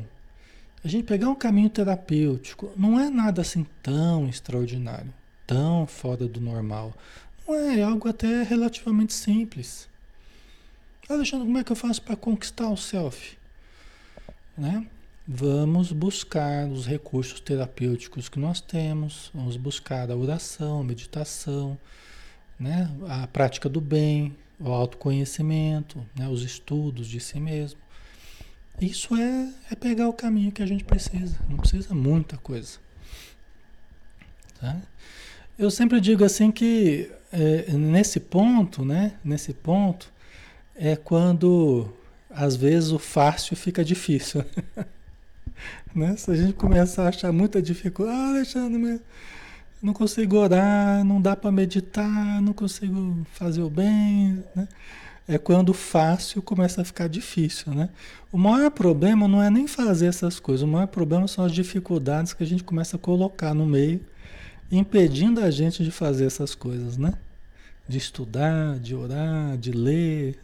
a 0.83 0.87
gente 0.87 1.03
pegar 1.03 1.29
um 1.29 1.35
caminho 1.35 1.69
terapêutico, 1.69 2.71
não 2.75 2.99
é 2.99 3.09
nada 3.09 3.41
assim 3.41 3.65
tão 3.81 4.27
extraordinário, 4.27 5.13
tão 5.47 5.87
fora 5.87 6.27
do 6.27 6.41
normal. 6.41 6.93
Não 7.47 7.55
é, 7.55 7.79
é 7.79 7.83
algo 7.83 8.07
até 8.09 8.43
relativamente 8.43 9.13
simples. 9.13 9.89
Alexandre, 11.09 11.45
como 11.45 11.57
é 11.57 11.63
que 11.63 11.71
eu 11.71 11.75
faço 11.75 12.01
para 12.01 12.15
conquistar 12.15 12.69
o 12.69 12.77
self? 12.77 13.37
Né? 14.57 14.85
Vamos 15.27 15.91
buscar 15.91 16.67
os 16.67 16.87
recursos 16.87 17.39
terapêuticos 17.39 18.27
que 18.27 18.39
nós 18.39 18.59
temos, 18.59 19.29
vamos 19.33 19.55
buscar 19.55 20.09
a 20.09 20.15
oração, 20.15 20.81
a 20.81 20.83
meditação, 20.83 21.77
né? 22.59 22.89
a 23.07 23.27
prática 23.27 23.69
do 23.69 23.79
bem, 23.79 24.35
o 24.59 24.69
autoconhecimento, 24.69 26.03
né? 26.17 26.27
os 26.27 26.41
estudos 26.41 27.07
de 27.07 27.19
si 27.19 27.39
mesmo. 27.39 27.79
Isso 28.79 29.15
é, 29.15 29.53
é 29.69 29.75
pegar 29.75 30.09
o 30.09 30.13
caminho 30.13 30.51
que 30.51 30.63
a 30.63 30.65
gente 30.65 30.83
precisa, 30.83 31.37
não 31.47 31.57
precisa 31.57 31.93
muita 31.93 32.35
coisa. 32.37 32.79
Tá? 34.59 34.81
Eu 35.57 35.69
sempre 35.69 36.01
digo 36.01 36.23
assim 36.23 36.51
que 36.51 37.11
é, 37.31 37.71
nesse 37.73 38.19
ponto, 38.19 38.83
né? 38.83 39.13
Nesse 39.23 39.53
ponto 39.53 40.11
é 40.75 40.95
quando 40.95 41.93
às 42.27 42.55
vezes 42.55 42.91
o 42.91 42.97
fácil 42.97 43.55
fica 43.55 43.85
difícil. 43.85 44.43
Né? 45.93 46.15
Se 46.15 46.31
a 46.31 46.35
gente 46.35 46.53
começar 46.53 47.03
a 47.03 47.09
achar 47.09 47.33
muita 47.33 47.61
dificuldade, 47.61 48.17
ah, 48.17 48.29
Alexandre, 48.29 49.01
não 49.81 49.93
consigo 49.93 50.37
orar, 50.37 51.03
não 51.03 51.21
dá 51.21 51.35
para 51.35 51.51
meditar, 51.51 52.41
não 52.41 52.53
consigo 52.53 53.25
fazer 53.33 53.61
o 53.61 53.69
bem, 53.69 54.43
né? 54.55 54.67
É 55.27 55.37
quando 55.37 55.69
o 55.69 55.73
fácil 55.73 56.41
começa 56.41 56.81
a 56.81 56.85
ficar 56.85 57.07
difícil, 57.07 57.73
né? 57.73 57.89
O 58.31 58.37
maior 58.37 58.69
problema 58.69 59.27
não 59.27 59.41
é 59.41 59.49
nem 59.49 59.67
fazer 59.67 60.07
essas 60.07 60.39
coisas, 60.39 60.63
o 60.63 60.67
maior 60.67 60.87
problema 60.87 61.27
são 61.27 61.43
as 61.45 61.51
dificuldades 61.51 62.33
que 62.33 62.43
a 62.43 62.45
gente 62.45 62.63
começa 62.63 62.95
a 62.95 62.99
colocar 62.99 63.53
no 63.53 63.65
meio, 63.65 64.01
impedindo 64.71 65.41
a 65.41 65.49
gente 65.49 65.83
de 65.83 65.91
fazer 65.91 66.25
essas 66.25 66.53
coisas, 66.53 66.97
né? 66.97 67.13
De 67.87 67.97
estudar, 67.97 68.79
de 68.79 68.95
orar, 68.95 69.57
de 69.57 69.71
ler, 69.71 70.39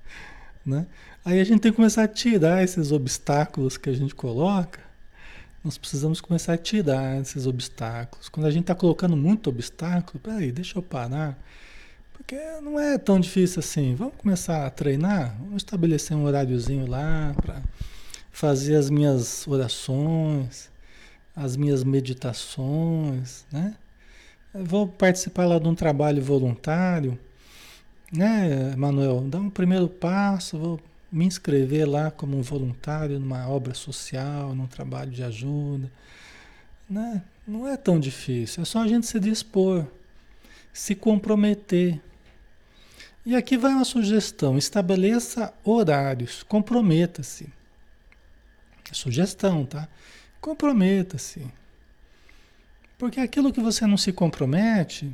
né? 0.64 0.86
Aí 1.26 1.40
a 1.40 1.44
gente 1.44 1.58
tem 1.58 1.72
que 1.72 1.76
começar 1.76 2.04
a 2.04 2.08
tirar 2.08 2.62
esses 2.62 2.92
obstáculos 2.92 3.76
que 3.76 3.90
a 3.90 3.92
gente 3.92 4.14
coloca. 4.14 4.78
Nós 5.64 5.76
precisamos 5.76 6.20
começar 6.20 6.52
a 6.52 6.56
tirar 6.56 7.20
esses 7.20 7.48
obstáculos. 7.48 8.28
Quando 8.28 8.46
a 8.46 8.50
gente 8.52 8.62
está 8.62 8.76
colocando 8.76 9.16
muito 9.16 9.50
obstáculo, 9.50 10.20
peraí, 10.20 10.52
deixa 10.52 10.78
eu 10.78 10.82
parar. 10.84 11.36
Porque 12.12 12.36
não 12.62 12.78
é 12.78 12.96
tão 12.96 13.18
difícil 13.18 13.58
assim. 13.58 13.96
Vamos 13.96 14.14
começar 14.18 14.68
a 14.68 14.70
treinar? 14.70 15.34
Vamos 15.40 15.64
estabelecer 15.64 16.16
um 16.16 16.26
horáriozinho 16.26 16.86
lá 16.86 17.34
para 17.42 17.60
fazer 18.30 18.76
as 18.76 18.88
minhas 18.88 19.48
orações, 19.48 20.70
as 21.34 21.56
minhas 21.56 21.82
meditações, 21.82 23.44
né? 23.50 23.74
Eu 24.54 24.64
vou 24.64 24.86
participar 24.86 25.44
lá 25.46 25.58
de 25.58 25.66
um 25.66 25.74
trabalho 25.74 26.22
voluntário, 26.22 27.18
né, 28.12 28.76
Manuel? 28.76 29.22
Dá 29.22 29.40
um 29.40 29.50
primeiro 29.50 29.88
passo, 29.88 30.56
vou 30.56 30.80
me 31.10 31.24
inscrever 31.24 31.88
lá 31.88 32.10
como 32.10 32.36
um 32.36 32.42
voluntário 32.42 33.18
numa 33.18 33.48
obra 33.48 33.74
social, 33.74 34.54
num 34.54 34.66
trabalho 34.66 35.10
de 35.10 35.22
ajuda. 35.22 35.90
Né? 36.88 37.22
Não 37.46 37.66
é 37.66 37.76
tão 37.76 37.98
difícil, 37.98 38.62
é 38.62 38.64
só 38.64 38.82
a 38.82 38.88
gente 38.88 39.06
se 39.06 39.18
dispor, 39.18 39.86
se 40.72 40.94
comprometer. 40.94 42.00
E 43.24 43.34
aqui 43.34 43.56
vai 43.56 43.72
uma 43.72 43.84
sugestão: 43.84 44.56
estabeleça 44.56 45.52
horários, 45.64 46.42
comprometa-se. 46.42 47.52
Sugestão, 48.92 49.66
tá? 49.66 49.88
Comprometa-se. 50.40 51.44
Porque 52.96 53.20
aquilo 53.20 53.52
que 53.52 53.60
você 53.60 53.86
não 53.86 53.96
se 53.96 54.12
compromete, 54.12 55.12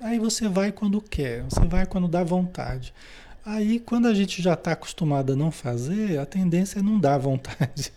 aí 0.00 0.18
você 0.18 0.48
vai 0.48 0.72
quando 0.72 1.00
quer, 1.00 1.42
você 1.44 1.64
vai 1.66 1.86
quando 1.86 2.08
dá 2.08 2.24
vontade. 2.24 2.92
Aí, 3.44 3.80
quando 3.80 4.06
a 4.06 4.14
gente 4.14 4.42
já 4.42 4.52
está 4.52 4.72
acostumado 4.72 5.32
a 5.32 5.36
não 5.36 5.50
fazer, 5.50 6.18
a 6.18 6.26
tendência 6.26 6.78
é 6.78 6.82
não 6.82 7.00
dar 7.00 7.18
vontade. 7.18 7.92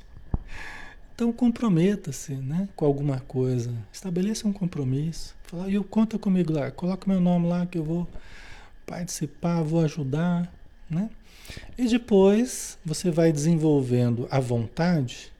Então, 1.15 1.31
comprometa-se 1.31 2.33
né, 2.33 2.67
com 2.75 2.85
alguma 2.85 3.19
coisa. 3.19 3.71
Estabeleça 3.91 4.47
um 4.47 4.53
compromisso. 4.53 5.35
Fala, 5.43 5.69
eu 5.69 5.83
conta 5.83 6.17
comigo 6.17 6.51
lá, 6.51 6.71
coloca 6.71 7.09
meu 7.09 7.21
nome 7.21 7.47
lá 7.47 7.65
que 7.67 7.77
eu 7.77 7.83
vou 7.83 8.07
participar, 8.85 9.61
vou 9.61 9.81
ajudar. 9.81 10.51
Né? 10.89 11.09
E 11.77 11.87
depois 11.87 12.79
você 12.83 13.11
vai 13.11 13.31
desenvolvendo 13.31 14.27
a 14.31 14.39
vontade 14.39 15.31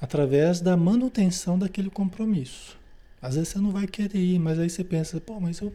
através 0.00 0.60
da 0.60 0.76
manutenção 0.76 1.58
daquele 1.58 1.90
compromisso. 1.90 2.78
Às 3.22 3.34
vezes 3.34 3.50
você 3.50 3.58
não 3.58 3.70
vai 3.70 3.86
querer 3.86 4.18
ir, 4.18 4.38
mas 4.38 4.58
aí 4.58 4.68
você 4.68 4.82
pensa, 4.82 5.20
pô, 5.20 5.38
mas 5.38 5.60
eu, 5.60 5.72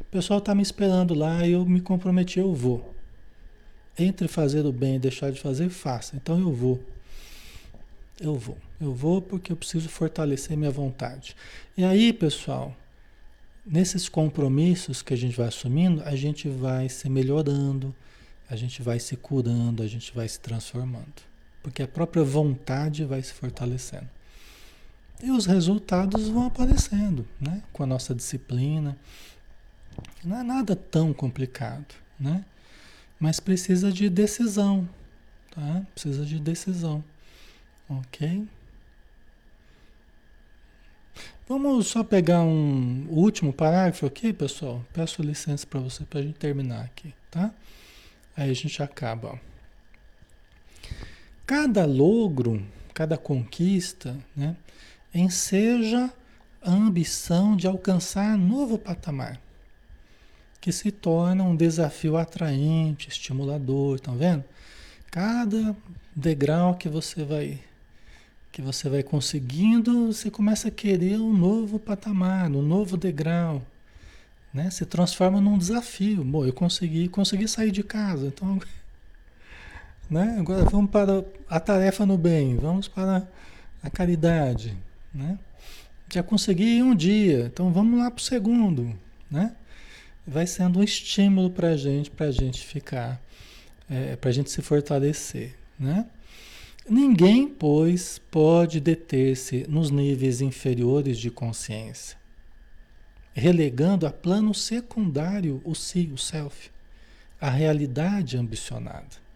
o 0.00 0.04
pessoal 0.04 0.38
está 0.38 0.54
me 0.54 0.62
esperando 0.62 1.14
lá 1.14 1.46
e 1.46 1.52
eu 1.52 1.64
me 1.64 1.80
comprometi, 1.80 2.38
eu 2.38 2.54
vou. 2.54 2.94
Entre 3.98 4.28
fazer 4.28 4.64
o 4.66 4.72
bem 4.72 4.96
e 4.96 4.98
deixar 4.98 5.30
de 5.32 5.40
fazer, 5.40 5.68
faça. 5.70 6.16
Então 6.16 6.38
eu 6.38 6.52
vou. 6.52 6.82
Eu 8.20 8.34
vou. 8.34 8.58
Eu 8.80 8.94
vou 8.94 9.22
porque 9.22 9.52
eu 9.52 9.56
preciso 9.56 9.88
fortalecer 9.88 10.56
minha 10.56 10.70
vontade. 10.70 11.34
E 11.76 11.84
aí, 11.84 12.12
pessoal, 12.12 12.74
nesses 13.64 14.08
compromissos 14.08 15.02
que 15.02 15.14
a 15.14 15.16
gente 15.16 15.36
vai 15.36 15.48
assumindo, 15.48 16.02
a 16.04 16.14
gente 16.14 16.48
vai 16.48 16.88
se 16.88 17.08
melhorando, 17.08 17.94
a 18.48 18.56
gente 18.56 18.82
vai 18.82 18.98
se 18.98 19.16
curando, 19.16 19.82
a 19.82 19.86
gente 19.86 20.14
vai 20.14 20.28
se 20.28 20.38
transformando. 20.38 21.22
Porque 21.62 21.82
a 21.82 21.88
própria 21.88 22.22
vontade 22.22 23.04
vai 23.04 23.22
se 23.22 23.32
fortalecendo. 23.32 24.08
E 25.22 25.30
os 25.30 25.46
resultados 25.46 26.28
vão 26.28 26.46
aparecendo, 26.46 27.26
né? 27.40 27.62
Com 27.72 27.82
a 27.82 27.86
nossa 27.86 28.14
disciplina. 28.14 28.96
Não 30.24 30.38
é 30.38 30.42
nada 30.42 30.74
tão 30.74 31.12
complicado, 31.12 31.94
né? 32.18 32.44
Mas 33.18 33.40
precisa 33.40 33.92
de 33.92 34.08
decisão, 34.10 34.88
tá? 35.50 35.86
Precisa 35.94 36.24
de 36.24 36.38
decisão, 36.38 37.02
ok? 37.88 38.46
Vamos 41.48 41.86
só 41.86 42.02
pegar 42.02 42.42
um 42.42 43.06
último 43.08 43.52
parágrafo 43.52 44.04
aqui, 44.04 44.32
pessoal. 44.32 44.84
Peço 44.92 45.22
licença 45.22 45.66
para 45.66 45.80
você 45.80 46.04
para 46.04 46.18
a 46.18 46.22
gente 46.22 46.38
terminar 46.38 46.84
aqui, 46.84 47.14
tá? 47.30 47.54
Aí 48.36 48.50
a 48.50 48.54
gente 48.54 48.82
acaba. 48.82 49.40
Cada 51.46 51.86
logro, 51.86 52.66
cada 52.92 53.16
conquista, 53.16 54.18
né, 54.34 54.56
enseja 55.14 56.12
a 56.60 56.72
ambição 56.72 57.56
de 57.56 57.68
alcançar 57.68 58.36
novo 58.36 58.76
patamar 58.76 59.40
que 60.66 60.72
se 60.72 60.90
torna 60.90 61.44
um 61.44 61.54
desafio 61.54 62.16
atraente, 62.16 63.08
estimulador, 63.08 63.94
estão 63.94 64.16
vendo? 64.16 64.42
Cada 65.12 65.76
degrau 66.12 66.74
que 66.74 66.88
você 66.88 67.22
vai 67.22 67.60
que 68.50 68.60
você 68.60 68.88
vai 68.88 69.04
conseguindo, 69.04 70.12
você 70.12 70.28
começa 70.28 70.66
a 70.66 70.70
querer 70.72 71.20
um 71.20 71.32
novo 71.32 71.78
patamar, 71.78 72.50
um 72.50 72.62
novo 72.62 72.96
degrau, 72.96 73.62
né? 74.52 74.68
Se 74.70 74.84
transforma 74.84 75.40
num 75.40 75.56
desafio. 75.56 76.24
Bom, 76.24 76.44
eu 76.44 76.52
consegui, 76.52 77.06
consegui 77.06 77.46
sair 77.46 77.70
de 77.70 77.84
casa, 77.84 78.26
então, 78.26 78.58
né? 80.10 80.36
Agora 80.40 80.64
vamos 80.64 80.90
para 80.90 81.24
a 81.48 81.60
tarefa 81.60 82.04
no 82.04 82.18
bem, 82.18 82.56
vamos 82.56 82.88
para 82.88 83.24
a 83.80 83.88
caridade, 83.88 84.76
né? 85.14 85.38
Já 86.12 86.24
consegui 86.24 86.82
um 86.82 86.92
dia, 86.92 87.52
então 87.54 87.72
vamos 87.72 88.00
lá 88.00 88.10
para 88.10 88.20
o 88.20 88.24
segundo, 88.24 88.92
né? 89.30 89.54
Vai 90.26 90.46
sendo 90.46 90.80
um 90.80 90.82
estímulo 90.82 91.50
para 91.50 91.68
a 91.68 91.76
gente, 91.76 92.10
para 92.10 92.26
a 92.26 92.30
gente 92.30 92.64
ficar, 92.64 93.22
é, 93.88 94.16
para 94.16 94.30
a 94.30 94.32
gente 94.32 94.50
se 94.50 94.60
fortalecer, 94.60 95.54
né? 95.78 96.06
Ninguém, 96.88 97.48
pois, 97.48 98.18
pode 98.30 98.80
deter-se 98.80 99.66
nos 99.68 99.90
níveis 99.90 100.40
inferiores 100.40 101.18
de 101.18 101.30
consciência, 101.30 102.16
relegando 103.34 104.06
a 104.06 104.10
plano 104.12 104.54
secundário 104.54 105.60
o 105.64 105.74
si, 105.74 106.10
o 106.12 106.18
self, 106.18 106.70
a 107.40 107.50
realidade 107.50 108.36
ambicionada. 108.36 109.26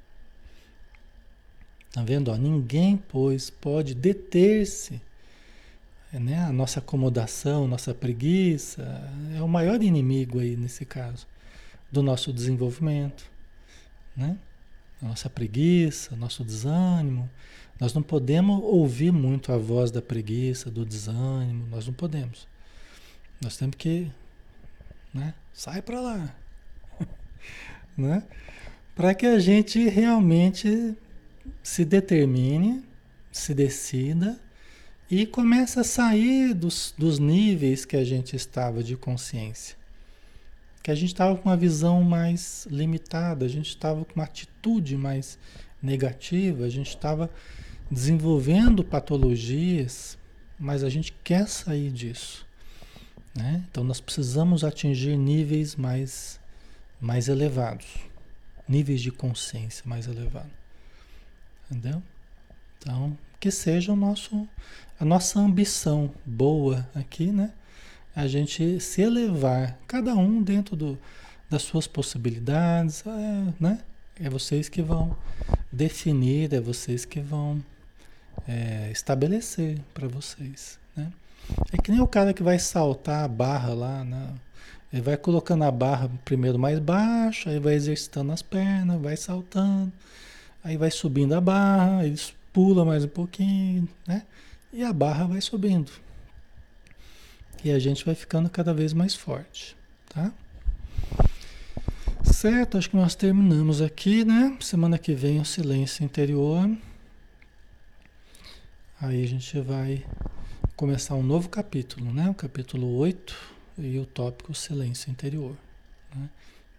Tá 1.93 2.05
vendo? 2.05 2.31
Ó, 2.31 2.37
ninguém, 2.37 2.97
pois, 2.97 3.51
pode 3.51 3.95
deter-se. 3.95 5.03
Né? 6.13 6.43
A 6.43 6.53
nossa 6.53 6.81
acomodação, 6.81 7.69
nossa 7.69 7.95
preguiça 7.95 8.83
é 9.37 9.41
o 9.41 9.47
maior 9.47 9.81
inimigo 9.81 10.41
aí 10.41 10.57
nesse 10.57 10.85
caso 10.85 11.27
do 11.91 12.03
nosso 12.03 12.33
desenvolvimento, 12.33 13.31
né? 14.17 14.37
A 15.03 15.07
nossa 15.07 15.31
preguiça, 15.31 16.15
nosso 16.17 16.45
desânimo. 16.45 17.31
Nós 17.79 17.95
não 17.95 18.03
podemos 18.03 18.63
ouvir 18.63 19.13
muito 19.13 19.53
a 19.53 19.57
voz 19.57 19.91
da 19.91 20.03
preguiça, 20.03 20.71
do 20.71 20.85
desânimo, 20.85 21.67
nós 21.69 21.87
não 21.87 21.95
podemos. 21.95 22.47
Nós 23.41 23.57
temos 23.57 23.77
que, 23.77 24.11
né? 25.15 25.33
Sai 25.53 25.81
para 25.81 26.01
lá, 26.01 26.37
né? 27.97 28.23
Para 28.95 29.15
que 29.15 29.27
a 29.27 29.39
gente 29.39 29.89
realmente 29.89 30.95
se 31.63 31.85
determine, 31.85 32.85
se 33.33 33.55
decida 33.55 34.39
e 35.11 35.27
comece 35.27 35.81
a 35.81 35.85
sair 35.85 36.55
dos, 36.55 36.95
dos 36.97 37.19
níveis 37.19 37.85
que 37.85 37.97
a 37.97 38.05
gente 38.05 38.37
estava 38.37 38.83
de 38.83 38.97
consciência. 38.97 39.77
Que 40.83 40.91
a 40.91 40.95
gente 40.95 41.09
estava 41.09 41.37
com 41.37 41.49
uma 41.49 41.57
visão 41.57 42.03
mais 42.03 42.67
limitada, 42.71 43.45
a 43.45 43.49
gente 43.49 43.69
estava 43.69 44.05
com 44.05 44.15
uma 44.15 44.25
atitude 44.25 44.97
mais 44.97 45.37
negativa, 45.83 46.65
a 46.65 46.69
gente 46.69 46.91
estava 46.91 47.29
desenvolvendo 47.91 48.85
patologias, 48.85 50.17
mas 50.59 50.85
a 50.85 50.89
gente 50.89 51.13
quer 51.25 51.49
sair 51.49 51.91
disso. 51.91 52.47
Né? 53.35 53.65
Então 53.71 53.83
nós 53.83 54.01
precisamos 54.01 54.63
atingir 54.63 55.17
níveis 55.17 55.75
mais, 55.75 56.39
mais 57.01 57.29
elevados, 57.29 57.87
níveis 58.69 59.01
de 59.01 59.11
consciência 59.11 59.83
mais 59.85 60.07
elevados. 60.07 60.53
Entendeu? 61.69 62.03
Então, 62.79 63.17
que 63.39 63.51
seja 63.51 63.93
o 63.93 63.97
nosso, 63.97 64.47
a 65.01 65.05
nossa 65.05 65.41
ambição 65.41 66.11
boa 66.27 66.87
aqui, 66.95 67.33
né? 67.33 67.53
A 68.15 68.27
gente 68.27 68.79
se 68.81 69.01
elevar, 69.01 69.79
cada 69.87 70.15
um 70.15 70.43
dentro 70.43 70.77
do, 70.77 70.99
das 71.49 71.63
suas 71.63 71.87
possibilidades, 71.87 73.03
é, 73.07 73.55
né? 73.59 73.79
É 74.21 74.29
vocês 74.29 74.69
que 74.69 74.83
vão 74.83 75.17
definir, 75.73 76.53
é 76.53 76.61
vocês 76.61 77.07
que 77.07 77.19
vão 77.19 77.65
é, 78.47 78.91
estabelecer 78.93 79.81
para 79.95 80.07
vocês, 80.07 80.79
né? 80.95 81.11
É 81.73 81.79
que 81.79 81.91
nem 81.91 82.03
o 82.03 82.07
cara 82.07 82.35
que 82.35 82.43
vai 82.43 82.59
saltar 82.59 83.25
a 83.25 83.29
barra 83.29 83.73
lá, 83.73 84.05
né? 84.05 84.35
Ele 84.93 85.01
vai 85.01 85.17
colocando 85.17 85.65
a 85.65 85.71
barra 85.71 86.11
primeiro 86.27 86.59
mais 86.59 86.79
baixa, 86.79 87.49
aí 87.49 87.59
vai 87.59 87.73
exercitando 87.73 88.33
as 88.33 88.43
pernas, 88.43 89.01
vai 89.01 89.17
saltando. 89.17 89.91
Aí 90.63 90.77
vai 90.77 90.91
subindo 90.91 91.33
a 91.33 91.41
barra, 91.41 92.05
eles 92.05 92.35
pula 92.53 92.85
mais 92.85 93.03
um 93.03 93.09
pouquinho, 93.09 93.89
né? 94.07 94.25
E 94.73 94.85
a 94.85 94.93
barra 94.93 95.27
vai 95.27 95.41
subindo. 95.41 95.91
E 97.65 97.71
a 97.71 97.79
gente 97.79 98.05
vai 98.05 98.15
ficando 98.15 98.49
cada 98.49 98.73
vez 98.73 98.93
mais 98.93 99.15
forte, 99.15 99.77
tá? 100.09 100.33
Certo, 102.23 102.79
acho 102.79 102.89
que 102.89 102.97
nós 102.97 103.15
terminamos 103.15 103.83
aqui, 103.83 104.25
né? 104.25 104.57
Semana 104.61 104.97
que 104.97 105.13
vem 105.15 105.41
o 105.41 105.45
silêncio 105.45 106.05
interior. 106.05 106.71
Aí 109.01 109.25
a 109.25 109.27
gente 109.27 109.61
vai 109.61 110.07
começar 110.77 111.15
um 111.17 111.23
novo 111.23 111.49
capítulo, 111.49 112.13
né? 112.13 112.31
O 112.31 112.35
capítulo 112.35 112.97
8 112.97 113.37
e 113.79 113.99
o 113.99 114.07
tópico 114.07 114.55
silêncio 114.55 115.11
interior. 115.11 115.57
Né? 116.15 116.31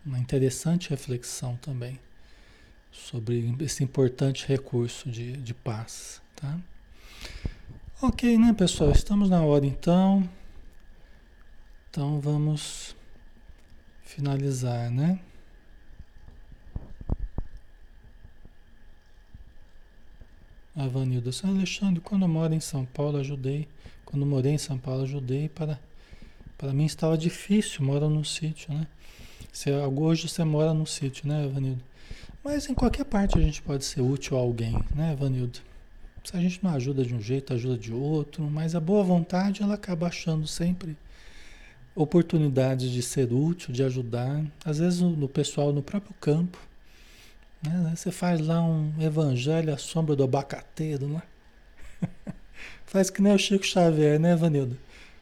Uma 0.05 0.17
interessante 0.17 0.89
reflexão 0.89 1.55
também 1.57 1.99
sobre 2.91 3.55
esse 3.59 3.83
importante 3.83 4.47
recurso 4.47 5.09
de, 5.09 5.33
de 5.33 5.53
paz, 5.53 6.21
tá? 6.35 6.59
Ok, 8.03 8.35
né, 8.35 8.51
pessoal? 8.51 8.89
Estamos 8.89 9.29
na 9.29 9.43
hora 9.43 9.63
então. 9.63 10.27
Então 11.87 12.19
vamos 12.19 12.95
finalizar, 14.01 14.89
né? 14.89 15.19
Avanildo, 20.75 21.31
São 21.31 21.51
Alexandre, 21.51 22.01
quando 22.01 22.23
eu 22.23 22.27
moro 22.27 22.51
em 22.55 22.59
São 22.59 22.85
Paulo, 22.85 23.19
ajudei. 23.19 23.67
Quando 24.03 24.25
morei 24.25 24.53
em 24.53 24.57
São 24.57 24.79
Paulo, 24.79 25.03
ajudei 25.03 25.47
para. 25.47 25.79
Para 26.57 26.73
mim 26.73 26.85
estava 26.85 27.15
difícil, 27.15 27.85
moro 27.85 28.09
no 28.09 28.25
sítio, 28.25 28.73
né? 28.73 28.87
Você, 29.53 29.71
hoje 29.71 30.27
você 30.27 30.43
mora 30.43 30.73
no 30.73 30.87
sítio, 30.87 31.27
né, 31.27 31.45
Avanildo? 31.45 31.83
Mas 32.43 32.67
em 32.67 32.73
qualquer 32.73 33.05
parte 33.05 33.37
a 33.37 33.41
gente 33.41 33.61
pode 33.61 33.85
ser 33.85 34.01
útil 34.01 34.37
a 34.37 34.39
alguém, 34.39 34.73
né, 34.95 35.15
Vanildo? 35.15 35.70
Se 36.23 36.37
a 36.37 36.39
gente 36.39 36.63
não 36.63 36.71
ajuda 36.71 37.03
de 37.03 37.15
um 37.15 37.21
jeito, 37.21 37.53
ajuda 37.53 37.77
de 37.77 37.91
outro, 37.91 38.43
mas 38.43 38.75
a 38.75 38.79
boa 38.79 39.03
vontade 39.03 39.63
ela 39.63 39.73
acaba 39.73 40.07
achando 40.07 40.45
sempre 40.45 40.95
oportunidades 41.95 42.89
de 42.89 43.01
ser 43.01 43.33
útil, 43.33 43.73
de 43.73 43.83
ajudar, 43.83 44.43
às 44.63 44.77
vezes 44.77 45.01
no 45.01 45.27
pessoal 45.27 45.73
no 45.73 45.81
próprio 45.81 46.13
campo. 46.21 46.57
Né? 47.63 47.93
Você 47.95 48.11
faz 48.11 48.39
lá 48.39 48.61
um 48.61 48.93
evangelho 48.99 49.73
à 49.73 49.77
sombra 49.77 50.15
do 50.15 50.23
abacateiro, 50.23 51.07
né? 51.07 51.21
faz 52.85 53.09
que 53.09 53.21
nem 53.21 53.33
o 53.33 53.37
Chico 53.37 53.65
Xavier, 53.65 54.19
né, 54.19 54.35
Vanildo? 54.35 54.77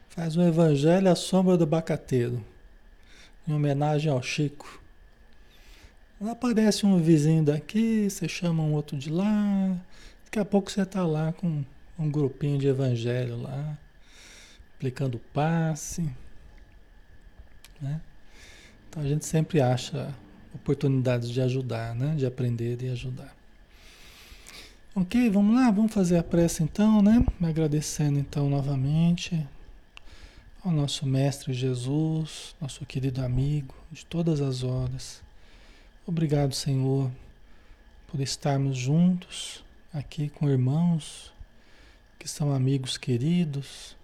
Faz 0.08 0.36
um 0.36 0.46
evangelho 0.46 1.10
à 1.10 1.14
sombra 1.14 1.56
do 1.56 1.64
abacateiro, 1.64 2.44
em 3.46 3.52
homenagem 3.52 4.10
ao 4.10 4.22
Chico. 4.22 4.80
Aparece 6.20 6.84
um 6.84 6.98
vizinho 6.98 7.42
daqui, 7.42 8.08
você 8.08 8.28
chama 8.28 8.62
um 8.62 8.74
outro 8.74 8.96
de 8.96 9.10
lá, 9.10 9.76
daqui 10.30 10.38
a 10.38 10.44
pouco 10.44 10.70
você 10.70 10.82
está 10.82 11.04
lá 11.04 11.32
com 11.32 11.64
um 11.98 12.08
grupinho 12.08 12.56
de 12.56 12.68
evangelho 12.68 13.42
lá, 13.42 13.76
aplicando 14.76 15.18
passe. 15.34 16.02
Né? 17.80 18.00
Então 18.88 19.02
a 19.02 19.06
gente 19.06 19.26
sempre 19.26 19.60
acha 19.60 20.14
oportunidades 20.54 21.30
de 21.30 21.40
ajudar, 21.40 21.96
né? 21.96 22.14
de 22.14 22.24
aprender 22.24 22.80
e 22.80 22.90
ajudar. 22.90 23.34
Ok, 24.94 25.28
vamos 25.30 25.56
lá, 25.56 25.68
vamos 25.72 25.92
fazer 25.92 26.18
a 26.18 26.22
prece 26.22 26.62
então, 26.62 27.02
né? 27.02 27.24
Agradecendo 27.42 28.18
então 28.18 28.48
novamente 28.48 29.46
ao 30.64 30.70
nosso 30.70 31.06
Mestre 31.06 31.52
Jesus, 31.52 32.54
nosso 32.60 32.86
querido 32.86 33.22
amigo 33.24 33.74
de 33.90 34.06
todas 34.06 34.40
as 34.40 34.62
horas 34.62 35.22
Obrigado, 36.06 36.52
Senhor, 36.54 37.08
por 38.08 38.20
estarmos 38.20 38.76
juntos 38.76 39.62
aqui 39.92 40.28
com 40.28 40.48
irmãos 40.48 41.32
que 42.18 42.28
são 42.28 42.54
amigos 42.54 42.96
queridos 42.96 43.96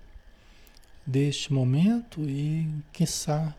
deste 1.06 1.52
momento 1.52 2.22
e, 2.22 2.68
quiçá, 2.92 3.54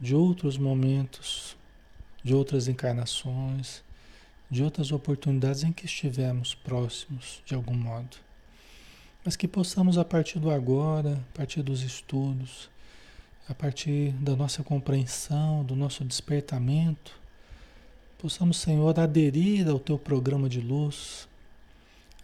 de 0.00 0.14
outros 0.14 0.56
momentos, 0.56 1.56
de 2.24 2.34
outras 2.34 2.68
encarnações, 2.68 3.82
de 4.50 4.62
outras 4.62 4.90
oportunidades 4.90 5.62
em 5.62 5.72
que 5.72 5.84
estivemos 5.84 6.54
próximos 6.54 7.42
de 7.44 7.54
algum 7.54 7.74
modo. 7.74 8.16
Mas 9.22 9.36
que 9.36 9.46
possamos, 9.46 9.98
a 9.98 10.04
partir 10.04 10.38
do 10.38 10.50
agora, 10.50 11.22
a 11.34 11.36
partir 11.36 11.62
dos 11.62 11.82
estudos, 11.82 12.70
a 13.46 13.54
partir 13.54 14.12
da 14.12 14.34
nossa 14.34 14.62
compreensão, 14.62 15.62
do 15.62 15.76
nosso 15.76 16.04
despertamento, 16.04 17.20
Possamos, 18.20 18.58
Senhor, 18.58 19.00
aderir 19.00 19.66
ao 19.66 19.78
teu 19.78 19.98
programa 19.98 20.46
de 20.46 20.60
luz, 20.60 21.26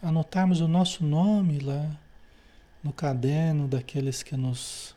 anotarmos 0.03 0.61
o 0.61 0.69
nosso 0.69 1.05
nome 1.05 1.59
lá 1.59 1.91
no 2.83 2.93
caderno 2.93 3.67
daqueles 3.67 4.23
que 4.23 4.37
nos, 4.37 4.95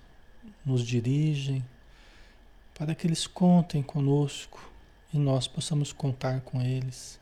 nos 0.65 0.85
dirigem, 0.85 1.65
para 2.77 2.93
que 2.93 3.07
eles 3.07 3.25
contem 3.25 3.81
conosco 3.81 4.71
e 5.13 5.17
nós 5.17 5.47
possamos 5.47 5.91
contar 5.91 6.41
com 6.41 6.61
eles, 6.61 7.19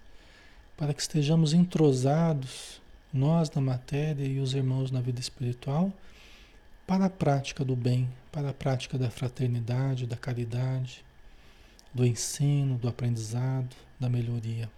para 0.75 0.93
que 0.93 1.01
estejamos 1.01 1.53
entrosados, 1.53 2.81
nós 3.13 3.49
na 3.51 3.61
matéria 3.61 4.25
e 4.25 4.39
os 4.39 4.53
irmãos 4.53 4.91
na 4.91 4.99
vida 4.99 5.19
espiritual, 5.19 5.91
para 6.85 7.05
a 7.05 7.09
prática 7.09 7.63
do 7.63 7.75
bem, 7.75 8.09
para 8.31 8.49
a 8.49 8.53
prática 8.53 8.97
da 8.97 9.09
fraternidade, 9.09 10.05
da 10.05 10.17
caridade 10.17 11.05
do 11.93 12.05
ensino, 12.05 12.77
do 12.77 12.87
aprendizado, 12.87 13.75
da 13.99 14.07
melhoria. 14.07 14.69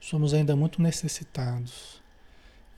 Somos 0.00 0.32
ainda 0.32 0.56
muito 0.56 0.80
necessitados, 0.80 2.00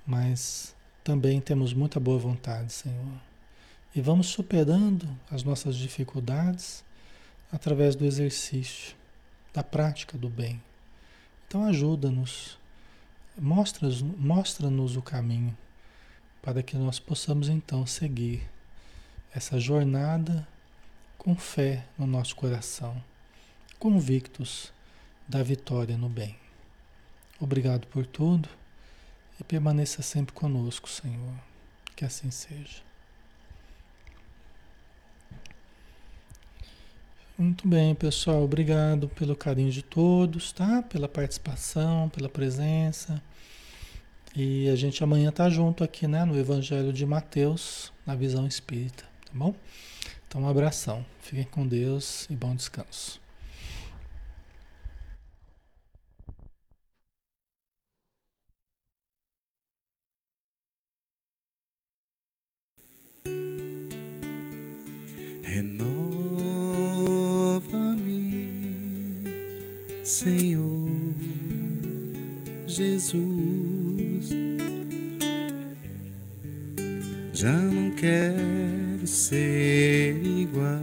mas 0.04 0.74
também 1.04 1.40
temos 1.40 1.72
muita 1.72 2.00
boa 2.00 2.18
vontade, 2.18 2.72
Senhor. 2.72 3.20
E 3.94 4.00
vamos 4.00 4.26
superando 4.26 5.08
as 5.30 5.44
nossas 5.44 5.76
dificuldades 5.76 6.84
através 7.52 7.94
do 7.94 8.04
exercício, 8.04 8.96
da 9.52 9.62
prática 9.62 10.18
do 10.18 10.28
bem. 10.28 10.60
Então 11.46 11.64
ajuda-nos 11.64 12.58
mostra-nos 13.38 14.02
mostra 14.02 14.68
o 14.68 15.02
caminho 15.02 15.56
para 16.42 16.62
que 16.62 16.76
nós 16.76 16.98
possamos 16.98 17.48
então 17.48 17.86
seguir 17.86 18.42
essa 19.34 19.58
jornada 19.58 20.46
com 21.16 21.36
fé 21.36 21.86
no 21.96 22.06
nosso 22.06 22.34
coração, 22.34 23.02
convictos 23.78 24.72
da 25.28 25.42
vitória 25.42 25.96
no 25.96 26.08
bem. 26.08 26.41
Obrigado 27.42 27.88
por 27.88 28.06
tudo 28.06 28.48
e 29.40 29.42
permaneça 29.42 30.00
sempre 30.00 30.32
conosco, 30.32 30.88
Senhor. 30.88 31.34
Que 31.96 32.04
assim 32.04 32.30
seja. 32.30 32.80
Muito 37.36 37.66
bem, 37.66 37.96
pessoal. 37.96 38.44
Obrigado 38.44 39.08
pelo 39.08 39.34
carinho 39.34 39.72
de 39.72 39.82
todos, 39.82 40.52
tá? 40.52 40.82
Pela 40.82 41.08
participação, 41.08 42.08
pela 42.10 42.28
presença. 42.28 43.20
E 44.36 44.68
a 44.68 44.76
gente 44.76 45.02
amanhã 45.02 45.32
tá 45.32 45.50
junto 45.50 45.82
aqui, 45.82 46.06
né, 46.06 46.24
no 46.24 46.38
Evangelho 46.38 46.92
de 46.92 47.04
Mateus, 47.04 47.92
na 48.06 48.14
visão 48.14 48.46
espírita, 48.46 49.02
tá 49.02 49.32
bom? 49.34 49.52
Então, 50.28 50.42
um 50.42 50.48
abração. 50.48 51.04
Fiquem 51.20 51.44
com 51.44 51.66
Deus 51.66 52.30
e 52.30 52.36
bom 52.36 52.54
descanso. 52.54 53.21
Senhor 70.04 70.90
Jesus. 72.66 74.30
Já 77.32 77.52
não 77.52 77.90
quero 77.92 79.06
ser 79.06 80.20
igual. 80.24 80.82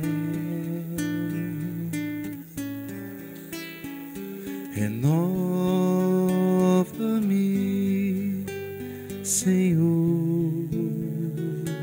Renova-me, 4.73 5.65
Senhor 9.23 10.69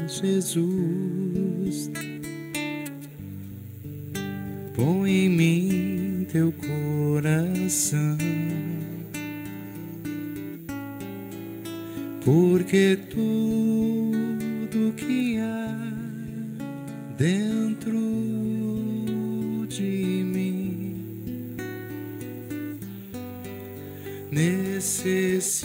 Jesus. 0.08 1.90
Põe 4.74 5.10
em 5.10 5.28
mim 5.28 6.26
teu 6.36 6.52
coração. 7.26 8.16
Porque 12.24 12.96
tudo 13.10 14.92
que 14.96 15.38
há 15.38 15.76
dentro 17.16 17.98
de 19.68 20.22
mim 20.24 21.56
necessita 24.30 25.60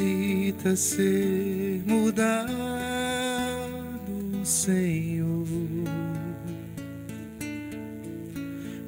ser 0.76 1.84
mudado, 1.86 2.52
Senhor. 4.44 5.46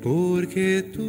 Porque 0.01 0.83
tudo 0.91 1.02